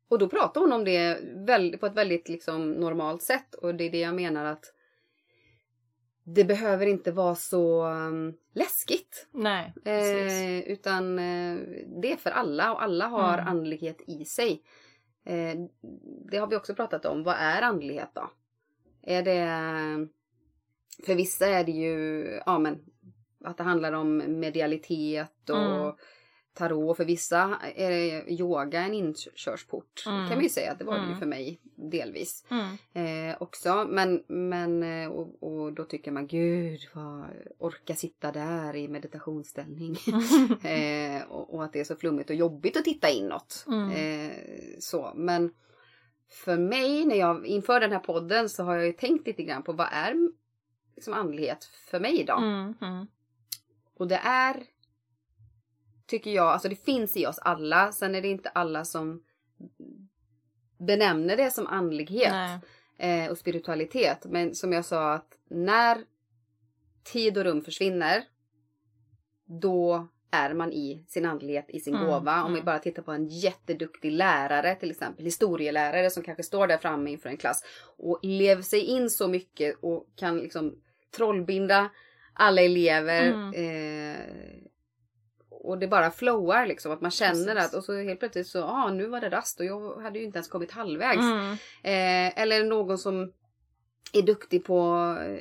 Och 0.10 0.20
då 0.20 0.30
pratar 0.30 0.62
hon 0.62 0.74
om 0.74 0.84
det 0.86 1.20
väl, 1.48 1.78
på 1.78 1.86
ett 1.86 1.96
väldigt 1.96 2.30
liksom, 2.30 2.72
normalt 2.72 3.22
sätt. 3.22 3.56
Och 3.56 3.76
det 3.76 3.84
är 3.84 3.92
det 3.92 4.00
jag 4.00 4.16
menar 4.16 4.46
att 4.46 4.74
det 6.36 6.44
behöver 6.46 6.86
inte 6.86 7.12
vara 7.12 7.36
så 7.36 7.86
um, 7.86 8.34
läskigt. 8.54 9.28
Nej. 9.32 9.74
Eh, 9.86 10.60
utan 10.60 11.20
eh, 11.20 11.58
det 12.02 12.12
är 12.12 12.18
för 12.18 12.30
alla 12.30 12.74
och 12.74 12.84
alla 12.84 13.08
har 13.08 13.34
Mm. 13.34 13.48
andlighet 13.48 14.02
i 14.08 14.26
sig. 14.26 14.64
Eh, 15.26 15.60
det 16.32 16.38
har 16.38 16.48
vi 16.48 16.56
också 16.56 16.76
pratat 16.76 17.06
om. 17.06 17.24
Vad 17.24 17.36
är 17.36 17.62
andlighet 17.62 18.10
då? 18.14 18.32
Är 19.02 19.24
det... 19.24 20.08
För 21.06 21.16
vissa 21.16 21.48
är 21.48 21.64
det 21.64 21.72
ju 21.72 22.26
ja, 22.46 22.60
men, 22.60 22.80
att 23.44 23.58
det 23.58 23.64
handlar 23.64 23.94
om 23.94 24.18
medialitet 24.40 25.50
och 25.50 25.58
Mm. 25.58 25.96
Tarot. 26.60 26.98
För 26.98 27.06
vissa 27.06 27.60
är 27.76 28.30
yoga 28.32 28.82
en 28.82 28.94
inkörsport. 28.94 30.04
Mm. 30.06 30.28
kan 30.28 30.38
man 30.38 30.44
ju 30.44 30.50
säga 30.50 30.72
att 30.72 30.80
det 30.80 30.86
var 30.86 30.94
det 30.94 31.02
ju 31.02 31.06
Mm. 31.08 31.20
för 31.20 31.26
mig 31.26 31.60
delvis 31.76 32.46
Mm. 32.50 33.30
eh, 33.32 33.38
också. 33.40 33.86
Men, 33.90 34.24
men 34.28 34.84
eh, 34.84 35.10
och, 35.10 35.44
och 35.44 35.74
då 35.74 35.84
tycker 35.84 36.12
man 36.12 36.28
gud 36.28 36.80
vad 36.94 37.26
orka 37.58 37.96
sitta 37.96 38.32
där 38.32 38.76
i 38.76 38.88
meditationsställning. 38.88 39.96
eh, 40.64 41.24
och, 41.24 41.54
och 41.54 41.64
att 41.64 41.74
det 41.74 41.80
är 41.80 41.84
så 41.84 41.96
flummigt 41.96 42.30
och 42.30 42.36
jobbigt 42.36 42.78
att 42.78 42.84
titta 42.84 43.10
inåt. 43.10 43.66
Mm. 43.68 43.92
Eh, 43.92 44.32
så, 44.80 45.12
men 45.16 45.54
för 46.30 46.58
mig 46.58 47.06
när 47.06 47.16
jag 47.16 47.46
inför 47.46 47.80
den 47.80 47.92
här 47.92 48.00
podden 48.00 48.50
så 48.50 48.64
har 48.64 48.76
jag 48.76 48.86
ju 48.86 48.94
tänkt 48.94 49.28
lite 49.28 49.44
grann 49.44 49.64
på 49.64 49.74
vad 49.74 49.88
är 49.92 50.16
liksom 50.96 51.14
andlighet 51.14 51.64
för 51.90 52.00
mig 52.00 52.24
då? 52.24 52.38
Mm. 52.38 52.74
Mm. 52.82 53.08
Och 53.98 54.08
det 54.08 54.20
är, 54.24 54.56
tycker 56.10 56.32
jag, 56.32 56.48
alltså 56.48 56.70
det 56.70 56.86
finns 56.86 57.18
i 57.18 57.28
oss 57.28 57.40
alla. 57.40 57.92
Sen 57.92 58.16
är 58.16 58.22
det 58.22 58.28
inte 58.28 58.50
alla 58.50 58.86
som 58.86 59.24
benämner 60.78 61.38
det 61.38 61.52
som 61.52 61.68
andlighet 61.68 62.34
eh, 62.98 63.32
och 63.32 63.38
spiritualitet. 63.38 64.26
Men 64.26 64.56
som 64.56 64.74
jag 64.74 64.86
sa 64.86 65.14
att 65.14 65.38
när 65.50 65.98
tid 67.04 67.38
och 67.38 67.44
rum 67.44 67.62
försvinner 67.62 68.24
då 69.46 70.08
är 70.32 70.54
man 70.54 70.74
i 70.74 71.06
sin 71.08 71.26
andlighet, 71.26 71.66
i 71.70 71.80
sin 71.80 71.96
Mm, 71.96 72.08
gåva. 72.08 72.44
Om 72.44 72.54
vi 72.54 72.60
mm. 72.60 72.66
bara 72.66 72.80
tittar 72.80 73.02
på 73.02 73.12
en 73.12 73.28
jätteduktig 73.28 74.12
lärare 74.12 74.76
till 74.76 74.92
exempel, 74.92 75.26
historielärare 75.26 76.10
som 76.10 76.24
kanske 76.24 76.44
står 76.44 76.68
där 76.68 76.78
framme 76.78 77.12
inför 77.12 77.30
en 77.30 77.38
klass 77.38 77.64
och 77.98 78.20
lever 78.22 78.62
sig 78.62 78.80
in 78.80 79.10
så 79.10 79.28
mycket 79.28 79.76
och 79.82 80.08
kan 80.16 80.38
liksom 80.38 80.76
trollbinda 81.16 81.90
alla 82.34 82.62
elever. 82.62 83.28
Mm. 83.28 83.54
Eh, 83.54 84.18
och 85.70 85.78
det 85.78 85.88
bara 85.88 86.12
flowar 86.12 86.66
liksom, 86.66 86.92
att 86.92 87.02
man 87.02 87.12
känner 87.12 87.56
Precis. 87.56 87.70
att 87.70 87.74
och 87.74 87.84
så 87.84 88.02
helt 88.02 88.20
plötsligt 88.20 88.48
så, 88.48 88.58
ja 88.58 88.64
ah, 88.86 88.92
nu 88.92 89.08
var 89.08 89.22
det 89.22 89.30
rast 89.30 89.60
och 89.60 89.66
jag 89.66 90.02
hade 90.02 90.20
ju 90.20 90.26
inte 90.26 90.38
ens 90.38 90.48
kommit 90.48 90.72
halvvägs. 90.72 91.20
Mm. 91.22 91.52
Eh, 91.84 92.42
eller 92.42 92.64
någon 92.64 92.98
som 92.98 93.32
är 94.14 94.22
duktig 94.22 94.66
på 94.66 94.86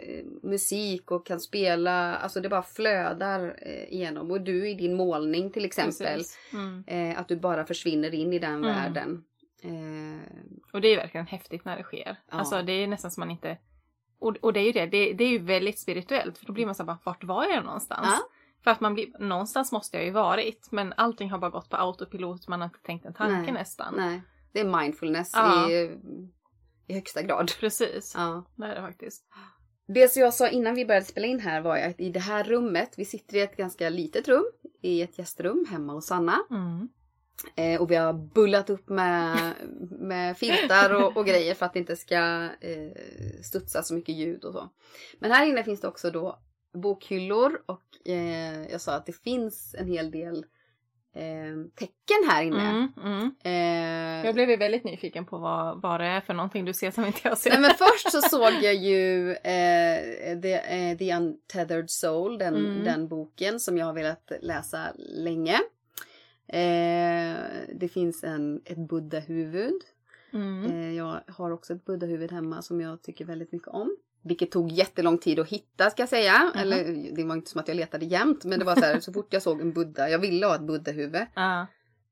eh, 0.02 0.24
musik 0.42 1.10
och 1.10 1.26
kan 1.26 1.40
spela, 1.40 2.16
alltså 2.16 2.40
det 2.40 2.48
bara 2.48 2.62
flödar 2.62 3.56
eh, 3.62 3.92
igenom. 3.92 4.30
Och 4.30 4.40
du 4.40 4.68
i 4.68 4.74
din 4.74 4.94
målning 4.96 5.50
till 5.50 5.64
exempel. 5.64 6.22
Mm. 6.52 6.84
eh, 6.86 7.20
att 7.20 7.28
du 7.28 7.36
bara 7.36 7.64
försvinner 7.64 8.14
in 8.14 8.32
i 8.32 8.38
den 8.38 8.50
Mm. 8.54 8.62
världen. 8.62 9.24
Eh, 9.62 10.20
Och 10.72 10.80
det 10.80 10.88
är 10.88 10.96
verkligen 10.96 11.26
häftigt 11.26 11.64
när 11.64 11.76
det 11.76 11.82
sker. 11.82 12.16
Ja. 12.30 12.38
Alltså 12.38 12.62
det 12.62 12.72
är 12.72 12.86
nästan 12.86 13.10
som 13.10 13.20
man 13.20 13.30
inte... 13.30 13.58
Och, 14.20 14.36
och 14.40 14.52
det 14.52 14.60
är 14.60 14.64
ju 14.64 14.72
det, 14.72 14.86
det, 14.86 15.12
det 15.12 15.24
är 15.24 15.28
ju 15.28 15.38
väldigt 15.38 15.78
spirituellt 15.78 16.38
för 16.38 16.46
då 16.46 16.52
blir 16.52 16.66
man 16.66 16.74
så 16.74 16.82
här 16.82 16.86
bara, 16.86 16.98
vart 17.04 17.24
var 17.24 17.44
jag 17.44 17.64
någonstans? 17.64 18.06
Ja. 18.10 18.18
För 18.64 18.71
att 18.71 18.81
man 18.81 18.94
blir, 18.94 19.18
någonstans 19.18 19.73
måste 19.73 19.97
jag 19.97 20.07
ju 20.07 20.11
varit 20.12 20.68
men 20.73 20.92
allting 20.97 21.31
har 21.31 21.38
bara 21.38 21.51
gått 21.51 21.71
på 21.71 21.77
autopilot, 21.77 22.49
man 22.49 22.61
har 22.61 22.66
inte 22.66 22.79
tänkt 22.83 23.07
en 23.07 23.14
tanke 23.14 23.42
Nej. 23.42 23.53
nästan. 23.53 23.94
nej, 23.97 24.23
det 24.53 24.61
är 24.61 24.81
mindfulness 24.81 25.31
Ja. 25.35 25.71
i, 25.71 25.99
i 26.87 26.94
högsta 26.94 27.23
grad. 27.23 27.51
Precis, 27.61 28.12
Ja. 28.16 28.44
det 28.57 28.66
är 28.66 28.75
det 28.75 28.81
faktiskt. 28.81 29.25
Det 29.94 30.09
som 30.12 30.23
jag 30.23 30.35
sa 30.35 30.49
innan 30.49 30.75
vi 30.75 30.87
började 30.87 31.07
spela 31.07 31.27
in 31.27 31.40
här 31.40 31.61
var 31.61 31.79
att 31.79 32.01
i 32.01 32.11
det 32.11 32.21
här 32.21 32.44
rummet, 32.44 32.94
vi 32.97 33.05
sitter 33.05 33.37
i 33.37 33.40
ett 33.40 33.57
ganska 33.57 33.88
litet 33.88 34.29
rum, 34.29 34.44
i 34.83 35.03
ett 35.03 35.18
gästrum 35.18 35.66
hemma 35.71 35.92
hos 35.92 36.07
Sanna. 36.07 36.38
Mm. 36.51 36.88
Eh, 37.57 37.81
och 37.81 37.90
vi 37.90 37.97
har 37.97 38.12
bullat 38.12 38.71
upp 38.71 38.88
med, 38.88 39.55
med 40.01 40.38
filtar 40.38 40.94
och, 40.94 41.16
och 41.16 41.27
grejer 41.27 41.55
för 41.55 41.66
att 41.66 41.73
det 41.73 41.79
inte 41.79 41.97
ska 41.97 42.49
eh, 42.61 42.92
studsa 43.42 43.83
så 43.83 43.94
mycket 43.94 44.14
ljud 44.14 44.44
och 44.44 44.53
så. 44.53 44.68
Men 45.18 45.31
här 45.31 45.47
inne 45.47 45.64
finns 45.64 45.81
det 45.81 45.88
också 45.88 46.11
då 46.11 46.38
bokhyllor 46.72 47.62
och 47.66 48.09
eh, 48.09 48.70
jag 48.70 48.81
sa 48.81 48.94
att 48.94 49.07
det 49.07 49.12
finns 49.22 49.74
en 49.78 49.87
hel 49.87 50.11
del 50.11 50.46
eh, 51.14 51.70
tecken 51.74 52.28
här 52.31 52.42
inne. 52.42 52.70
Mm, 52.70 52.88
mm. 53.04 53.35
Eh, 53.44 54.26
Jag 54.26 54.35
blev 54.35 54.50
ju 54.50 54.57
väldigt 54.57 54.85
nyfiken 54.85 55.26
på 55.26 55.38
vad, 55.38 55.83
vad 55.83 56.00
det 56.00 56.07
är 56.07 56.20
för 56.20 56.35
någonting 56.35 56.64
du 56.64 56.72
ser 56.74 56.90
som 56.90 57.04
inte 57.04 57.20
jag 57.22 57.38
ser. 57.38 57.50
Nej 57.50 57.61
men 57.61 57.70
först 57.70 58.12
så 58.12 58.20
såg 58.31 58.52
jag 58.62 58.74
ju 58.74 59.31
eh, 59.33 60.40
The, 60.42 60.54
eh, 60.54 60.98
The 60.98 61.14
Untethered 61.16 61.90
Soul, 61.90 62.38
den, 62.38 62.57
Mm. 62.57 62.85
den 62.85 63.09
boken 63.09 63.61
som 63.61 63.78
jag 63.78 63.87
har 63.87 63.92
velat 63.92 64.33
läsa 64.40 64.92
länge. 64.98 65.59
Eh, 66.46 67.37
det 67.74 67.88
finns 67.92 68.24
en, 68.24 68.62
ett 68.64 68.78
buddhahuvud. 68.78 69.83
Mm. 70.33 70.94
Jag 70.94 71.20
har 71.26 71.50
också 71.50 71.72
ett 71.72 71.85
buddhahuvud 71.85 72.33
hemma 72.33 72.62
som 72.62 72.81
jag 72.81 73.02
tycker 73.02 73.24
väldigt 73.24 73.52
mycket 73.52 73.68
om. 73.68 73.96
Vilket 74.22 74.50
tog 74.50 74.72
jättelång 74.72 75.18
tid 75.18 75.38
att 75.38 75.48
hitta 75.48 75.90
ska 75.90 76.02
jag 76.02 76.09
säga. 76.09 76.52
Eller 76.57 77.14
det 77.16 77.24
var 77.24 77.35
inte 77.35 77.50
som 77.50 77.61
att 77.61 77.68
jag 77.68 77.76
letade 77.76 78.07
jämt 78.07 78.44
men 78.44 78.59
det 78.59 78.64
var 78.64 78.74
så 78.74 78.81
här 78.85 79.00
så 79.00 79.12
fort 79.12 79.33
jag 79.33 79.42
såg 79.42 79.61
en 79.61 79.72
buddha, 79.72 80.09
jag 80.09 80.18
ville 80.18 80.46
ha 80.46 80.54
ett 80.54 80.61
buddhahuvud. 80.66 81.26
Ja. 81.35 81.66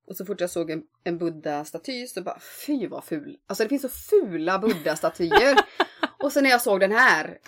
Och 0.09 0.17
så 0.17 0.25
fort 0.25 0.41
jag 0.41 0.51
såg 0.51 0.71
en, 0.71 0.83
en 1.05 1.19
buddha-staty 1.19 2.07
så 2.07 2.23
bara 2.23 2.39
fy 2.67 2.87
vad 2.89 3.05
ful. 3.05 3.37
Alltså 3.47 3.63
det 3.65 3.69
finns 3.69 3.83
så 3.83 3.89
fula 3.89 4.59
buddha-statyer. 4.59 5.57
och 6.23 6.33
sen 6.33 6.43
när 6.43 6.51
jag 6.51 6.63
såg 6.63 6.81
den 6.81 6.93
här. 6.93 7.39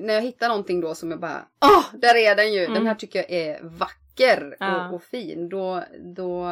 När 0.00 0.14
jag 0.14 0.22
hittar 0.22 0.48
någonting 0.48 0.80
då 0.80 0.94
som 0.94 1.10
jag 1.10 1.20
bara 1.20 1.44
åh 1.64 1.84
där 2.00 2.14
är 2.16 2.36
den 2.36 2.52
ju. 2.52 2.60
Den 2.60 2.70
Mm. 2.70 2.86
här 2.86 2.94
tycker 2.94 3.18
jag 3.18 3.30
är 3.30 3.62
vacker 3.62 4.03
Ja. 4.16 4.88
och, 4.88 4.94
och 4.94 5.02
fin. 5.02 5.48
Då, 5.48 5.84
då, 6.16 6.48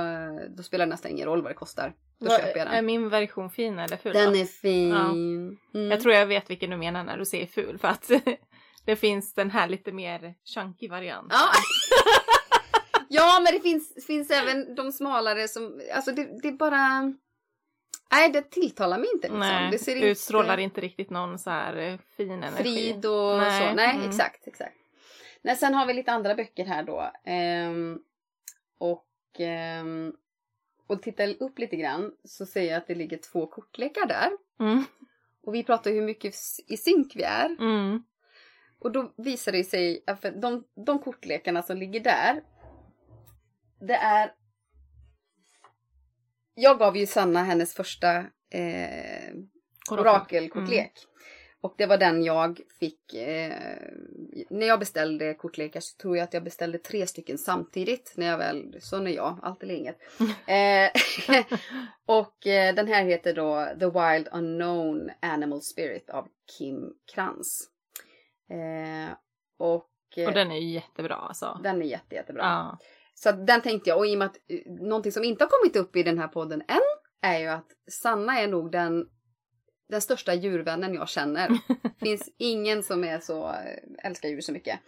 då 0.56 0.62
spelar 0.62 0.86
det 0.86 0.90
nästan 0.90 1.10
ingen 1.10 1.26
roll 1.26 1.42
vad 1.42 1.50
det 1.50 1.54
kostar. 1.56 1.94
Då 2.18 2.28
Vad- 2.28 2.40
köper 2.40 2.58
jag 2.58 2.68
Är 2.68 2.72
den. 2.72 2.86
min 2.86 3.08
version 3.08 3.50
fin 3.50 3.78
eller 3.78 3.96
ful? 3.96 4.12
Den 4.12 4.32
då? 4.32 4.38
är 4.38 4.44
fin. 4.44 4.90
Ja. 4.90 5.10
Mm. 5.10 5.90
Jag 5.90 6.00
tror 6.00 6.14
jag 6.14 6.26
vet 6.26 6.50
vilken 6.50 6.70
du 6.70 6.76
menar 6.76 7.04
när 7.04 7.18
du 7.18 7.24
säger 7.24 7.46
ful 7.46 7.78
för 7.78 7.88
att 7.88 8.10
det 8.84 8.96
finns 8.96 9.34
den 9.34 9.50
här 9.50 9.68
lite 9.68 9.92
mer 9.92 10.34
chunky 10.54 10.88
variant. 10.88 11.32
Ja. 11.32 11.48
ja 13.08 13.40
men 13.44 13.52
det 13.52 13.60
finns, 13.60 14.06
finns 14.06 14.30
även 14.30 14.74
de 14.74 14.92
smalare 14.92 15.48
som, 15.48 15.80
alltså 15.94 16.12
det, 16.12 16.42
det 16.42 16.48
är 16.48 16.52
bara 16.52 17.12
Nej 18.12 18.32
det 18.32 18.50
tilltalar 18.50 18.98
mig 18.98 19.08
inte 19.14 19.26
liksom. 19.26 19.38
Nej, 19.38 19.70
det 19.70 19.78
ser 19.78 20.02
utstrålar 20.02 20.58
inte 20.58 20.80
riktigt 20.80 21.10
någon 21.10 21.38
så 21.38 21.50
här 21.50 21.76
eh, 21.76 21.98
fin 22.16 22.30
energi. 22.30 22.62
frid 22.62 23.06
och 23.06 23.38
Nej, 23.38 23.68
så. 23.68 23.74
Nej 23.74 23.94
mm. 23.94 24.08
exakt, 24.08 24.46
exakt. 24.46 24.76
Nej, 25.42 25.56
sen 25.56 25.74
har 25.74 25.86
vi 25.86 25.92
lite 25.92 26.12
andra 26.12 26.34
böcker 26.34 26.64
här 26.64 26.82
då. 26.82 27.12
Ehm, 27.24 27.98
och, 28.78 29.06
ehm, 29.38 30.12
och 30.86 31.02
tittar 31.02 31.42
upp 31.42 31.58
lite 31.58 31.76
grann 31.76 32.12
så 32.24 32.46
ser 32.46 32.62
jag 32.62 32.76
att 32.76 32.86
det 32.86 32.94
ligger 32.94 33.18
två 33.18 33.46
kortlekar 33.46 34.06
där. 34.06 34.30
Mm. 34.60 34.84
Och 35.42 35.54
vi 35.54 35.64
pratar 35.64 35.90
hur 35.90 36.02
mycket 36.02 36.34
i 36.66 36.76
synk 36.76 37.16
vi 37.16 37.22
är. 37.22 37.46
Mm. 37.46 38.02
Och 38.78 38.92
då 38.92 39.12
visar 39.16 39.52
det 39.52 39.64
sig 39.64 40.04
att 40.06 40.22
de, 40.22 40.64
de 40.86 40.98
kortlekarna 40.98 41.62
som 41.62 41.76
ligger 41.76 42.00
där. 42.00 42.42
Det 43.80 43.94
är... 43.94 44.32
Jag 46.54 46.78
gav 46.78 46.96
ju 46.96 47.06
Sanna 47.06 47.42
hennes 47.42 47.74
första 47.74 48.16
eh, 48.50 49.34
orakelkortlek. 49.90 50.92
Och 51.62 51.74
det 51.78 51.86
var 51.86 51.98
den 51.98 52.24
jag 52.24 52.60
fick. 52.80 53.14
Eh, 53.14 53.52
när 54.50 54.66
jag 54.66 54.78
beställde 54.78 55.34
kortlekar 55.34 55.80
så 55.80 55.96
tror 56.02 56.16
jag 56.16 56.24
att 56.24 56.34
jag 56.34 56.44
beställde 56.44 56.78
tre 56.78 57.06
stycken 57.06 57.38
samtidigt. 57.38 58.14
När 58.16 58.26
jag 58.26 58.38
väl, 58.38 58.76
sån 58.80 59.06
är 59.06 59.10
jag, 59.10 59.38
allt 59.42 59.62
eller 59.62 59.74
inget. 59.74 59.98
eh, 60.46 60.90
och 62.06 62.46
eh, 62.46 62.74
den 62.74 62.88
här 62.88 63.04
heter 63.04 63.34
då 63.34 63.68
The 63.78 63.86
Wild 63.86 64.28
Unknown 64.32 65.10
Animal 65.20 65.62
Spirit 65.62 66.10
av 66.10 66.28
Kim 66.58 66.94
Krantz. 67.14 67.72
Eh, 68.50 69.16
och, 69.58 69.90
eh, 70.16 70.28
Och 70.28 70.34
den 70.34 70.52
är 70.52 70.58
ju 70.58 70.70
jättebra 70.70 71.14
alltså. 71.14 71.60
den 71.62 71.82
är 71.82 71.86
jätte, 71.86 72.14
jättebra. 72.14 72.42
Ja. 72.42 72.78
Så 73.14 73.32
den 73.32 73.60
tänkte 73.60 73.90
jag, 73.90 73.98
och 73.98 74.06
i 74.06 74.14
och 74.14 74.18
med 74.18 74.26
att 74.26 74.36
eh, 74.48 74.72
någonting 74.72 75.12
som 75.12 75.24
inte 75.24 75.44
har 75.44 75.48
kommit 75.48 75.76
upp 75.76 75.96
i 75.96 76.02
den 76.02 76.18
här 76.18 76.28
podden 76.28 76.60
än 76.60 76.80
är 77.22 77.38
ju 77.38 77.46
att 77.46 77.66
Sanna 77.90 78.40
är 78.40 78.48
nog 78.48 78.72
den, 78.72 79.08
den 79.92 80.00
största 80.00 80.34
djurvännen 80.34 80.94
jag 80.94 81.08
känner. 81.08 81.50
finns 82.00 82.28
ingen 82.38 82.82
som 82.82 83.04
är 83.04 83.18
så, 83.20 83.48
eh, 83.48 84.06
älskar 84.06 84.28
djur 84.28 84.40
så 84.40 84.52
mycket. 84.52 84.78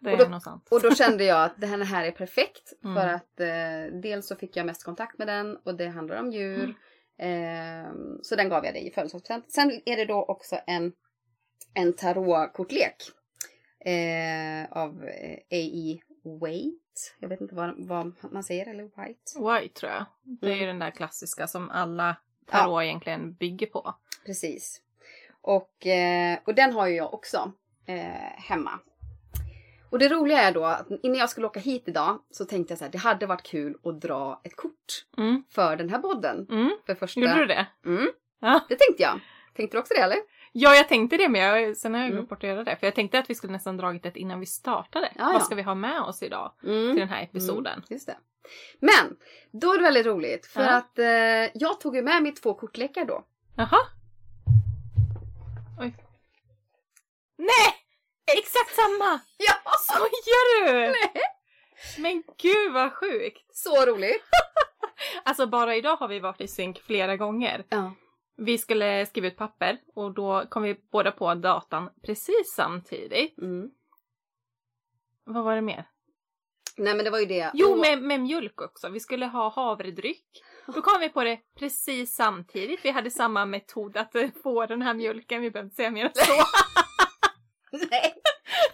Det 0.00 0.12
Och 0.12 0.18
då- 0.18 0.24
är 0.24 0.28
nog 0.28 0.42
sant. 0.42 0.68
Och 0.70 0.82
då 0.82 0.90
kände 0.94 1.24
jag 1.24 1.44
att 1.44 1.60
det 1.60 1.66
här, 1.66 2.04
är 2.04 2.10
perfekt 2.10 2.72
Mm. 2.84 2.94
för 2.96 3.08
att 3.08 3.40
eh, 3.40 4.00
dels 4.00 4.26
så 4.28 4.36
fick 4.36 4.56
jag 4.56 4.66
mest 4.66 4.84
kontakt 4.84 5.18
med 5.18 5.26
den 5.28 5.56
och 5.56 5.74
det 5.76 5.86
handlar 5.88 6.16
om 6.20 6.32
djur. 6.32 6.74
Eh, 7.18 7.92
så 8.22 8.36
den 8.36 8.48
gav 8.48 8.64
jag 8.64 8.74
dig 8.74 8.86
i 8.88 8.90
födelsedagspresent. 8.90 9.52
Sen 9.52 9.80
är 9.86 9.96
det 9.96 10.04
då 10.04 10.22
också 10.24 10.56
en, 10.66 10.92
en 11.74 11.92
tarotkortlek 11.92 12.96
eh, 13.84 14.72
av 14.78 15.04
eh, 15.04 15.38
A.E. 15.50 15.98
Waite. 16.40 16.78
Jag 17.20 17.28
vet 17.28 17.40
inte 17.40 17.54
vad, 17.54 17.74
vad 17.86 18.12
man 18.32 18.44
säger, 18.44 18.66
eller 18.70 18.82
White. 18.82 19.60
White 19.62 19.80
tror 19.80 19.92
jag. 19.92 20.04
Det 20.40 20.46
är 20.46 20.50
ju 20.50 20.62
Mm. 20.62 20.66
den 20.68 20.78
där 20.78 20.90
klassiska 20.90 21.46
som 21.46 21.70
alla 21.70 22.16
tarot 22.50 22.82
egentligen 22.82 23.32
bygger 23.32 23.66
på. 23.66 23.94
Precis. 24.26 24.80
Och, 25.40 25.86
eh, 25.86 26.38
och 26.46 26.54
den 26.54 26.72
har 26.72 26.86
ju 26.86 26.94
jag 26.96 27.14
också 27.14 27.52
eh, 27.86 28.42
hemma. 28.48 28.70
Och 29.90 29.98
det 29.98 30.08
roliga 30.08 30.40
är 30.42 30.52
då 30.52 30.64
att 30.64 30.86
innan 31.02 31.18
jag 31.18 31.30
skulle 31.30 31.46
åka 31.46 31.60
hit 31.60 31.82
idag 31.86 32.18
så 32.30 32.44
tänkte 32.44 32.72
jag 32.72 32.78
så 32.78 32.84
här, 32.84 32.92
det 32.92 32.98
hade 32.98 33.26
varit 33.26 33.42
kul 33.42 33.76
att 33.84 34.00
dra 34.00 34.40
ett 34.44 34.56
kort 34.56 34.74
Mm. 35.18 35.42
för 35.50 35.76
den 35.76 35.88
här 35.90 35.98
podden. 35.98 36.46
Mm. 36.50 36.70
För 36.86 36.94
första... 36.94 37.20
Gjorde 37.20 37.34
du 37.34 37.46
det? 37.46 37.66
Mm, 37.86 38.08
Ja. 38.40 38.60
det 38.68 38.76
tänkte 38.76 39.02
jag. 39.02 39.20
Tänkte 39.54 39.76
du 39.76 39.80
också 39.80 39.94
det 39.94 40.00
eller? 40.00 40.18
Ja, 40.52 40.74
jag 40.74 40.88
tänkte 40.88 41.16
det 41.16 41.22
jag, 41.38 41.76
sen 41.76 41.94
har 41.94 42.00
jag 42.00 42.06
Mm. 42.06 42.16
glömt 42.16 42.28
bort 42.28 42.38
att 42.44 42.48
göra 42.48 42.64
det. 42.64 42.76
För 42.76 42.86
jag 42.86 42.94
tänkte 42.94 43.18
att 43.18 43.30
vi 43.30 43.34
skulle 43.34 43.52
nästan 43.52 43.76
dragit 43.76 44.02
det 44.02 44.18
innan 44.18 44.40
vi 44.40 44.46
startade. 44.46 45.12
Ja. 45.16 45.30
Vad 45.32 45.42
ska 45.42 45.54
vi 45.54 45.62
ha 45.62 45.74
med 45.74 46.00
oss 46.00 46.22
idag 46.22 46.52
Mm. 46.64 46.90
till 46.90 47.00
den 47.00 47.08
här 47.08 47.22
episoden? 47.22 47.82
Just 47.90 48.06
det. 48.06 48.16
Men, 48.80 49.16
då 49.52 49.72
är 49.72 49.76
det 49.78 49.82
väldigt 49.84 50.06
roligt 50.06 50.46
för 50.46 50.62
Ja. 50.62 50.76
att 50.76 50.98
eh, 50.98 51.06
jag 51.60 51.80
tog 51.80 51.96
ju 51.96 52.02
med 52.02 52.22
mig 52.22 52.32
två 52.32 52.54
kortlekar 52.54 53.04
då. 53.04 53.24
Jaha. 53.56 53.78
Oj. 55.80 55.94
Nej! 57.38 57.74
Exakt 58.38 58.74
samma! 58.74 59.20
Ja! 59.36 59.54
Skojar 59.80 60.66
du? 60.72 60.94
Men 62.02 62.22
gud 62.42 62.72
vad 62.72 62.92
sjukt! 62.92 63.56
Så 63.56 63.86
roligt! 63.86 64.22
Alltså 65.24 65.46
bara 65.46 65.76
idag 65.76 65.96
har 65.96 66.08
vi 66.08 66.20
varit 66.20 66.40
i 66.40 66.48
synk 66.48 66.78
flera 66.82 67.16
gånger. 67.16 67.64
Ja. 67.68 67.92
Vi 68.38 68.58
skulle 68.58 69.06
skriva 69.06 69.26
ut 69.26 69.36
papper 69.36 69.78
och 69.94 70.14
då 70.14 70.44
kom 70.48 70.62
vi 70.62 70.74
båda 70.92 71.12
på 71.12 71.34
datan 71.34 71.90
precis 72.06 72.52
samtidigt. 72.56 73.38
Mm. 73.38 73.70
Vad 75.24 75.44
var 75.44 75.54
det 75.54 75.62
mer? 75.62 75.84
Nej 76.76 76.94
men 76.94 77.04
det 77.04 77.10
var 77.10 77.18
ju 77.18 77.26
det. 77.26 77.50
Jo, 77.54 77.72
Och- 77.72 77.78
med, 77.78 78.02
med 78.02 78.20
mjölk 78.20 78.60
också. 78.60 78.88
Vi 78.88 79.00
skulle 79.00 79.26
ha 79.26 79.48
havredryck. 79.50 80.24
Då 80.66 80.82
kom 80.82 81.00
vi 81.00 81.08
på 81.08 81.24
det 81.24 81.40
precis 81.58 82.14
samtidigt. 82.14 82.84
Vi 82.84 82.90
hade 82.90 83.10
samma 83.10 83.46
metod 83.46 83.96
att 83.96 84.12
få 84.42 84.66
den 84.66 84.82
här 84.82 84.94
mjölken. 84.94 85.42
Vi 85.42 85.50
behöver 85.50 85.66
inte 85.66 85.76
säga 85.76 85.90
mer 85.90 86.04
än 86.04 86.10
så. 86.14 86.32
Nej, 87.90 88.14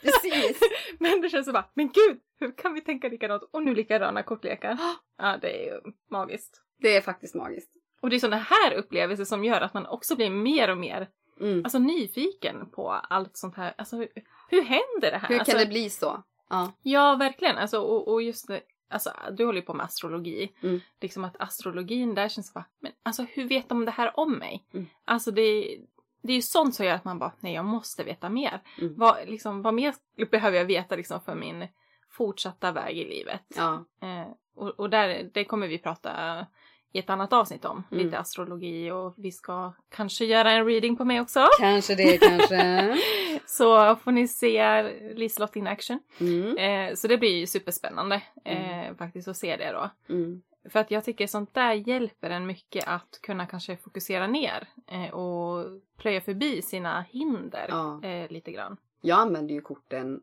precis. 0.02 0.60
Men 0.98 1.20
det 1.20 1.28
känns 1.28 1.46
så 1.46 1.52
bara, 1.52 1.70
men 1.74 1.86
gud, 1.88 2.20
hur 2.40 2.56
kan 2.58 2.74
vi 2.74 2.80
tänka 2.80 3.08
likadant? 3.08 3.42
Och 3.52 3.62
nu 3.62 3.74
likadana 3.74 4.22
kortlekar. 4.22 4.78
Ja, 5.18 5.36
det 5.40 5.48
är 5.62 5.64
ju 5.74 5.80
magiskt. 6.10 6.62
Det 6.78 6.96
är 6.96 7.00
faktiskt 7.00 7.34
magiskt. 7.34 7.70
Och 8.04 8.10
det 8.10 8.16
är 8.16 8.20
sådana 8.20 8.42
här 8.42 8.72
upplevelser 8.72 9.24
som 9.24 9.44
gör 9.44 9.60
att 9.60 9.74
man 9.74 9.86
också 9.86 10.16
blir 10.16 10.30
mer 10.30 10.70
och 10.70 10.78
mer 10.78 11.08
Mm. 11.40 11.64
alltså, 11.64 11.78
nyfiken 11.78 12.70
på 12.70 12.92
allt 12.92 13.36
sånt 13.36 13.56
här. 13.56 13.74
Alltså, 13.78 13.96
hur, 13.96 14.08
hur 14.48 14.62
händer 14.62 15.10
det 15.10 15.16
här? 15.16 15.28
Hur 15.28 15.38
alltså, 15.38 15.52
kan 15.52 15.60
det 15.60 15.66
bli 15.66 15.90
så? 15.90 16.22
Ja. 16.50 16.72
Ja, 16.82 17.16
verkligen. 17.16 17.56
Alltså, 17.56 17.80
och, 17.80 18.08
och 18.08 18.22
just 18.22 18.48
det, 18.48 18.60
alltså, 18.90 19.10
du 19.32 19.44
håller 19.44 19.60
ju 19.60 19.66
på 19.66 19.74
med 19.74 19.84
astrologi. 19.84 20.52
Mm. 20.62 20.80
Liksom 21.00 21.24
att 21.24 21.40
astrologin 21.40 22.14
där 22.14 22.28
känns 22.28 22.54
bara, 22.54 22.64
men 22.80 22.92
alltså 23.02 23.22
hur 23.22 23.48
vet 23.48 23.68
de 23.68 23.84
det 23.84 23.90
här 23.90 24.20
om 24.20 24.32
mig? 24.32 24.64
Mm. 24.74 24.86
Alltså 25.04 25.30
det, 25.30 25.78
det 26.22 26.32
är 26.32 26.36
ju 26.36 26.42
sånt 26.42 26.74
som 26.74 26.86
gör 26.86 26.94
att 26.94 27.04
man 27.04 27.18
bara, 27.18 27.32
nej 27.40 27.54
jag 27.54 27.64
måste 27.64 28.04
veta 28.04 28.28
mer. 28.28 28.60
Mm. 28.80 28.94
Vad, 28.96 29.28
liksom, 29.28 29.62
vad 29.62 29.74
mer 29.74 29.94
behöver 30.30 30.58
jag 30.58 30.64
veta 30.64 30.96
liksom, 30.96 31.20
för 31.20 31.34
min 31.34 31.68
fortsatta 32.10 32.72
väg 32.72 32.98
i 32.98 33.04
livet? 33.04 33.42
ja. 33.56 33.84
Eh, 34.02 34.28
och 34.56 34.68
och 34.68 34.90
där, 34.90 35.30
det 35.34 35.44
kommer 35.44 35.68
vi 35.68 35.78
prata 35.78 36.46
i 36.94 36.98
ett 36.98 37.10
annat 37.10 37.32
avsnitt 37.32 37.64
om. 37.64 37.84
Mm. 37.90 38.04
Lite 38.04 38.18
astrologi 38.18 38.90
och 38.90 39.14
vi 39.16 39.32
ska 39.32 39.72
kanske 39.88 40.24
göra 40.24 40.52
en 40.52 40.66
reading 40.66 40.96
på 40.96 41.04
mig 41.04 41.20
också. 41.20 41.46
Kanske 41.58 41.94
det 41.94 42.18
kanske. 42.18 42.96
Så 43.46 43.96
får 43.96 44.12
ni 44.12 44.28
se 44.28 44.82
Liselott 45.14 45.56
in 45.56 45.66
action. 45.66 46.00
Mm. 46.20 46.56
Eh, 46.58 46.94
så 46.94 47.08
det 47.08 47.18
blir 47.18 47.36
ju 47.38 47.46
superspännande 47.46 48.22
eh, 48.44 48.94
faktiskt 48.98 49.28
att 49.28 49.36
se 49.36 49.56
det 49.56 49.72
då. 49.72 49.90
Mm. 50.14 50.42
För 50.68 50.80
att 50.80 50.90
jag 50.90 51.04
tycker 51.04 51.26
sånt 51.26 51.54
där 51.54 51.72
hjälper 51.72 52.30
en 52.30 52.46
mycket 52.46 52.88
att 52.88 53.18
kunna 53.22 53.46
kanske 53.46 53.76
fokusera 53.76 54.26
ner 54.26 54.68
eh, 54.86 55.14
och 55.14 55.66
plöja 55.96 56.20
förbi 56.20 56.62
sina 56.62 57.00
hinder 57.10 57.66
Ja. 57.68 58.02
eh, 58.02 58.30
lite 58.30 58.52
grann. 58.52 58.76
Jag 59.00 59.18
använder 59.18 59.54
ju 59.54 59.60
korten, 59.60 60.20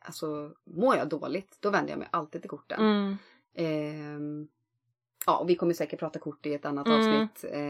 alltså 0.00 0.52
mår 0.64 0.96
jag 0.96 1.08
dåligt 1.08 1.56
då 1.60 1.70
vänder 1.70 1.90
jag 1.92 1.98
mig 1.98 2.08
alltid 2.10 2.40
till 2.40 2.50
korten. 2.50 2.78
Mm. 5.26 5.34
Ja, 5.34 5.38
och 5.38 5.50
vi 5.50 5.54
kommer 5.56 5.74
säkert 5.74 5.98
prata 5.98 6.18
kort 6.18 6.46
i 6.46 6.54
ett 6.54 6.64
annat 6.66 6.86
Mm. 6.86 6.98
avsnitt. 6.98 7.44
Eh, 7.52 7.60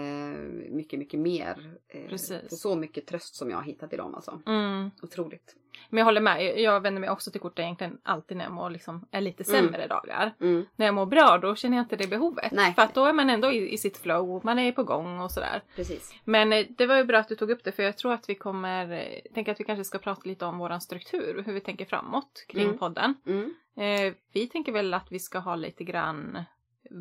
mycket, 0.73 0.99
mycket 0.99 1.21
mer. 1.21 1.75
Eh, 1.89 2.09
Precis. 2.09 2.41
för 2.49 2.57
så 2.57 2.77
mycket 2.77 3.07
tröst 3.07 3.35
som 3.35 3.51
jag 3.51 3.57
har 3.57 3.65
hittat 3.65 3.93
i 3.93 3.97
dem 3.97 4.15
alltså. 4.15 4.41
Mm. 4.47 4.91
Otroligt. 5.03 5.57
Men 5.91 5.99
jag 5.99 6.05
håller 6.05 6.21
med, 6.21 6.59
jag- 6.61 6.81
vänder 6.81 7.01
mig 7.01 7.11
också 7.11 7.31
till 7.31 7.41
kort 7.41 7.59
egentligen 7.59 7.99
alltid 8.03 8.37
när 8.37 8.45
jag 8.45 8.53
mår 8.53 8.71
liksom, 8.71 9.07
är 9.11 9.21
lite 9.21 9.45
sämre 9.45 9.87
dagar. 9.87 10.35
Mm. 10.41 10.65
När 10.77 10.87
jag 10.87 10.95
mår 10.95 11.07
bra 11.07 11.39
då 11.39 11.55
känner 11.55 11.77
jag 11.77 11.85
inte 11.85 11.97
det 11.97 12.07
behovet. 12.07 12.53
Nej. 12.53 12.75
För 12.75 12.83
att 12.83 12.95
då 12.95 13.05
är 13.05 13.13
man 13.13 13.31
ändå 13.31 13.53
i, 13.53 13.73
i 13.73 13.79
sitt 13.79 13.97
flow, 13.97 14.41
man 14.45 14.59
är 14.59 14.73
på 14.73 14.85
gång 14.85 15.21
och 15.21 15.31
sådär. 15.31 15.63
Precis. 15.77 16.15
Men 16.25 16.53
eh, 16.53 16.67
det 16.69 16.87
var 16.87 16.97
ju 16.97 17.05
bra 17.05 17.19
att 17.19 17.29
du 17.29 17.35
tog 17.35 17.51
upp 17.51 17.65
det 17.65 17.73
för 17.73 17.83
jag 17.83 17.97
tror 17.99 18.13
att 18.13 18.29
vi 18.29 18.35
kommer, 18.35 18.93
eh, 18.93 19.33
tänker 19.35 19.53
att 19.53 19.61
vi 19.61 19.65
kanske 19.65 19.85
ska 19.85 19.99
prata 19.99 20.21
lite 20.25 20.45
om 20.45 20.59
våran 20.59 20.81
struktur, 20.81 21.43
hur 21.47 21.53
vi 21.53 21.61
tänker 21.61 21.85
framåt 21.85 22.45
kring 22.49 22.65
Mm. 22.67 22.79
podden. 22.79 23.15
Mm. 23.27 23.55
Eh, 23.77 24.15
vi 24.33 24.47
tänker 24.47 24.73
väl 24.73 24.95
att 24.95 25.13
vi 25.13 25.19
ska 25.19 25.39
ha 25.39 25.57
lite 25.57 25.85
grann 25.85 26.39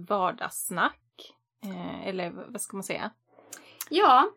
vardagssnack. 0.08 1.00
Eh, 1.64 2.08
eller 2.08 2.30
vad 2.52 2.62
ska 2.62 2.78
man 2.78 2.84
säga? 2.84 3.12
Ja. 3.90 4.30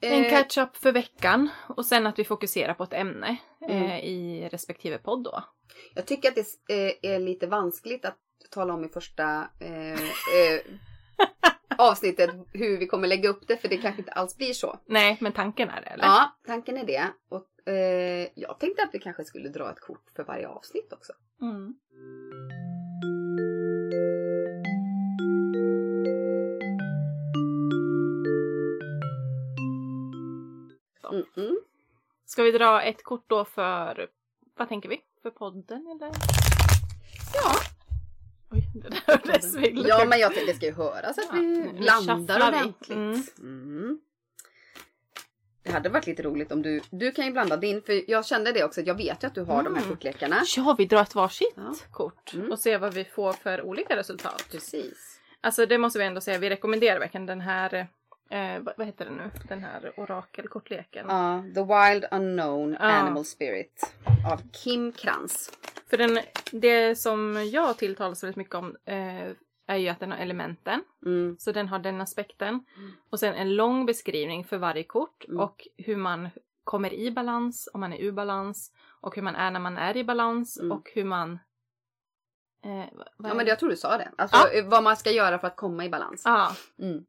En 0.00 0.24
Eh, 0.24 0.30
catch-up 0.30 0.76
för 0.76 0.92
veckan 0.92 1.48
och 1.68 1.86
sen 1.86 2.06
att 2.06 2.18
vi 2.18 2.24
fokuserar 2.24 2.74
på 2.74 2.84
ett 2.84 2.92
ämne 2.92 3.36
eh, 3.68 3.76
Mm. 3.82 3.90
i 3.90 4.48
respektive 4.52 4.98
podd 4.98 5.24
då. 5.24 5.44
jag 5.94 6.06
tycker 6.06 6.28
att 6.28 6.34
det 6.34 6.74
eh, 7.02 7.14
är 7.14 7.18
lite 7.18 7.46
vanskligt 7.46 8.04
att 8.04 8.18
tala 8.50 8.74
om 8.74 8.84
i 8.84 8.88
första 8.88 9.48
eh, 9.60 9.92
eh, 9.92 10.60
avsnittet 11.78 12.30
hur 12.52 12.78
vi 12.78 12.86
kommer 12.86 13.08
lägga 13.08 13.28
upp 13.28 13.48
det 13.48 13.56
för 13.56 13.68
det 13.68 13.76
kanske 13.76 14.00
inte 14.00 14.12
alls 14.12 14.36
blir 14.36 14.52
så. 14.52 14.78
Nej, 14.86 15.16
men 15.20 15.32
tanken 15.32 15.68
är 15.70 15.80
det 15.80 15.86
eller? 15.86 16.04
Ja, 16.04 16.38
tanken 16.46 16.76
är 16.76 16.84
det. 16.86 17.06
Och, 17.28 17.72
eh, 17.72 18.28
jag 18.34 18.58
tänkte 18.60 18.82
att 18.82 18.90
vi 18.94 18.98
kanske 18.98 19.24
skulle 19.24 19.48
dra 19.48 19.70
ett 19.70 19.80
kort 19.80 20.04
för 20.16 20.24
varje 20.24 20.48
avsnitt 20.48 20.92
också. 20.92 21.12
Mm. 21.42 21.74
Mm 31.10 31.24
-mm. 31.34 31.54
Ska 32.26 32.42
vi 32.42 32.50
dra 32.50 32.82
ett 32.82 33.04
kort 33.04 33.24
då 33.26 33.44
för, 33.44 34.08
vad 34.56 34.68
tänker 34.68 34.88
vi? 34.88 35.00
För 35.22 35.30
podden 35.30 35.86
eller? 35.86 36.10
Ja. 37.34 37.54
Oj, 38.50 38.62
det 38.74 38.88
där 38.88 39.02
hördes 39.06 39.54
väldigt 39.54 39.86
Ja, 39.88 39.96
högt. 39.98 40.08
men 40.08 40.18
jag 40.18 40.34
tänkte 40.34 40.52
det 40.52 40.56
ska 40.56 40.66
ju 40.66 40.72
höras 40.74 41.18
att 41.18 41.24
Ja, 41.32 41.32
vi 41.32 41.78
landar 41.80 42.48
ordentligt. 42.48 43.38
Mm. 43.38 44.00
det 45.62 45.70
hade 45.72 45.88
varit 45.88 46.06
lite 46.06 46.22
roligt 46.22 46.52
om 46.52 46.62
du, 46.62 46.80
du 46.90 47.12
kan 47.12 47.26
ju 47.26 47.32
blanda 47.32 47.56
din 47.56 47.82
för 47.82 48.10
jag 48.10 48.26
kände 48.26 48.52
det 48.52 48.64
också, 48.64 48.80
jag 48.80 48.94
vet 48.94 49.22
ju 49.22 49.26
att 49.26 49.34
du 49.34 49.42
har 49.42 49.62
de 49.62 49.74
här 49.74 49.82
Mm. 49.82 49.94
kortlekarna. 49.94 50.42
Ja, 50.56 50.74
vi 50.78 50.84
drar 50.86 51.02
ett 51.02 51.14
varsitt 51.14 51.52
Ja. 51.56 51.74
kort 51.92 52.34
Mm. 52.34 52.52
och 52.52 52.58
ser 52.58 52.78
vad 52.78 52.94
vi 52.94 53.04
får 53.04 53.32
för 53.32 53.62
olika 53.62 53.96
resultat. 53.96 54.44
Precis. 54.50 55.20
Alltså 55.40 55.66
det 55.66 55.78
måste 55.78 55.98
vi 55.98 56.04
ändå 56.04 56.20
säga, 56.20 56.38
vi 56.38 56.50
rekommenderar 56.50 56.98
verkligen 57.00 57.26
den 57.26 57.40
här, 57.40 57.88
eh, 58.30 58.60
vad, 58.62 58.74
vad 58.76 58.86
heter 58.86 59.04
det 59.04 59.10
nu, 59.10 59.30
den 59.48 59.62
här 59.64 59.92
orakelkortleken. 59.96 61.06
Ja, 61.08 61.42
The 61.54 61.60
Wild 61.60 62.04
Unknown 62.10 62.72
Ja. 62.72 62.78
Animal 62.86 63.24
Spirit 63.24 63.94
av 64.32 64.40
Kim 64.52 64.92
Krantz. 64.92 65.50
För 65.90 65.96
den, 65.96 66.18
det 66.52 66.96
som 66.96 67.48
jag 67.52 67.76
tilltalas 67.78 68.22
väldigt 68.22 68.36
mycket 68.36 68.54
om 68.54 68.76
eh, 68.84 69.30
är 69.66 69.76
ju 69.76 69.88
att 69.88 70.00
den 70.00 70.10
har 70.12 70.18
elementen. 70.18 70.84
Mm. 71.06 71.36
Så 71.38 71.52
den 71.52 71.68
har 71.68 71.78
den 71.78 72.00
aspekten. 72.00 72.48
Mm. 72.76 72.92
Och 73.10 73.20
sen 73.20 73.34
en 73.34 73.54
lång 73.56 73.86
beskrivning 73.86 74.44
för 74.44 74.58
varje 74.58 74.82
kort 74.84 75.24
Mm. 75.28 75.40
och 75.40 75.68
hur 75.76 75.96
man 75.96 76.28
kommer 76.64 76.92
i 76.94 77.10
balans, 77.10 77.68
om 77.74 77.80
man 77.80 77.92
är 77.92 77.98
ur 77.98 78.12
balans 78.12 78.72
och 79.00 79.14
hur 79.16 79.22
man 79.22 79.36
är 79.36 79.50
när 79.50 79.60
man 79.60 79.78
är 79.78 79.96
i 79.96 80.04
balans 80.04 80.58
Mm. 80.58 80.72
och 80.72 80.90
hur 80.94 81.04
man... 81.04 81.38
Eh, 82.64 82.70
vad- 82.92 83.08
vad 83.16 83.30
Ja 83.30 83.32
är 83.32 83.36
men 83.36 83.44
det? 83.46 83.50
jag 83.50 83.58
tror 83.58 83.70
du 83.70 83.76
sa 83.76 83.96
det. 83.98 84.10
Alltså 84.18 84.48
eh, 84.48 84.66
vad 84.68 84.82
man 84.82 84.96
ska 84.96 85.10
göra 85.10 85.38
för 85.38 85.46
att 85.46 85.56
komma 85.56 85.84
i 85.84 85.88
balans. 85.88 86.22
Ja, 86.24 86.56
Mm. 86.78 87.04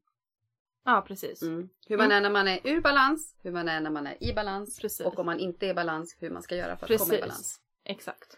Ja 0.86 1.06
precis. 1.08 1.42
Mm. 1.42 1.70
Hur 1.88 1.98
man 1.98 2.12
är 2.12 2.22
när 2.22 2.30
man 2.30 2.48
är 2.48 2.60
ur 2.64 2.82
balans, 2.82 3.36
hur 3.44 3.52
man 3.52 3.70
är 3.70 3.82
när 3.82 3.92
man 3.92 4.08
är 4.08 4.24
i 4.24 4.34
balans 4.34 4.80
Precis. 4.80 5.06
och 5.06 5.20
om 5.20 5.26
man 5.26 5.40
inte 5.40 5.66
är 5.66 5.70
i 5.70 5.74
balans, 5.74 6.18
hur 6.20 6.30
man 6.30 6.42
ska 6.42 6.56
göra 6.56 6.78
för 6.78 6.94
att 6.94 7.00
komma 7.00 7.14
i 7.14 7.18
Precis. 7.18 7.22
balans. 7.22 7.60
Exakt. 7.84 8.38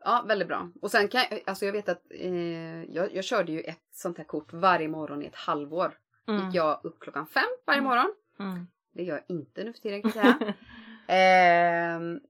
Ja, 0.00 0.24
väldigt 0.28 0.48
bra. 0.48 0.70
Och 0.82 0.90
sen 0.90 1.08
kan 1.08 1.24
jag, 1.30 1.42
alltså 1.46 1.64
jag 1.64 1.72
vet 1.72 1.88
att 1.88 2.02
eh, 2.10 2.84
jag, 2.84 3.14
jag 3.14 3.24
körde 3.24 3.52
ju 3.52 3.60
ett 3.60 3.88
sånt 3.92 4.18
här 4.18 4.24
kort 4.24 4.52
varje 4.52 4.88
morgon 4.88 5.22
i 5.22 5.26
ett 5.26 5.34
halvår. 5.34 5.98
Mm. 6.28 6.46
Gick 6.46 6.54
jag 6.54 6.80
upp 6.84 7.00
klockan 7.00 7.26
fem 7.26 7.48
varje 7.66 7.80
morgon. 7.80 8.14
Mm. 8.38 8.66
Det 8.92 9.02
gör 9.02 9.14
jag 9.14 9.36
inte 9.36 9.64
nu 9.64 9.72
för 9.72 9.80
tiden 9.80 10.02
kan 10.02 10.12
jag 10.14 10.38
säga. 10.38 10.54
Ehm, 11.08 12.20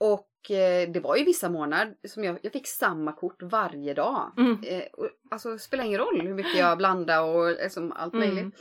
och 0.00 0.50
eh, 0.50 0.90
det 0.90 1.00
var 1.00 1.16
ju 1.16 1.24
vissa 1.24 1.48
månader 1.50 1.94
som 2.08 2.24
jag, 2.24 2.38
jag 2.42 2.52
fick 2.52 2.66
samma 2.66 3.12
kort 3.12 3.42
varje 3.42 3.94
dag. 3.94 4.32
Mm. 4.38 4.58
Eh, 4.64 4.82
och, 4.92 5.08
alltså 5.30 5.50
det 5.52 5.58
spelar 5.58 5.84
ingen 5.84 5.98
roll 6.00 6.20
hur 6.20 6.34
mycket 6.34 6.56
jag 6.56 6.78
blandade 6.78 7.20
och 7.20 7.50
liksom 7.50 7.92
allt 7.92 8.14
Mm. 8.14 8.34
möjligt. 8.34 8.54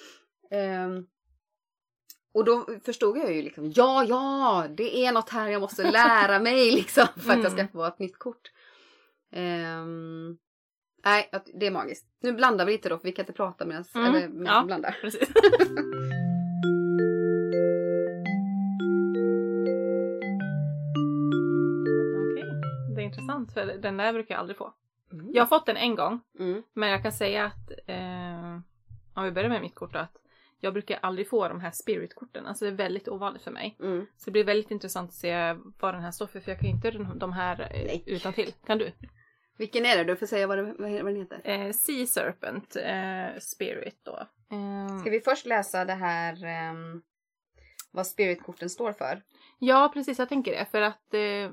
Ehm, 0.52 1.06
och 2.34 2.46
då 2.46 2.66
förstod 2.86 3.18
jag 3.18 3.34
ju 3.34 3.42
liksom, 3.42 3.72
ja, 3.76 4.04
ja, 4.04 4.66
det 4.78 5.06
är 5.06 5.12
något 5.12 5.30
här 5.30 5.48
jag 5.50 5.62
måste 5.62 5.92
lära 5.92 6.40
mig 6.50 6.72
liksom 6.72 7.08
för 7.18 7.32
att 7.32 7.44
jag 7.44 7.52
ska 7.52 7.62
Mm. 7.62 7.72
få 7.72 7.84
ett 7.86 8.00
nytt 8.00 8.20
kort. 8.20 8.52
Ehm, 9.34 10.38
nej, 11.06 11.30
det 11.54 11.68
är 11.68 11.72
magiskt. 11.72 12.06
Nu 12.22 12.34
blandar 12.34 12.66
vi 12.66 12.72
lite 12.72 12.90
då 12.90 12.98
för 12.98 13.04
vi 13.06 13.12
kan 13.12 13.24
inte 13.24 13.34
prata 13.34 13.66
medan, 13.66 13.86
Mm, 13.96 14.16
eller 14.16 14.28
medan 14.28 14.56
ja. 14.56 14.64
blandar. 14.66 14.98
för 23.66 23.78
den 23.78 23.98
där 23.98 24.14
brukar 24.14 24.36
jag 24.36 24.40
aldrig 24.40 24.58
få. 24.58 24.74
Mm. 25.14 25.30
Jag 25.34 25.42
har 25.42 25.48
fått 25.48 25.66
den 25.66 25.78
en 25.78 25.96
gång, 25.96 26.20
Mm. 26.40 26.64
men 26.74 26.90
jag 26.90 27.02
kan 27.04 27.12
säga 27.12 27.46
att 27.46 27.72
eh, 27.88 28.60
om 29.14 29.24
vi 29.24 29.32
börjar 29.32 29.50
med 29.50 29.62
mitt 29.62 29.76
kort 29.76 29.94
då, 29.94 30.00
att 30.00 30.16
jag 30.60 30.74
brukar 30.74 31.00
aldrig 31.02 31.30
få 31.30 31.48
de 31.48 31.60
här 31.62 31.72
spiritkorten. 31.72 32.46
Alltså 32.46 32.66
det 32.66 32.72
är 32.72 32.76
väldigt 32.76 33.08
ovanligt 33.08 33.44
för 33.44 33.52
mig. 33.52 33.78
Mm. 33.80 34.06
Så 34.18 34.26
det 34.26 34.32
blir 34.32 34.44
väldigt 34.44 34.72
intressant 34.72 35.10
att 35.10 35.14
se 35.16 35.54
vad 35.80 35.94
den 35.94 36.02
här 36.04 36.12
står 36.12 36.28
för, 36.28 36.40
för 36.40 36.52
jag 36.52 36.60
kan 36.60 36.70
ju 36.70 36.76
inte 36.76 36.92
de- 36.92 37.34
här 37.34 37.58
Nej. 37.58 38.04
eh, 38.08 38.14
utan 38.16 38.34
till. 38.34 38.52
Kan 38.66 38.78
du? 38.78 38.92
Vilken 39.58 39.86
är 39.86 39.98
det? 39.98 40.04
Du 40.04 40.16
får 40.16 40.26
säga 40.26 40.48
vad, 40.48 40.58
det, 40.58 40.74
vad 40.80 41.06
den 41.06 41.16
heter. 41.16 41.42
Eh, 41.44 41.72
sea 41.72 42.06
Serpent 42.06 42.76
eh, 42.76 43.40
Spirit 43.40 44.00
då. 44.04 44.18
Eh, 44.56 44.98
Ska 45.02 45.10
vi 45.10 45.20
först 45.22 45.46
läsa 45.46 45.86
det 45.86 45.94
här 45.94 46.44
ehm, 46.46 47.02
vad 47.92 48.08
spiritkorten 48.08 48.70
står 48.70 48.94
för? 48.94 49.22
Ja, 49.60 49.92
precis. 49.94 50.20
Jag 50.20 50.30
tänker 50.30 50.52
det. 50.52 50.66
För 50.72 50.82
att 50.82 51.14
eh, 51.14 51.52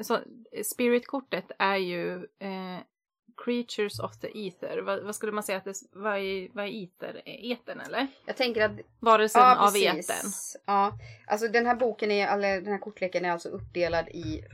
så, 0.00 0.18
Spirit-kortet 0.64 1.52
är 1.58 1.76
ju 1.76 2.14
eh, 2.38 2.78
Creatures 3.36 4.00
of 4.00 4.18
the 4.18 4.48
Ether. 4.48 4.78
Vad, 4.78 5.02
vad 5.04 5.14
skulle 5.14 5.32
man 5.32 5.42
säga 5.42 5.58
att 5.58 5.64
det 5.64 5.74
vad 5.92 6.18
är, 6.18 6.48
vad 6.52 6.64
är 6.64 6.84
ether? 6.84 7.22
Etern 7.24 7.80
eller? 7.80 8.06
Jag 8.26 8.36
tänker 8.36 8.64
att 8.64 8.80
Varelsen 9.00 9.42
Ja, 9.42 9.68
av 9.68 9.76
etern. 9.76 10.30
Ja, 10.66 10.98
alltså 11.26 11.48
den 11.48 11.66
här 11.66 11.74
boken 11.74 12.10
är, 12.10 12.34
eller 12.34 12.60
den 12.60 12.72
här 12.72 12.78
kortleken 12.78 13.24
är 13.24 13.30
alltså 13.30 13.48
uppdelad 13.48 14.08
i 14.08 14.44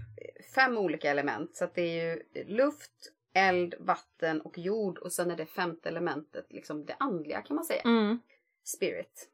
fem 0.55 0.79
olika 0.79 1.11
element. 1.11 1.57
Så 1.57 1.65
att 1.65 1.75
det 1.75 1.83
är 1.83 2.05
ju 2.05 2.45
luft, 2.45 3.13
eld, 3.33 3.75
vatten 3.81 4.41
och 4.41 4.59
jord 4.59 4.99
och 4.99 5.13
sen 5.13 5.31
är 5.31 5.37
det 5.37 5.47
femte 5.47 5.89
elementet, 5.89 6.47
liksom 6.51 6.85
det 6.85 6.97
andliga 6.99 7.43
kan 7.43 7.57
man 7.57 7.65
säga. 7.65 7.83
Mm. 7.83 8.21
Spirit. 8.65 9.29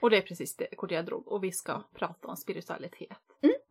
Och 0.00 0.10
det 0.10 0.16
är 0.16 0.22
precis 0.22 0.56
det 0.56 0.66
kortet 0.76 0.96
jag 0.96 1.06
drog. 1.06 1.28
Och 1.28 1.44
vi 1.44 1.52
ska 1.52 1.82
prata 1.94 2.28
om 2.28 2.36
spiritualitet. 2.36 3.18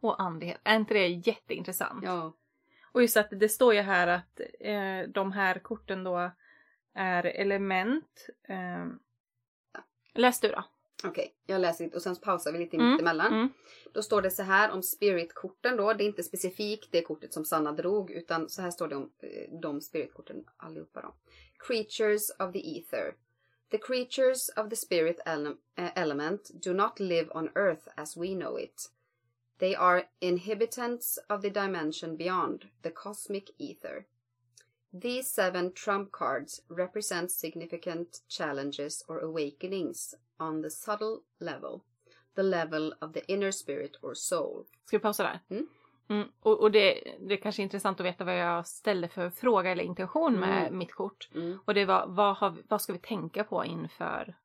Och 0.03 0.21
andlighet. 0.21 0.61
Är 0.63 0.75
inte 0.75 0.93
det 0.93 1.07
jätteintressant? 1.07 2.03
Ja. 2.03 2.33
Och 2.91 3.01
just 3.01 3.17
att 3.17 3.27
det 3.31 3.49
står 3.49 3.73
ju 3.73 3.81
här 3.81 4.07
att 4.07 4.39
eh, 4.59 5.09
de 5.13 5.31
här 5.31 5.59
korten 5.59 6.03
då 6.03 6.31
är 6.93 7.23
element. 7.25 8.29
Eh, 8.47 8.85
läs 10.13 10.39
du 10.39 10.47
då. 10.47 10.63
Okej, 11.05 11.33
jag 11.45 11.61
läser 11.61 11.83
lite 11.83 11.95
och 11.95 12.01
sen 12.03 12.15
pausar 12.15 12.51
vi 12.51 12.57
lite 12.59 12.77
Mm, 12.77 12.91
mittemellan. 12.91 13.33
mm. 13.33 13.49
Då 13.93 14.01
står 14.03 14.21
det 14.21 14.31
så 14.31 14.43
här 14.43 14.71
om 14.71 14.83
spiritkorten 14.83 15.77
då. 15.77 15.93
Det 15.93 16.03
är 16.03 16.05
inte 16.05 16.23
specifikt 16.23 16.91
det 16.91 17.01
kortet 17.01 17.33
som 17.33 17.45
Sanna 17.45 17.71
drog 17.71 18.11
utan 18.11 18.49
så 18.49 18.61
här 18.61 18.71
står 18.71 18.87
det 18.87 18.95
om 18.95 19.11
eh, 19.19 19.59
de 19.61 19.81
spiritkorten 19.81 20.45
allihopa 20.57 21.01
då. 21.01 21.13
Creatures 21.57 22.29
of 22.39 22.53
the 22.53 22.77
ether. 22.79 23.15
The 23.71 23.77
creatures 23.77 24.49
of 24.57 24.69
the 24.69 24.75
spirit 24.75 25.19
ele- 25.25 25.57
eh, 25.77 25.97
element 25.97 26.49
do 26.63 26.73
not 26.73 26.99
live 26.99 27.29
on 27.31 27.49
earth 27.55 27.87
as 27.95 28.17
we 28.17 28.27
know 28.27 28.59
it. 28.59 28.89
They 29.63 29.75
are 29.75 30.03
inhabitants 30.19 31.19
of 31.29 31.41
the 31.41 31.49
dimension 31.49 32.17
beyond, 32.17 32.65
the 32.81 32.91
cosmic 32.91 33.49
ether. 33.57 34.05
These 35.01 35.23
seven 35.23 35.71
trump 35.73 36.11
cards 36.11 36.61
represent 36.67 37.31
significant 37.31 38.07
challenges 38.27 39.03
or 39.07 39.19
awakenings 39.19 40.15
on 40.39 40.61
the 40.61 40.69
subtle 40.69 41.19
level 41.39 41.81
the 42.35 42.43
level 42.43 42.93
of 43.01 43.13
the 43.13 43.31
inner 43.31 43.51
spirit 43.51 43.97
or 44.01 44.13
soul. 44.15 44.65
Ska 44.85 44.97
vi 44.97 45.01
pausa 45.01 45.23
där? 45.23 45.39
Mm. 45.49 45.67
Mm, 46.07 46.27
och 46.39 46.61
och 46.61 46.71
det, 46.71 47.03
det 47.19 47.33
är 47.33 47.37
kanske 47.37 47.61
är 47.61 47.63
intressant 47.63 47.99
att 47.99 48.05
veta 48.05 48.23
vad 48.23 48.37
jag 48.39 48.67
ställde 48.67 49.07
för 49.07 49.29
fråga 49.29 49.71
eller 49.71 49.83
intention 49.83 50.39
med 50.39 50.67
Mm. 50.67 50.77
mitt 50.77 50.93
kort. 50.93 51.29
Mm. 51.35 51.59
Och 51.65 51.73
det 51.73 51.85
var 51.85 52.07
vad, 52.07 52.35
har, 52.35 52.55
vad 52.67 52.81
ska 52.81 52.93
vi 52.93 52.99
tänka 52.99 53.43
på 53.43 53.65
inför 53.65 54.35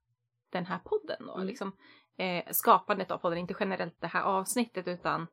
den 0.50 0.66
här 0.66 0.78
podden 0.84 1.26
då? 1.26 1.34
Mm. 1.34 1.46
Liksom, 1.46 1.72
eh, 2.18 2.44
skapandet 2.50 3.10
av 3.10 3.18
podden, 3.18 3.38
inte 3.38 3.54
generellt 3.60 4.00
det 4.00 4.06
här 4.06 4.22
avsnittet 4.22 4.88
utan 4.88 5.26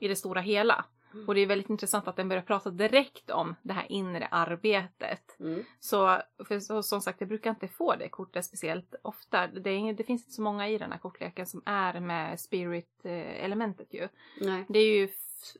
i 0.00 0.08
det 0.08 0.16
stora 0.16 0.40
hela. 0.40 0.84
Mm. 1.14 1.28
Och 1.28 1.34
det 1.34 1.40
är 1.40 1.46
väldigt 1.46 1.70
intressant 1.70 2.08
att 2.08 2.16
den 2.16 2.28
börjar 2.28 2.42
prata 2.42 2.70
direkt 2.70 3.30
om 3.30 3.54
det 3.62 3.72
här 3.72 3.86
inre 3.92 4.28
arbetet. 4.30 5.40
Mm. 5.40 5.64
Så, 5.80 6.22
för 6.48 6.60
så, 6.60 6.82
som 6.82 7.00
sagt, 7.00 7.20
jag 7.20 7.28
brukar 7.28 7.50
inte 7.50 7.68
få 7.68 7.94
det 7.96 8.08
kortet 8.08 8.44
speciellt 8.44 8.94
ofta. 9.02 9.46
Det, 9.46 9.70
är, 9.70 9.92
det 9.92 10.04
finns 10.04 10.22
inte 10.22 10.32
så 10.34 10.42
många 10.42 10.68
i 10.68 10.78
den 10.78 10.92
här 10.92 10.98
kortleken 10.98 11.46
som 11.46 11.62
är 11.66 12.00
med 12.00 12.40
spirit-elementet 12.40 13.94
ju. 13.94 14.08
Nej. 14.40 14.64
Det 14.68 14.78
är 14.78 14.96
ju, 14.98 15.08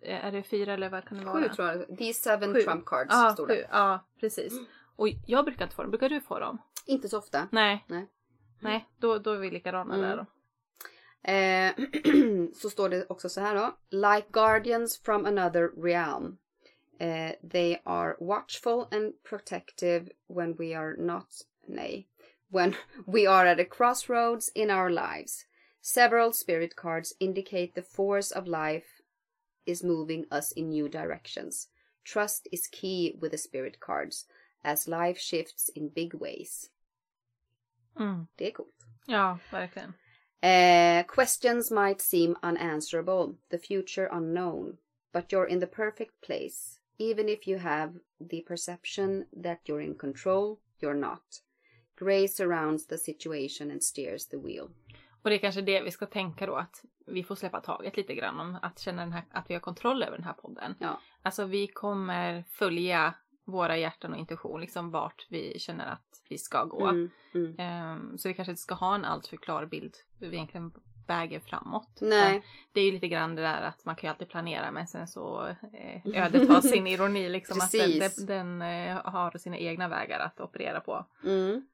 är 0.03 0.33
det 0.33 0.43
fyra 0.43 0.73
eller 0.73 0.88
vad 0.88 1.05
kan 1.05 1.19
det 1.19 1.25
vara? 1.25 1.43
Sju 1.43 1.49
tror 1.49 1.69
jag. 1.69 1.99
These 1.99 2.21
seven 2.23 2.55
Sju. 2.55 2.61
trump 2.62 2.85
cards 2.87 3.11
Ja, 3.14 3.35
sju. 3.38 3.45
det. 3.47 3.66
ja, 3.71 4.05
precis. 4.21 4.53
Och 4.97 5.09
jag 5.27 5.45
brukar 5.45 5.64
inte 5.64 5.77
få 5.77 5.83
dem. 5.83 5.90
Brukar 5.90 6.09
du 6.09 6.21
få 6.21 6.38
dem? 6.38 6.59
Inte 6.87 7.09
så 7.09 7.19
ofta. 7.19 7.49
Nej. 7.53 7.85
Nej. 7.87 8.07
Nej, 8.61 8.88
då, 8.99 9.19
då 9.19 9.31
är 9.31 9.38
vi 9.38 9.51
likadana 9.51 9.95
Mm. 9.95 10.09
där 10.09 10.16
då. 10.16 10.27
Eh, 11.22 11.72
så 12.54 12.70
står 12.70 12.88
det 12.88 13.06
också 13.09 13.28
så 13.28 13.40
här 13.40 13.54
då. 13.54 13.78
Like 13.90 14.26
guardians 14.30 14.98
from 14.98 15.26
another 15.26 15.68
realm. 15.83 16.38
Eh, 16.98 17.33
they 17.50 17.80
are 17.85 18.16
watchful 18.20 18.87
and 18.90 19.22
protective 19.22 20.11
when 20.28 20.56
we 20.56 20.74
are 20.74 20.96
not, 20.96 21.26
nej, 21.66 22.09
when 22.48 22.74
we 23.06 23.26
are 23.26 23.46
at 23.46 23.61
a 23.61 23.64
crossroads 23.64 24.52
in 24.54 24.70
our 24.70 24.90
lives. 24.90 25.46
Several 25.80 26.33
spirit 26.33 26.76
cards 26.76 27.14
indicate 27.18 27.74
the 27.74 27.83
force 27.83 28.30
of 28.30 28.46
life 28.46 29.02
is 29.66 29.83
moving 29.83 30.26
us 30.30 30.52
in 30.52 30.68
new 30.68 30.88
directions. 30.88 31.68
Trust 32.04 32.48
is 32.52 32.66
key 32.66 33.16
with 33.20 33.30
the 33.30 33.38
spirit 33.38 33.80
cards 33.80 34.26
as 34.62 34.88
life 34.88 35.18
shifts 35.18 35.70
in 35.74 35.88
big 35.88 36.14
ways. 36.14 36.70
Mm. 37.95 38.26
Det 38.36 38.47
är 38.47 38.53
coolt. 38.53 38.86
Ja, 39.07 39.38
verkligen. 39.51 39.92
Uh, 40.43 41.03
questions 41.03 41.70
might 41.70 42.01
seem 42.01 42.36
unanswerable, 42.43 43.34
the 43.51 43.59
future 43.59 44.09
unknown, 44.12 44.78
but 45.12 45.32
you're 45.32 45.49
in 45.49 45.61
the 45.61 45.66
perfect 45.66 46.20
place. 46.20 46.80
Even 46.99 47.28
if 47.28 47.47
you 47.47 47.59
have 47.59 47.93
the 48.20 48.41
perception 48.41 49.26
that 49.43 49.59
you're 49.66 49.84
in 49.84 49.95
control, 49.95 50.59
you're 50.80 50.95
not. 50.95 51.41
Grace 51.97 52.36
surrounds 52.36 52.86
the 52.86 52.99
situation 52.99 53.70
and 53.70 53.82
steers 53.82 54.26
the 54.26 54.38
wheel. 54.38 54.70
Och 55.22 55.30
det 55.30 55.36
är 55.36 55.38
kanske 55.38 55.61
det 55.61 55.82
vi 55.82 55.91
ska 55.91 56.07
tänka 56.07 56.47
då 56.47 56.55
att 56.55 56.84
vi 57.07 57.22
får 57.22 57.34
släppa 57.34 57.61
taget 57.61 57.97
lite 57.97 58.14
grann 58.14 58.41
om 58.41 58.59
att 58.62 58.78
känna 58.78 59.03
den 59.03 59.12
här, 59.12 59.24
att 59.30 59.51
vi 59.51 59.55
har 59.55 59.61
kontroll 59.61 60.03
över 60.03 60.16
den 60.16 60.24
här 60.24 60.32
podden. 60.32 60.74
Ja. 60.78 61.01
Alltså 61.22 61.45
vi 61.45 61.66
kommer 61.66 62.45
följa 62.51 63.14
våra 63.51 63.76
hjärtan 63.76 64.12
och 64.12 64.18
intuition, 64.18 64.61
liksom 64.61 64.90
vart 64.90 65.26
vi 65.28 65.59
känner 65.59 65.86
att 65.86 66.22
vi 66.28 66.38
ska 66.38 66.64
gå. 66.64 66.86
Mm, 66.86 67.11
mm. 67.34 67.55
Ehm, 67.59 68.18
så 68.18 68.28
vi 68.28 68.34
kanske 68.34 68.53
inte 68.53 68.62
ska 68.62 68.74
ha 68.74 68.94
en 68.94 69.05
alltför 69.05 69.36
klar 69.36 69.66
bild 69.66 69.96
hur 70.18 70.28
vi 70.28 70.36
egentligen 70.36 70.72
vägen 71.07 71.40
framåt. 71.40 71.98
Nej. 72.01 72.42
Det 72.72 72.80
är 72.80 72.84
ju 72.84 72.92
lite 72.92 73.09
grann 73.09 73.34
det 73.34 73.42
där 73.42 73.62
att 73.62 73.84
man 73.84 73.96
kan 73.96 74.09
ju 74.09 74.11
alltid 74.11 74.28
planera 74.28 74.70
men 74.70 74.86
sen 74.86 75.09
så 75.09 75.46
eh, 75.46 76.07
ödet 76.24 76.48
har 76.48 76.61
sin 76.61 76.86
ironi 76.86 77.28
liksom. 77.28 77.61
att 77.61 77.72
den, 77.72 77.98
den, 77.98 78.26
den 78.26 78.62
eh, 78.62 79.05
har 79.05 79.38
sina 79.38 79.59
egna 79.59 79.88
vägar 79.88 80.20
att 80.20 80.40
operera 80.40 80.80
på. 80.80 81.07
Mm. 81.24 81.66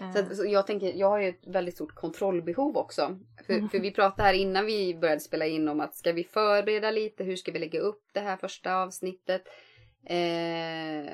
Eh, 0.00 0.12
Så, 0.12 0.18
att, 0.18 0.36
så 0.36 0.44
jag 0.46 0.66
tänker, 0.66 0.92
jag 0.92 1.10
har 1.10 1.18
ju 1.18 1.28
ett 1.28 1.46
väldigt 1.46 1.74
stort 1.74 1.94
kontrollbehov 1.94 2.76
också. 2.76 3.18
För, 3.46 3.68
för 3.70 3.80
vi 3.80 3.90
pratade 3.90 4.22
här 4.22 4.34
innan 4.34 4.66
vi 4.66 4.94
började 4.94 5.20
spela 5.20 5.46
in 5.46 5.68
om 5.68 5.80
att 5.80 5.94
ska 5.94 6.12
vi 6.12 6.24
förbereda 6.24 6.90
lite, 6.90 7.24
hur 7.24 7.36
ska 7.36 7.52
vi 7.52 7.58
lägga 7.58 7.80
upp 7.80 8.02
det 8.12 8.20
här 8.20 8.36
första 8.36 8.76
avsnittet? 8.76 9.42
Eh, 10.04 11.10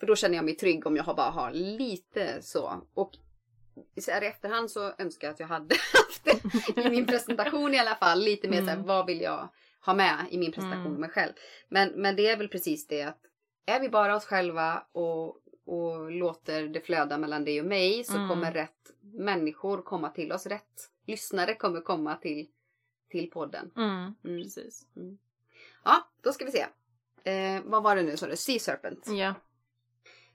för 0.00 0.06
då 0.06 0.16
känner 0.16 0.36
jag 0.36 0.44
mig 0.44 0.54
trygg 0.56 0.86
om 0.86 0.96
jag 0.96 1.04
bara 1.06 1.30
har 1.30 1.50
lite 1.52 2.42
så. 2.42 2.86
Och 2.94 3.12
så 4.00 4.10
här 4.10 4.22
i 4.22 4.26
efterhand 4.26 4.70
så 4.70 4.92
önskar 4.98 5.28
jag 5.28 5.32
att 5.34 5.40
jag 5.40 5.46
hade 5.46 5.74
haft 5.94 6.24
det 6.74 6.86
i 6.86 6.90
min 6.90 7.06
presentation 7.06 7.74
i 7.74 7.78
alla 7.78 7.94
fall. 7.96 8.20
Lite 8.20 8.48
mer 8.48 8.58
så 8.60 8.66
här, 8.66 8.74
Mm. 8.74 8.86
vad 8.86 9.06
vill 9.06 9.20
jag 9.20 9.48
ha 9.86 9.94
med 9.94 10.26
i 10.30 10.38
min 10.38 10.52
presentation 10.52 10.80
Mm. 10.86 10.92
med 10.92 11.00
mig 11.00 11.10
själv. 11.10 11.32
Men, 11.68 11.88
men 11.88 12.16
det 12.16 12.26
är 12.28 12.36
väl 12.36 12.48
precis 12.48 12.86
det 12.86 13.02
att 13.02 13.20
är 13.66 13.80
vi 13.80 13.88
bara 13.88 14.16
oss 14.16 14.24
själva 14.24 14.86
och, 14.92 15.26
och 15.66 16.10
låter 16.10 16.62
det 16.68 16.80
flöda 16.80 17.18
mellan 17.18 17.44
dig 17.44 17.60
och 17.60 17.66
mig 17.66 18.04
så 18.04 18.16
Mm. 18.16 18.28
kommer 18.28 18.52
rätt 18.52 18.90
människor 19.00 19.82
komma 19.82 20.10
till 20.10 20.32
oss. 20.32 20.46
Rätt 20.46 20.90
lyssnare 21.06 21.54
kommer 21.54 21.80
komma 21.80 22.16
till, 22.16 22.48
till 23.10 23.30
podden. 23.30 23.70
Mm, 23.76 24.14
Mm. 24.24 24.42
precis. 24.42 24.86
Ja, 25.84 26.08
då 26.22 26.32
ska 26.32 26.44
vi 26.44 26.50
se. 26.50 26.66
Eh, 27.24 27.62
vad 27.64 27.82
var 27.82 27.96
det 27.96 28.02
nu 28.02 28.16
sa 28.16 28.26
du? 28.26 28.36
Sea 28.36 28.58
Serpent. 28.58 29.08
Ja. 29.08 29.34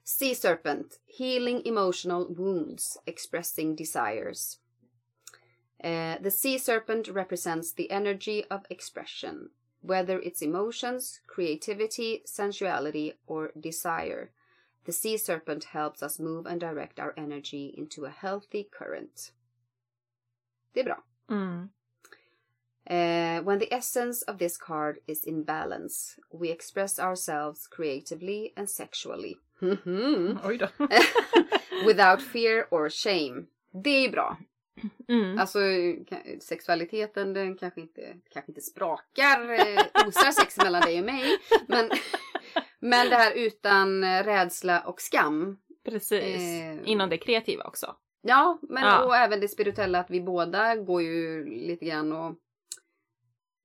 Sea 0.04 0.36
Serpent, 0.36 1.00
healing 1.06 1.62
emotional 1.66 2.28
wounds, 2.30 2.98
expressing 3.06 3.76
desires. 3.76 4.60
Uh, 5.84 6.18
the 6.22 6.32
sea 6.32 6.58
serpent 6.58 7.08
represents 7.08 7.72
the 7.72 7.90
energy 7.90 8.44
of 8.50 8.66
expression, 8.70 9.50
whether 9.82 10.20
it's 10.20 10.42
emotions, 10.42 11.22
creativity, 11.26 12.22
sensuality, 12.26 13.14
or 13.28 13.52
desire. 13.58 14.32
The 14.86 14.92
sea 14.92 15.16
serpent 15.18 15.66
helps 15.66 16.04
us 16.04 16.20
move 16.20 16.46
and 16.46 16.60
direct 16.60 17.00
our 17.00 17.14
energy 17.16 17.74
into 17.78 18.06
a 18.06 18.10
healthy 18.10 18.68
current. 18.70 19.32
Det 20.74 20.80
är 20.80 20.84
bra. 20.84 21.04
Mm. 21.30 21.70
Uh, 22.92 23.44
when 23.46 23.60
the 23.60 23.74
essence 23.74 24.26
of 24.32 24.38
this 24.38 24.58
card 24.58 24.98
is 25.08 25.24
in 25.24 25.44
balance, 25.44 26.16
we 26.34 26.50
express 26.52 27.00
ourselves 27.00 27.68
creatively 27.68 28.54
and 28.56 28.70
sexually. 28.70 29.36
Mhm. 29.60 30.40
Oj 30.46 30.58
då. 30.58 30.68
Without 31.88 32.22
fear 32.22 32.66
or 32.72 32.90
shame. 32.90 33.46
Det 33.84 34.06
är 34.06 34.12
bra. 34.12 34.38
Mm. 35.08 35.40
Alltså 35.40 35.60
sexualiteten 36.42 37.34
den 37.34 37.58
kanske 37.58 37.82
inte, 37.82 38.16
kanske 38.34 38.52
inte 38.52 38.62
sprakar, 38.62 39.52
eh, 39.52 40.08
osar 40.08 40.32
sex 40.32 40.58
mellan 40.58 40.82
dig 40.82 41.00
och 41.00 41.06
mig. 41.06 41.38
Men, 41.68 41.90
men 42.80 43.10
det 43.10 43.16
här 43.16 43.32
utan 43.36 44.04
eh, 44.04 44.24
rädsla 44.24 44.82
och 44.82 45.02
skam. 45.02 45.58
Precis. 45.86 46.36
Eh, 46.42 46.78
Inom 46.90 47.10
det 47.10 47.18
kreativa 47.18 47.64
också. 47.64 47.96
Ja, 48.22 48.60
men 48.62 48.84
Ja. 48.84 49.04
och 49.06 49.16
även 49.16 49.40
det 49.40 49.48
spirituella 49.48 50.00
att 50.00 50.10
vi 50.10 50.22
båda 50.22 50.76
går 50.76 51.02
ju 51.02 51.46
lite 51.68 51.86
grann 51.86 52.12
och 52.14 52.36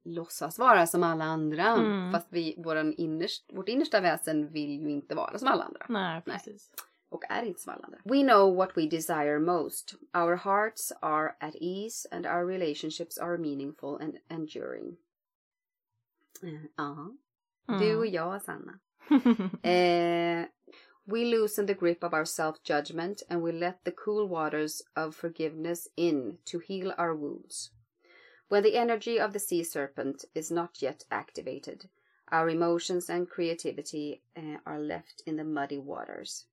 låtsas 0.05 0.59
vara 0.59 0.87
som 0.87 1.03
alla 1.03 1.25
andra. 1.25 1.65
Mm. 1.67 2.13
Fast 2.13 2.27
vi, 2.31 2.55
våran 2.59 2.95
innerst, 2.95 3.45
vårt 3.53 3.69
innersta 3.69 4.01
väsen 4.01 4.53
vill 4.53 4.81
ju 4.81 4.91
inte 4.91 5.15
vara 5.15 5.39
som 5.39 5.49
alla 5.49 5.65
andra. 5.65 5.87
Nej, 5.89 6.23
precis. 6.23 6.71
och 7.09 7.25
är 7.31 7.43
inte 7.43 7.61
som 7.61 7.73
alla 7.73 7.85
andra. 7.85 7.99
We 8.05 8.23
know 8.23 8.55
what 8.57 8.71
we 8.77 8.87
desire 8.87 9.39
most. 9.39 9.95
Our 10.17 10.37
hearts 10.37 10.93
are 11.01 11.29
at 11.41 11.55
ease 11.61 12.09
and 12.13 12.27
our 12.27 12.47
relationships 12.47 13.19
are 13.19 13.39
meaningful 13.39 13.95
and 14.03 14.17
enduring. 14.29 14.97
Eh, 16.43 16.61
Ja, 16.77 17.11
Mm. 17.69 17.81
du 17.81 17.97
och 17.97 18.07
jag 18.07 18.43
Sanna. 18.43 18.79
Eh, 19.63 20.45
we 21.05 21.25
loosen 21.25 21.67
the 21.67 21.75
grip 21.75 22.05
of 22.05 22.13
our 22.13 22.25
self-judgment 22.25 23.23
and 23.29 23.43
we 23.45 23.53
let 23.53 23.85
the 23.85 23.91
cool 23.91 24.29
waters 24.29 24.83
of 24.97 25.17
forgiveness 25.17 25.89
in 25.97 26.39
to 26.45 26.59
heal 26.69 26.93
our 26.99 27.15
wounds. 27.17 27.71
When 28.49 28.63
the 28.63 28.77
energy 28.77 29.19
of 29.19 29.33
the 29.33 29.39
sea 29.39 29.65
serpent 29.65 30.27
is 30.35 30.51
not 30.51 30.83
yet 30.83 31.05
activated, 31.11 31.89
our 32.29 32.49
emotions 32.49 33.09
and 33.09 33.29
creativity 33.29 34.23
eh, 34.37 34.59
are 34.67 34.79
left 34.79 35.23
in 35.27 35.37
the 35.37 35.45
muddy 35.45 35.79
waters. 35.79 36.47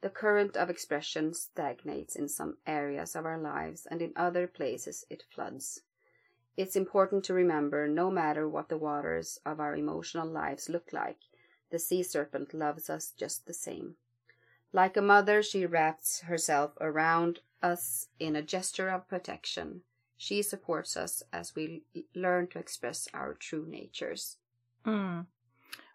The 0.00 0.10
current 0.10 0.56
of 0.56 0.70
expression 0.70 1.34
stagnates 1.34 2.14
in 2.14 2.28
some 2.28 2.58
areas 2.66 3.16
of 3.16 3.24
our 3.24 3.38
lives, 3.38 3.86
and 3.86 4.02
in 4.02 4.12
other 4.14 4.46
places 4.46 5.06
it 5.08 5.24
floods. 5.30 5.82
It's 6.56 6.76
important 6.76 7.24
to 7.24 7.34
remember 7.34 7.88
no 7.88 8.10
matter 8.10 8.48
what 8.48 8.68
the 8.68 8.78
waters 8.78 9.40
of 9.44 9.58
our 9.58 9.74
emotional 9.74 10.28
lives 10.28 10.68
look 10.68 10.92
like, 10.92 11.18
the 11.70 11.78
sea 11.78 12.02
serpent 12.02 12.54
loves 12.54 12.88
us 12.88 13.10
just 13.10 13.46
the 13.46 13.54
same. 13.54 13.96
Like 14.72 14.96
a 14.96 15.02
mother, 15.02 15.42
she 15.42 15.66
wraps 15.66 16.20
herself 16.20 16.72
around 16.80 17.40
us 17.62 18.08
in 18.20 18.36
a 18.36 18.42
gesture 18.42 18.88
of 18.88 19.08
protection. 19.08 19.82
She 20.18 20.42
supports 20.42 20.96
us 20.96 21.22
as 21.30 21.56
we 21.56 21.80
learn 22.12 22.48
to 22.48 22.58
express 22.58 23.08
our 23.14 23.34
true 23.50 23.66
natures. 23.82 24.38
Mm. 24.86 25.26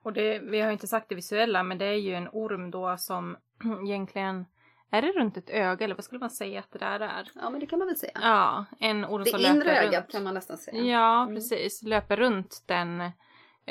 Och 0.01 0.13
det, 0.13 0.39
vi 0.39 0.59
har 0.61 0.71
inte 0.71 0.87
sagt 0.87 1.09
det 1.09 1.15
visuella, 1.15 1.63
men 1.63 1.77
det 1.77 1.85
är 1.85 1.93
ju 1.93 2.13
en 2.13 2.29
orm 2.31 2.71
då 2.71 2.97
som 2.97 3.37
egentligen, 3.85 4.45
är 4.91 5.01
det 5.01 5.11
runt 5.11 5.37
ett 5.37 5.49
öga 5.49 5.85
eller 5.85 5.95
vad 5.95 6.03
skulle 6.05 6.19
man 6.19 6.29
säga 6.29 6.59
att 6.59 6.71
det 6.71 6.79
där 6.79 6.99
är? 6.99 7.31
Ja, 7.35 7.49
men 7.49 7.59
det 7.59 7.65
kan 7.65 7.79
man 7.79 7.87
väl 7.87 7.97
säga. 7.97 8.11
Ja, 8.21 8.65
en 8.79 9.05
orm 9.05 9.23
det 9.23 9.29
som 9.29 9.39
inre 9.39 9.53
löper 9.53 9.81
ögat 9.87 10.03
runt. 10.03 10.11
kan 10.11 10.23
man 10.23 10.33
nästan 10.33 10.57
säga. 10.57 10.83
Ja, 10.83 11.21
Mm. 11.23 11.35
precis. 11.35 11.83
Löper 11.83 12.17
runt 12.17 12.63
den, 12.65 13.11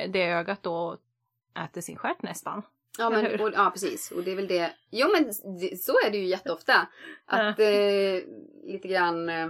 det 0.09 0.23
ögat 0.31 0.63
då 0.63 0.75
och 0.75 0.99
äter 1.65 1.81
sin 1.81 1.97
stjärt 1.97 2.23
nästan. 2.23 2.63
Ja, 2.99 3.11
men, 3.11 3.41
och, 3.41 3.51
ja 3.55 3.71
precis. 3.71 4.11
Och 4.11 4.23
det 4.23 4.33
är 4.33 4.37
väl 4.37 4.47
det. 4.49 4.73
Jo 4.91 5.09
men 5.13 5.25
det, 5.59 5.77
så 5.83 5.93
är 6.07 6.11
det 6.11 6.19
ju 6.19 6.25
jätteofta. 6.27 6.89
Att 7.27 7.59
eh, 7.61 8.23
lite 8.65 8.89
grann 8.89 9.29
eh, 9.29 9.49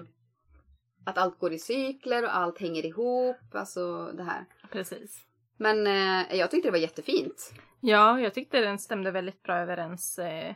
att 1.08 1.18
allt 1.18 1.38
går 1.38 1.52
i 1.52 1.58
cykler 1.58 2.22
och 2.24 2.36
allt 2.36 2.58
hänger 2.58 2.86
ihop. 2.86 3.54
Alltså 3.54 4.12
det 4.12 4.22
här. 4.22 4.44
Precis. 4.72 5.24
Men 5.56 5.86
eh, 5.86 6.36
jag 6.36 6.50
tyckte 6.50 6.68
det 6.68 6.72
var 6.72 6.78
jättefint. 6.78 7.52
Ja, 7.80 8.20
jag 8.20 8.34
tyckte 8.34 8.60
den 8.60 8.78
stämde 8.78 9.10
väldigt 9.10 9.42
bra 9.42 9.56
överens 9.56 10.18
eh, 10.18 10.54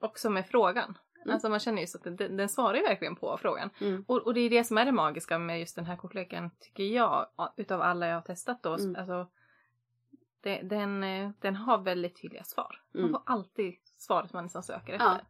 också 0.00 0.30
med 0.30 0.46
frågan. 0.46 0.98
Mm. 1.24 1.34
Alltså 1.34 1.48
man 1.48 1.60
känner 1.60 1.80
ju 1.80 1.86
så 1.86 1.98
att 1.98 2.04
den, 2.04 2.36
den 2.36 2.48
svarar 2.48 2.74
ju 2.76 2.82
verkligen 2.82 3.16
på 3.16 3.38
frågan. 3.40 3.70
Mm. 3.80 4.04
Och, 4.08 4.18
och 4.18 4.34
det 4.34 4.40
är 4.40 4.50
det 4.50 4.64
som 4.64 4.78
är 4.78 4.84
det 4.84 4.92
magiska 4.92 5.38
med 5.38 5.60
just 5.60 5.76
den 5.76 5.84
här 5.84 5.96
kortleken 5.96 6.50
tycker 6.60 6.84
jag. 6.84 7.26
Utav 7.56 7.82
alla 7.82 8.06
jag 8.06 8.14
har 8.14 8.22
testat 8.22 8.62
då. 8.62 8.74
Mm. 8.74 8.96
Alltså, 8.96 9.28
det, 10.40 10.62
den, 10.62 11.04
eh, 11.04 11.30
den 11.40 11.56
har 11.56 11.78
väldigt 11.78 12.22
tydliga 12.22 12.44
svar. 12.44 12.82
Man 12.92 13.00
Mm. 13.02 13.12
får 13.12 13.22
alltid 13.26 13.74
svaret 13.98 14.32
man 14.32 14.44
nästan 14.44 14.62
söker 14.62 14.92
Ja. 14.92 15.20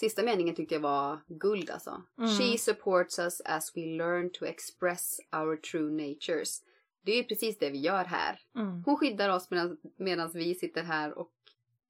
Sista 0.00 0.22
meningen 0.22 0.54
tyckte 0.54 0.74
jag 0.74 0.80
var 0.80 1.20
guld 1.26 1.70
alltså. 1.70 2.02
Mm. 2.18 2.30
She 2.30 2.58
supports 2.58 3.18
us 3.18 3.40
as 3.44 3.72
we 3.76 3.80
learn 3.80 4.30
to 4.32 4.44
express 4.44 5.18
our 5.36 5.56
true 5.56 5.90
natures. 5.90 6.62
Det 7.04 7.12
är 7.12 7.16
ju 7.16 7.24
precis 7.24 7.58
det 7.58 7.70
vi 7.70 7.78
gör 7.78 8.04
här. 8.04 8.40
Mm. 8.56 8.82
Hon 8.86 8.96
skyddar 8.96 9.28
oss 9.28 9.48
medan 9.96 10.30
vi 10.34 10.54
sitter 10.54 10.82
här 10.82 11.18
och 11.18 11.32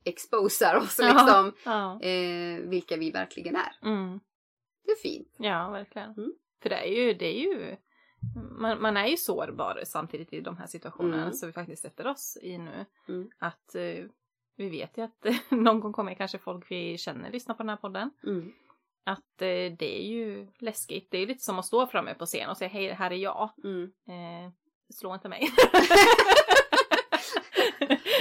exposar 0.05 0.77
oss 0.77 0.99
liksom. 0.99 1.53
Ja. 1.65 2.01
Eh, 2.03 2.61
vilka 2.61 2.97
vi 2.97 3.11
verkligen 3.11 3.57
är. 3.57 3.89
Mm. 3.89 4.21
Det 4.85 4.91
är 4.93 4.97
fint. 4.97 5.35
ja, 5.39 5.71
verkligen. 5.71 6.11
Mm. 6.13 6.33
För 6.63 6.69
det 6.69 6.77
är 6.77 6.93
ju, 7.05 7.15
det 7.15 7.27
är 7.27 7.41
ju 7.41 7.77
man, 8.51 8.83
man 8.83 8.97
är 8.97 9.07
ju 9.07 9.17
sårbar 9.17 9.83
samtidigt 9.87 10.33
i 10.33 10.41
de 10.41 10.57
här 10.57 10.67
situationerna 10.67 11.23
Mm. 11.23 11.33
som 11.35 11.47
vi 11.49 11.53
faktiskt 11.53 11.83
sätter 11.83 12.07
oss 12.07 12.39
i 12.43 12.59
nu. 12.59 12.87
Mm. 13.09 13.31
Att 13.39 13.75
eh, 13.75 14.05
vi 14.61 14.69
vet 14.71 14.99
ju 14.99 15.03
att 15.03 15.27
någon 15.51 15.81
gång 15.81 15.93
kommer 15.93 16.15
kanske 16.15 16.39
folk 16.39 16.71
vi 16.71 16.99
känner 16.99 17.31
lyssna 17.31 17.55
på 17.55 17.63
den 17.63 17.71
här 17.71 17.77
podden. 17.77 18.11
Mm. 18.27 18.53
Att 19.05 19.43
eh, 19.43 19.73
det 19.79 19.99
är 20.01 20.09
ju 20.09 20.47
läskigt. 20.59 21.09
Det 21.11 21.19
är 21.19 21.27
lite 21.27 21.45
som 21.45 21.59
att 21.59 21.67
stå 21.67 21.87
framme 21.87 22.15
på 22.15 22.27
scen 22.27 22.51
och 22.51 22.57
säga 22.57 22.69
hej, 22.69 22.93
här 22.93 23.11
är 23.11 23.17
jag. 23.17 23.51
Mm. 23.65 23.83
Eh, 23.85 24.53
slå 24.95 25.15
inte 25.15 25.29
mig. 25.29 25.49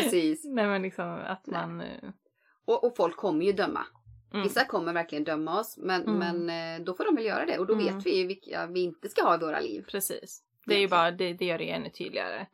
Precis. 0.04 0.46
Nej 0.46 0.68
men 0.68 0.82
liksom 0.82 1.10
att 1.26 1.48
Nej. 1.48 1.62
man... 1.62 1.82
eh, 1.82 2.10
Och, 2.66 2.84
och 2.84 2.96
folk 2.98 3.16
kommer 3.16 3.46
ju 3.46 3.52
döma. 3.52 3.86
Mm. 4.34 4.44
Vissa 4.44 4.66
kommer 4.66 4.94
verkligen 4.94 5.24
döma 5.24 5.60
oss. 5.60 5.78
Men, 5.78 6.04
Mm. 6.08 6.18
men 6.46 6.76
eh, 6.80 6.86
då 6.86 6.94
får 6.94 7.06
de 7.06 7.16
väl 7.16 7.26
göra 7.26 7.46
det. 7.46 7.60
Och 7.60 7.66
då 7.68 7.74
Mm. 7.74 7.86
vet 7.86 8.06
vi 8.06 8.24
vilka 8.24 8.66
vi 8.68 8.80
inte 8.84 9.10
ska 9.10 9.24
ha 9.24 9.36
i 9.36 9.40
våra 9.40 9.60
liv. 9.60 9.86
Precis. 9.92 10.44
Det 10.66 10.76
är 10.76 10.80
ju 10.80 10.88
bara, 10.88 11.12
det, 11.12 11.34
det 11.34 11.46
gör 11.46 11.58
det 11.58 11.70
ännu 11.72 11.90
tydligare. 11.90 12.46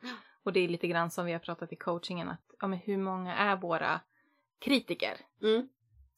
Och 0.46 0.52
det 0.52 0.60
är 0.60 0.68
lite 0.68 0.86
grann 0.88 1.10
som 1.10 1.26
vi 1.26 1.32
har 1.32 1.38
pratat 1.38 1.72
i 1.72 1.76
coachingen 1.76 2.28
att, 2.28 2.40
ja 2.60 2.66
men 2.66 2.78
hur 2.78 2.96
många 2.98 3.36
är 3.36 3.56
våra 3.56 4.00
kritiker? 4.58 5.16
Mm. 5.42 5.68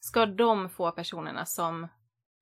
Ska 0.00 0.26
de 0.26 0.68
få 0.68 0.90
personerna 0.90 1.44
som 1.44 1.88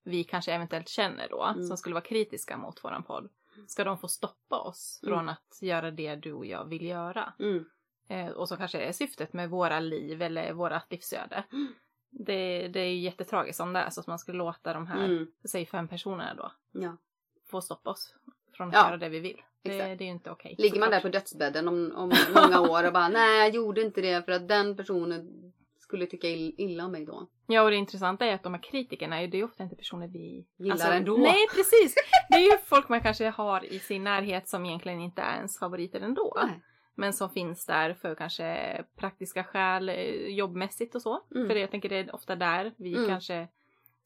vi 0.05 0.25
kanske 0.25 0.53
eventuellt 0.53 0.89
känner 0.89 1.29
då, 1.29 1.43
Mm. 1.45 1.67
som 1.67 1.77
skulle 1.77 1.95
vara 1.95 2.05
kritiska 2.05 2.57
mot 2.57 2.85
våran 2.85 3.03
podd, 3.03 3.29
ska 3.67 3.85
de 3.85 3.99
få 3.99 4.09
stoppa 4.09 4.59
oss 4.61 5.01
Mm. 5.03 5.15
från 5.15 5.29
att 5.29 5.59
göra 5.63 5.91
det 5.91 6.15
du 6.17 6.33
och 6.33 6.47
jag 6.47 6.65
vill 6.65 6.85
göra? 6.87 7.33
Mm. 7.39 7.65
Eh, 8.09 8.29
och 8.29 8.49
som 8.49 8.57
kanske 8.59 8.79
är 8.81 8.93
syftet 8.93 9.33
med 9.33 9.51
våra 9.51 9.81
liv 9.81 10.23
eller 10.23 10.53
vårat 10.53 10.87
livsöde. 10.93 11.45
Mm. 11.53 11.69
Det, 12.11 12.69
det 12.69 12.81
är 12.81 12.89
ju 12.91 12.99
jättetragiskt 13.01 13.61
om 13.61 13.73
det 13.73 13.81
är 13.81 13.91
så 13.91 14.01
att 14.01 14.07
man 14.07 14.19
skulle 14.19 14.39
låta 14.39 14.73
de 14.75 14.87
här, 14.87 15.05
Mm. 15.05 15.27
säg 15.49 15.67
fem 15.67 15.89
personerna 15.89 16.35
då, 16.35 16.53
Ja. 16.73 16.97
få 17.51 17.61
stoppa 17.61 17.91
oss 17.91 18.15
från 18.53 18.69
att 18.69 18.75
Ja, 18.75 18.87
göra 18.87 18.97
det 18.97 19.09
vi 19.09 19.21
vill. 19.21 19.43
Det, 19.69 19.95
det 19.95 20.05
är 20.05 20.09
inte 20.09 20.31
okej. 20.31 20.55
Ligger 20.59 20.81
man 20.81 20.91
där 20.91 21.01
på 21.01 21.09
dödsbädden 21.09 21.69
om, 21.69 21.93
om 21.97 22.13
många 22.35 22.61
år 22.61 22.87
och 22.87 22.93
bara 22.93 23.09
nej 23.09 23.39
jag 23.39 23.55
gjorde 23.55 23.83
inte 23.83 24.01
det 24.01 24.25
för 24.25 24.33
att 24.33 24.49
den 24.49 24.77
personen 24.77 25.53
skulle 25.79 26.07
tycka 26.07 26.27
ill- 26.29 26.55
illa 26.59 26.85
om 26.85 26.93
mig 26.93 27.05
då. 27.05 27.27
Ja 27.47 27.63
och 27.63 27.71
det 27.71 27.77
intressanta 27.77 28.27
är 28.27 28.35
att 28.35 28.43
de 28.43 28.55
här 28.55 28.63
kritikerna, 28.63 29.23
är- 29.23 29.29
det 29.29 29.37
är 29.37 29.39
ju 29.39 29.45
ofta 29.45 29.63
inte 29.63 29.77
personer 29.77 30.09
vi 30.09 30.47
Gillar 30.57 30.93
ändå. 30.93 31.17
Nej 31.17 31.47
precis! 31.55 31.95
Det 32.29 32.35
är 32.35 32.53
ju 32.53 32.59
folk 32.65 32.89
man 32.89 33.01
kanske 33.01 33.29
har 33.29 33.65
i 33.65 33.79
sin 33.79 34.05
närhet 34.05 34.49
som 34.49 34.67
egentligen 34.67 35.01
inte 35.01 35.23
är 35.23 35.37
ens 35.37 35.59
favoriter 35.59 36.01
ändå. 36.01 36.39
Nej. 36.43 36.61
Men 36.95 37.13
som 37.13 37.31
finns 37.31 37.67
där 37.67 37.95
för 37.95 38.15
kanske 38.15 38.85
praktiska 38.97 39.45
skäl, 39.45 39.89
eh, 39.89 39.97
jobbmässigt 40.29 40.95
och 40.95 41.03
så. 41.03 41.23
Mm. 41.35 41.49
För 41.49 41.55
jag 41.57 41.71
tänker 41.71 41.89
det 41.89 41.97
är 41.97 42.15
ofta 42.15 42.37
där 42.37 42.73
vi 42.77 42.95
Mm. 42.95 43.09
kanske 43.09 43.49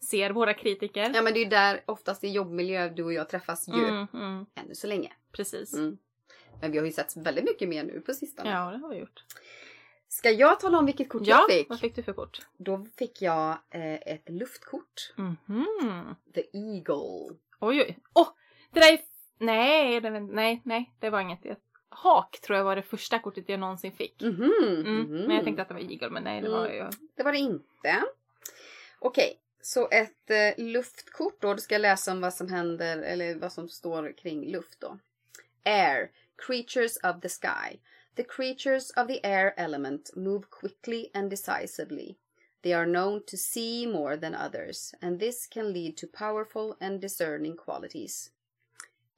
ser 0.05 0.30
våra 0.30 0.55
kritiker. 0.55 1.11
Ja 1.14 1.22
men 1.22 1.32
det 1.34 1.38
är 1.40 1.44
ju 1.44 1.51
där 1.51 1.82
oftast 1.86 2.24
i 2.24 2.28
jobbmiljö 2.28 2.88
du 2.88 3.05
och 3.05 3.12
jag 3.12 3.28
träffas 3.28 3.68
ju. 3.68 3.84
Mm, 3.88 4.07
mm, 4.14 4.46
Ännu 4.55 4.74
så 4.74 4.86
länge. 4.86 5.12
precis. 5.32 5.74
Mm. 5.74 5.98
Men 6.61 6.72
vi 6.72 6.78
har 6.78 6.86
ju 6.86 6.92
sett 6.92 7.16
väldigt 7.16 7.44
mycket 7.44 7.68
mer 7.68 7.84
nu 7.84 8.01
på 8.01 8.14
sistone. 8.14 8.51
Ja, 8.51 8.70
det 8.70 8.78
har 8.78 8.88
vi 8.88 8.96
gjort. 8.96 9.24
Ska 10.09 10.30
jag 10.30 10.61
tala 10.61 10.78
om 10.78 10.86
vilket 10.86 11.09
kort 11.09 11.22
Ja, 11.24 11.36
jag 11.48 11.57
fick? 11.59 11.68
vad 11.70 11.80
fick 11.80 11.96
du 11.96 12.03
för 12.03 12.12
kort? 12.12 12.40
Då 12.57 12.86
fick 12.98 13.22
jag 13.22 13.51
eh, 13.70 13.94
ett 13.94 14.28
luftkort. 14.28 15.12
Mhm. 15.16 15.66
The 16.34 16.40
Eagle. 16.53 17.36
Oj, 17.61 17.80
oj. 17.80 17.98
Åh! 18.14 18.28
det 18.72 18.80
där 18.80 18.92
är... 18.92 18.98
Nej, 19.38 20.01
det, 20.01 20.11
nej, 20.20 20.61
nej, 20.64 20.92
det 20.98 21.11
var 21.11 21.20
inget. 21.20 21.40
Hak 21.88 22.40
tror 22.40 22.57
jag 22.59 22.64
var 22.64 22.76
det 22.76 22.82
första 22.82 23.18
kortet 23.18 23.48
jag 23.48 23.61
någonsin 23.61 23.92
fick. 23.92 24.22
Mhm, 24.22 24.53
Mm. 24.62 24.82
mhm. 24.82 25.11
Men 25.26 25.36
jag 25.36 25.44
tänkte 25.44 25.62
att 25.62 25.68
det 25.68 25.74
var 25.74 25.80
Eagle, 25.92 26.11
men 26.11 26.22
nej, 26.24 26.40
det 26.42 26.48
var 26.48 26.66
Mm. 26.66 26.76
ju... 26.76 26.90
Det 27.16 27.22
var 27.22 27.32
det 27.32 27.38
inte. 27.38 28.05
Okej, 28.98 29.38
så 29.62 29.88
ett 29.88 30.30
eh, 30.30 30.64
luftkort 30.64 31.40
då. 31.40 31.54
Du 31.54 31.61
ska 31.61 31.74
jag 31.74 31.82
läsa 31.82 32.12
om 32.12 32.20
vad 32.20 32.34
som 32.34 32.48
händer 32.48 32.98
eller 32.98 33.34
vad 33.34 33.52
som 33.52 33.68
står 33.68 34.16
kring 34.16 34.52
luft 34.52 34.80
då. 34.80 34.98
Air, 35.64 36.11
creatures 36.36 36.96
of 36.96 37.20
the 37.20 37.28
sky. 37.28 37.78
The 38.16 38.24
creatures 38.24 38.90
of 38.90 39.06
the 39.06 39.26
air 39.26 39.54
element 39.56 40.16
move 40.16 40.42
quickly 40.50 41.11
and 41.14 41.30
decisively. 41.30 42.16
They 42.62 42.74
are 42.74 42.86
known 42.86 43.22
to 43.26 43.36
see 43.36 43.86
more 43.86 44.16
than 44.16 44.34
others, 44.34 44.94
and 45.00 45.18
this 45.18 45.46
can 45.46 45.72
lead 45.72 45.96
to 45.96 46.06
powerful 46.06 46.76
and 46.80 47.00
discerning 47.00 47.56
qualities. 47.56 48.30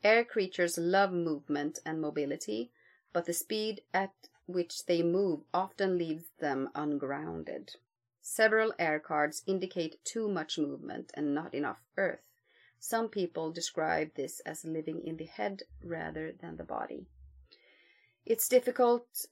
Air 0.05 0.25
creatures 0.25 0.79
love 0.79 1.13
movement 1.13 1.81
and 1.85 2.01
mobility, 2.01 2.71
but 3.13 3.25
the 3.25 3.33
speed 3.33 3.83
at 3.93 4.13
which 4.47 4.87
they 4.87 5.03
move 5.03 5.41
often 5.53 5.99
leaves 5.99 6.27
them 6.39 6.69
ungrounded. 6.75 7.77
Several 8.23 8.73
air 8.79 9.01
cards 9.01 9.43
indicate 9.47 10.05
too 10.05 10.29
much 10.29 10.57
movement 10.57 11.11
and 11.15 11.35
not 11.35 11.55
enough 11.55 11.83
earth. 11.97 12.23
Some 12.79 13.09
people 13.09 13.53
describe 13.53 14.15
this 14.15 14.41
as 14.47 14.65
living 14.65 15.03
in 15.05 15.17
the 15.17 15.27
head 15.27 15.63
rather 15.85 16.33
than 16.33 16.57
the 16.57 16.65
body. 16.65 17.07
It's 18.25 18.49
difficult 18.49 19.27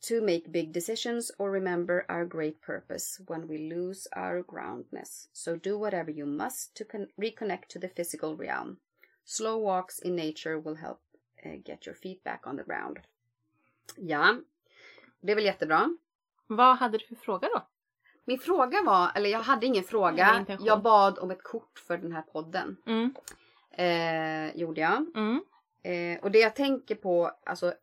to 0.00 0.20
make 0.20 0.52
big 0.52 0.72
decisions 0.72 1.30
or 1.38 1.50
remember 1.50 2.06
our 2.08 2.24
great 2.24 2.62
purpose 2.62 3.20
when 3.26 3.46
we 3.46 3.58
lose 3.58 4.06
our 4.14 4.42
groundness. 4.42 5.28
So 5.32 5.56
do 5.56 5.78
whatever 5.78 6.10
you 6.10 6.24
must 6.24 6.74
to 6.76 6.84
con- 6.84 7.08
reconnect 7.20 7.68
to 7.68 7.78
the 7.78 7.88
physical 7.88 8.36
realm. 8.36 8.78
Slow 9.24 9.58
walks 9.58 9.98
in 9.98 10.16
nature 10.16 10.58
will 10.58 10.76
help 10.76 11.00
uh, 11.44 11.56
get 11.64 11.84
your 11.84 11.94
feet 11.94 12.24
back 12.24 12.46
on 12.46 12.56
the 12.56 12.64
ground. 12.64 13.00
Ja, 13.96 14.40
det 15.20 15.32
är 15.32 15.36
väl 15.36 15.44
jättebra. 15.44 15.96
Vad 16.46 16.76
hade 16.76 16.98
du 16.98 17.06
för 17.06 17.14
fråga 17.14 17.48
då? 17.48 17.68
Min 18.28 18.38
fråga 18.38 18.82
var, 18.86 19.10
eller 19.14 19.30
jag 19.30 19.38
hade 19.40 19.66
ingen 19.66 19.84
fråga. 19.84 20.16
Jag 20.66 20.82
bad 20.82 21.18
om 21.18 21.30
ett 21.30 21.42
kort 21.42 21.78
för 21.78 21.98
den 21.98 22.12
här 22.12 22.22
podden. 22.22 22.76
Mm, 22.86 23.14
Eh, 23.70 24.56
gjorde 24.56 24.80
jag. 24.80 25.06
mm, 25.16 25.40
Eh, 25.82 26.20
och 26.24 26.30
det 26.30 26.38
jag 26.38 26.56
tänker 26.56 26.94
på, 26.94 27.30
alltså 27.46 27.74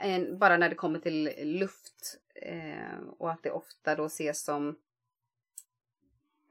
en, 0.00 0.38
bara 0.38 0.56
när 0.56 0.68
det 0.68 0.74
kommer 0.74 0.98
till 0.98 1.30
luft 1.58 2.18
eh, 2.34 2.98
och 3.18 3.30
att 3.30 3.42
det 3.42 3.50
ofta 3.50 3.94
då 3.94 4.04
ses 4.04 4.44
som 4.44 4.76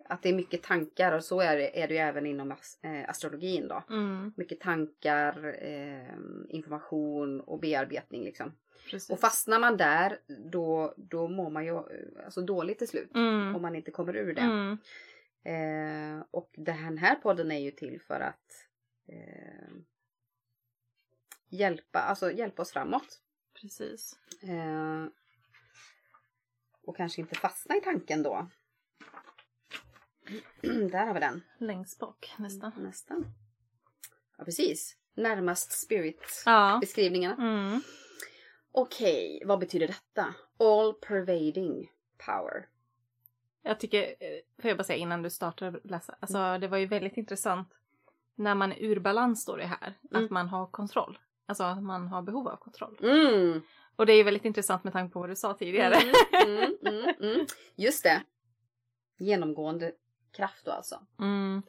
att 0.05 0.21
det 0.23 0.29
är 0.29 0.33
mycket 0.33 0.63
tankar 0.63 1.11
och 1.11 1.23
så 1.23 1.41
är 1.41 1.57
det, 1.57 1.81
är 1.81 1.87
det 1.87 1.93
ju 1.93 1.99
även 1.99 2.25
inom 2.25 2.51
as, 2.51 2.79
eh, 2.83 3.09
astrologin 3.09 3.67
då. 3.67 3.83
mm, 3.89 4.33
Mycket 4.37 4.59
tankar, 4.59 5.55
eh, 5.63 6.15
information 6.49 7.41
och 7.41 7.59
bearbetning 7.59 8.23
liksom. 8.23 8.51
Precis. 8.89 9.09
Och 9.09 9.19
fastnar 9.19 9.59
man 9.59 9.77
där 9.77 10.19
då, 10.27 10.93
då 10.97 11.27
mår 11.27 11.49
man 11.49 11.65
ju 11.65 11.75
eh, 11.77 12.25
alltså 12.25 12.41
dåligt 12.41 12.77
till 12.77 12.87
slut. 12.87 13.15
Mm, 13.15 13.55
Om 13.55 13.61
man 13.61 13.75
inte 13.75 13.91
kommer 13.91 14.15
ur 14.15 14.33
det. 14.33 14.41
mm, 14.41 14.77
Eh, 15.43 16.23
och 16.31 16.49
den 16.57 16.97
här 16.97 17.15
podden 17.15 17.51
är 17.51 17.59
ju 17.59 17.71
till 17.71 18.01
för 18.01 18.19
att 18.19 18.67
eh, 19.07 19.69
hjälpa, 21.49 21.99
alltså 21.99 22.31
hjälpa 22.31 22.61
oss 22.61 22.71
framåt. 22.71 23.21
precis. 23.61 24.15
Eh, 24.43 25.05
och 26.83 26.97
kanske 26.97 27.21
inte 27.21 27.35
fastna 27.35 27.75
i 27.77 27.81
tanken 27.81 28.23
då. 28.23 28.47
Där 30.91 31.05
har 31.05 31.13
vi 31.13 31.19
den. 31.19 31.41
Längst 31.57 31.99
bak 31.99 32.33
nästan. 32.37 32.71
Nästan. 32.77 33.25
Ja 34.37 34.43
precis. 34.45 34.97
Närmast 35.13 35.71
spirit 35.71 36.43
Ja. 36.45 36.79
Mm. 37.33 37.81
Okej, 38.71 39.43
vad 39.45 39.59
betyder 39.59 39.87
detta? 39.87 40.33
All 40.59 40.93
pervading 40.93 41.91
power. 42.25 42.67
Jag 43.61 43.79
tycker, 43.79 44.01
eh, 44.01 44.61
får 44.61 44.67
jag 44.69 44.77
bara 44.77 44.83
säga 44.83 44.97
innan 44.99 45.21
du 45.21 45.29
startar 45.29 45.79
läsa, 45.83 46.15
alltså 46.19 46.57
det 46.57 46.67
var 46.67 46.77
ju 46.77 46.85
väldigt 46.85 47.17
intressant 47.17 47.73
när 48.35 48.55
man 48.55 48.71
är 48.71 48.77
ur 48.79 48.99
balans 48.99 49.41
står 49.41 49.57
det 49.57 49.65
här, 49.65 49.93
Mm. 50.11 50.23
att 50.25 50.31
man 50.31 50.47
har 50.47 50.67
kontroll. 50.67 51.19
Alltså 51.45 51.63
att 51.63 51.83
man 51.83 52.07
har 52.07 52.21
behov 52.21 52.47
av 52.47 52.55
kontroll. 52.57 52.99
Mm. 53.03 53.61
Och 53.95 54.05
det 54.05 54.13
är 54.13 54.17
ju 54.17 54.23
väldigt 54.23 54.45
intressant 54.45 54.83
med 54.83 54.93
tanke 54.93 55.13
på 55.13 55.19
vad 55.19 55.29
du 55.29 55.35
sa 55.35 55.53
tidigare. 55.53 55.95
Mm, 55.95 56.57
mm, 56.57 56.77
mm, 56.85 57.15
mm. 57.35 57.45
Just 57.75 58.03
det. 58.03 58.21
Genomgående 59.17 59.91
kraft 60.31 60.65
då 60.65 60.71
alltså. 60.71 61.05
Mm. 61.19 61.61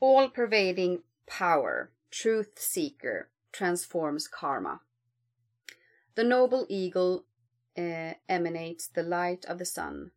All 0.00 0.30
pervading 0.30 1.02
power, 1.38 1.86
truth 2.22 2.50
seeker, 2.56 3.26
transforms 3.58 4.28
karma. 4.28 4.78
The 6.16 6.24
noble 6.24 6.66
eagle 6.68 7.24
eh, 7.76 8.14
emanates 8.28 8.86
the 8.86 9.02
light 9.02 9.44
of 9.46 9.58
the 9.58 9.64
sun. 9.64 10.12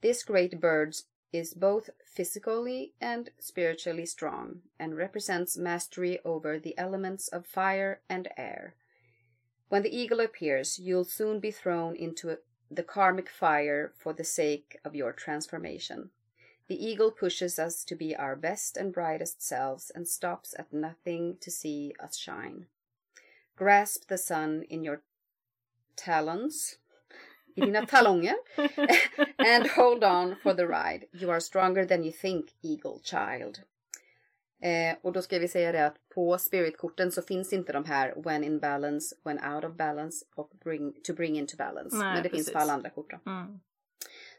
This 0.00 0.24
great 0.24 0.60
bird 0.60 0.96
is 1.32 1.52
both 1.52 1.90
physically 2.04 2.94
and 3.00 3.30
spiritually 3.38 4.06
strong 4.06 4.62
and 4.78 4.96
represents 4.96 5.58
mastery 5.58 6.18
over 6.24 6.58
the 6.58 6.76
elements 6.78 7.28
of 7.28 7.46
fire 7.46 8.00
and 8.08 8.28
air. 8.36 8.74
When 9.68 9.82
the 9.82 9.94
eagle 9.96 10.20
appears, 10.20 10.78
you'll 10.78 11.04
soon 11.04 11.38
be 11.38 11.50
thrown 11.50 11.94
into 11.94 12.38
the 12.70 12.82
karmic 12.82 13.28
fire 13.28 13.92
for 13.96 14.12
the 14.12 14.24
sake 14.24 14.78
of 14.84 14.94
your 14.94 15.12
transformation. 15.12 16.10
The 16.66 16.82
eagle 16.82 17.10
pushes 17.10 17.58
us 17.58 17.84
to 17.84 17.94
be 17.94 18.16
our 18.16 18.36
best 18.36 18.76
and 18.76 18.92
brightest 18.92 19.42
selves 19.42 19.90
and 19.94 20.08
stops 20.08 20.54
at 20.58 20.72
nothing 20.72 21.36
to 21.40 21.50
see 21.50 21.94
us 22.00 22.16
shine. 22.16 22.66
Grasp 23.56 24.08
the 24.08 24.18
sun 24.18 24.64
in 24.70 24.82
your 24.82 25.02
talons, 26.04 26.76
i 27.56 27.60
dina 27.60 27.86
talonger, 27.86 28.34
and 29.38 29.66
hold 29.66 30.04
on 30.04 30.36
for 30.42 30.54
the 30.54 30.66
ride. 30.66 31.04
You 31.12 31.30
are 31.30 31.40
stronger 31.40 31.84
than 31.86 32.04
you 32.04 32.12
think, 32.12 32.50
eagle 32.62 33.00
child. 33.02 33.58
Eh, 34.62 34.96
och 35.02 35.12
då 35.12 35.22
ska 35.22 35.38
vi 35.38 35.48
säga 35.48 35.72
det 35.72 35.86
att 35.86 36.08
på 36.14 36.38
spiritkorten 36.38 37.12
så 37.12 37.22
finns 37.22 37.52
inte 37.52 37.72
de 37.72 37.84
här 37.84 38.14
when 38.24 38.44
in 38.44 38.58
balance, 38.58 39.16
when 39.24 39.54
out 39.54 39.64
of 39.64 39.76
balance 39.76 40.26
och 40.34 40.50
bring, 40.64 40.92
to 41.02 41.14
bring 41.14 41.38
into 41.38 41.56
balance. 41.56 41.96
Nej, 41.96 42.14
Men 42.14 42.22
det 42.22 42.28
finns 42.28 42.46
precis. 42.46 42.52
på 42.52 42.58
alla 42.58 42.72
andra 42.72 42.90
kort 42.90 43.10
då. 43.10 43.30
Mm. 43.30 43.60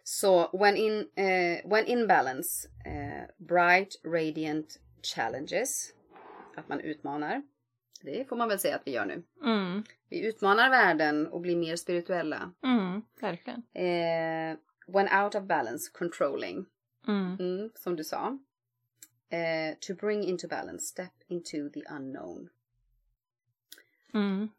Så 0.04 0.58
when 0.58 0.78
in, 0.78 1.00
eh, 1.16 1.70
when 1.70 1.86
in 1.86 2.08
balance, 2.08 2.68
eh, 2.86 3.46
bright 3.48 4.02
radiant 4.06 4.80
challenges. 5.16 5.94
Att 6.56 6.70
man 6.70 6.80
utmanar. 6.80 7.42
Det 8.04 8.30
får 8.30 8.36
man 8.36 8.48
väl 8.50 8.60
säga 8.60 8.76
att 8.76 8.82
vi 8.88 8.92
gör 8.92 9.06
nu. 9.06 9.24
Mm. 9.44 9.84
Vi 10.10 10.28
utmanar 10.28 10.70
världen 10.70 11.28
och 11.28 11.42
blir 11.42 11.56
mer 11.56 11.76
spirituella. 11.76 12.52
Mm. 12.64 13.02
Verkligen. 13.20 13.64
Eh, 13.74 14.58
when 14.88 15.24
out 15.24 15.36
of 15.36 15.44
balance, 15.44 15.92
controlling. 15.94 16.66
Mm. 17.08 17.38
Mm, 17.40 17.70
som 17.76 17.96
du 17.96 18.04
sa. 18.04 18.40
Eh, 19.30 19.78
to 19.80 19.94
bring 19.96 20.24
into 20.24 20.48
balance, 20.48 20.86
step 20.86 21.12
into 21.28 21.70
the 21.74 21.82
unknown. 21.96 22.50
Mm. 24.14 24.50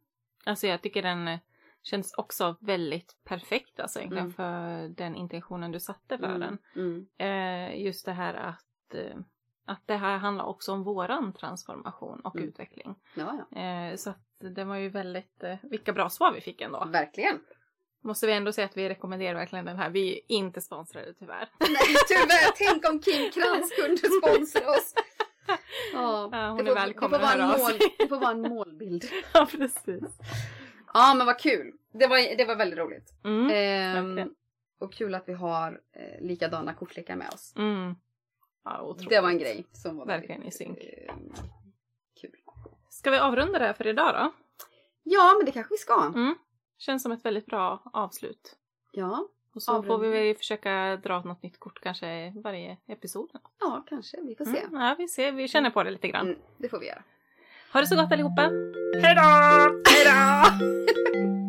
Alltså 0.44 0.66
jag 0.66 0.82
tycker 0.82 1.02
den 1.02 1.28
eh, 1.28 1.38
känns 1.82 2.14
också 2.14 2.56
väldigt 2.60 3.16
perfekt 3.24 3.80
alltså 3.80 3.98
egentligen 3.98 4.24
Mm. 4.24 4.32
för 4.34 4.88
den 4.88 5.14
intentionen 5.16 5.72
du 5.72 5.80
satte 5.80 6.18
för 6.18 6.38
den. 6.38 6.42
Mm, 6.42 6.58
mm, 6.74 7.06
Eh, 7.18 7.82
just 7.84 8.04
det 8.04 8.12
här 8.12 8.34
att, 8.34 8.94
eh, 8.94 9.16
att 9.64 9.82
det 9.86 9.96
här 9.96 10.18
handlar 10.18 10.44
också 10.44 10.72
om 10.72 10.82
våran 10.84 11.32
transformation 11.32 12.20
och 12.20 12.36
Mm. 12.36 12.48
utveckling. 12.48 12.94
ja, 13.14 13.46
ja. 13.50 13.60
Eh, 13.60 13.96
så 13.96 14.10
att 14.10 14.20
det 14.56 14.64
var 14.64 14.76
ju 14.76 14.88
väldigt, 14.88 15.42
eh, 15.42 15.56
vilka 15.62 15.92
bra 15.92 16.08
svar 16.10 16.32
vi 16.32 16.40
fick 16.40 16.60
ändå. 16.60 16.84
Verkligen. 16.84 17.40
Måste 18.04 18.26
vi 18.26 18.32
ändå 18.32 18.52
säga 18.52 18.64
att 18.64 18.76
vi 18.76 18.88
rekommenderar 18.88 19.34
verkligen 19.34 19.64
den 19.64 19.76
här. 19.76 19.90
Vi 19.90 20.14
är 20.16 20.20
inte 20.36 20.60
sponsrade 20.60 21.14
tyvärr. 21.14 21.48
Nej, 21.60 21.96
tyvärr. 22.08 22.52
Tänk 22.56 22.88
om 22.88 23.00
Kim 23.00 23.30
Krantz 23.30 23.76
kunde 23.76 23.96
sponsra 23.96 24.70
oss. 24.70 24.94
Ja, 25.92 26.28
Ja, 26.32 26.48
hon 26.48 26.64
det 26.64 26.70
är 26.70 26.74
välkommen 26.74 27.20
det 27.20 27.26
får, 27.26 27.36
vara 27.36 27.54
en 27.54 27.60
mål, 27.60 27.72
det 27.98 28.08
får 28.08 28.16
vara 28.20 28.30
en 28.30 28.40
målbild. 28.40 29.04
ja, 29.34 29.46
precis. 29.50 30.18
Ja, 30.94 31.14
men 31.16 31.26
vad 31.26 31.38
kul. 31.38 31.72
Det 31.92 32.06
var, 32.06 32.36
det 32.36 32.44
var 32.44 32.56
väldigt 32.56 32.78
roligt. 32.78 33.12
Mm. 33.24 33.50
Ehm, 34.18 34.30
och 34.80 34.92
kul 34.92 35.14
att 35.14 35.28
vi 35.28 35.32
har 35.32 35.80
eh, 35.92 36.24
likadana 36.26 36.74
kortlekar 36.74 37.16
med 37.16 37.28
oss. 37.34 37.54
Mm. 37.56 37.94
Ja. 38.64 38.96
Det 39.08 39.20
var 39.20 39.28
en 39.28 39.38
grej 39.38 39.66
som 39.72 39.96
var 39.96 40.06
Verkligen 40.06 40.42
i 40.42 40.50
synk. 40.50 40.78
eh, 40.78 41.14
kul. 42.20 42.30
Ska 42.90 43.10
vi 43.10 43.18
avrunda 43.18 43.58
det 43.58 43.64
här 43.64 43.72
för 43.72 43.86
idag 43.86 44.14
då? 44.14 44.32
Ja, 45.02 45.34
men 45.38 45.46
det 45.46 45.52
kanske 45.52 45.74
vi 45.74 45.78
ska. 45.78 46.02
Mm. 46.14 46.34
Känns 46.78 47.02
som 47.02 47.12
ett 47.12 47.24
väldigt 47.24 47.46
bra 47.46 47.82
avslut. 47.92 48.56
Ja, 48.92 49.28
Och 49.54 49.62
så 49.62 49.72
får 49.72 49.78
Avrundning. 49.78 50.10
vi 50.12 50.26
väl 50.28 50.36
försöka 50.36 50.96
dra 50.96 51.22
något 51.22 51.42
nytt 51.42 51.58
kort 51.60 51.80
kanske 51.80 52.32
varje 52.44 52.76
episod. 52.86 53.30
ja, 53.60 53.84
kanske. 53.88 54.20
Vi 54.22 54.34
får 54.36 54.44
se. 54.44 54.58
Mm. 54.58 54.80
Ja, 54.80 54.94
vi 54.98 55.08
ser. 55.08 55.32
Vi 55.32 55.48
känner 55.48 55.70
på 55.70 55.82
det 55.82 55.90
lite 55.90 56.08
grann. 56.08 56.26
Mm, 56.26 56.38
det 56.58 56.68
får 56.68 56.78
vi 56.80 56.86
göra. 56.86 57.02
Ha 57.72 57.80
det 57.80 57.86
så 57.86 57.96
gott 57.96 58.12
allihopa! 58.12 58.42
Hejdå! 59.02 59.82
Hejdå! 59.90 61.32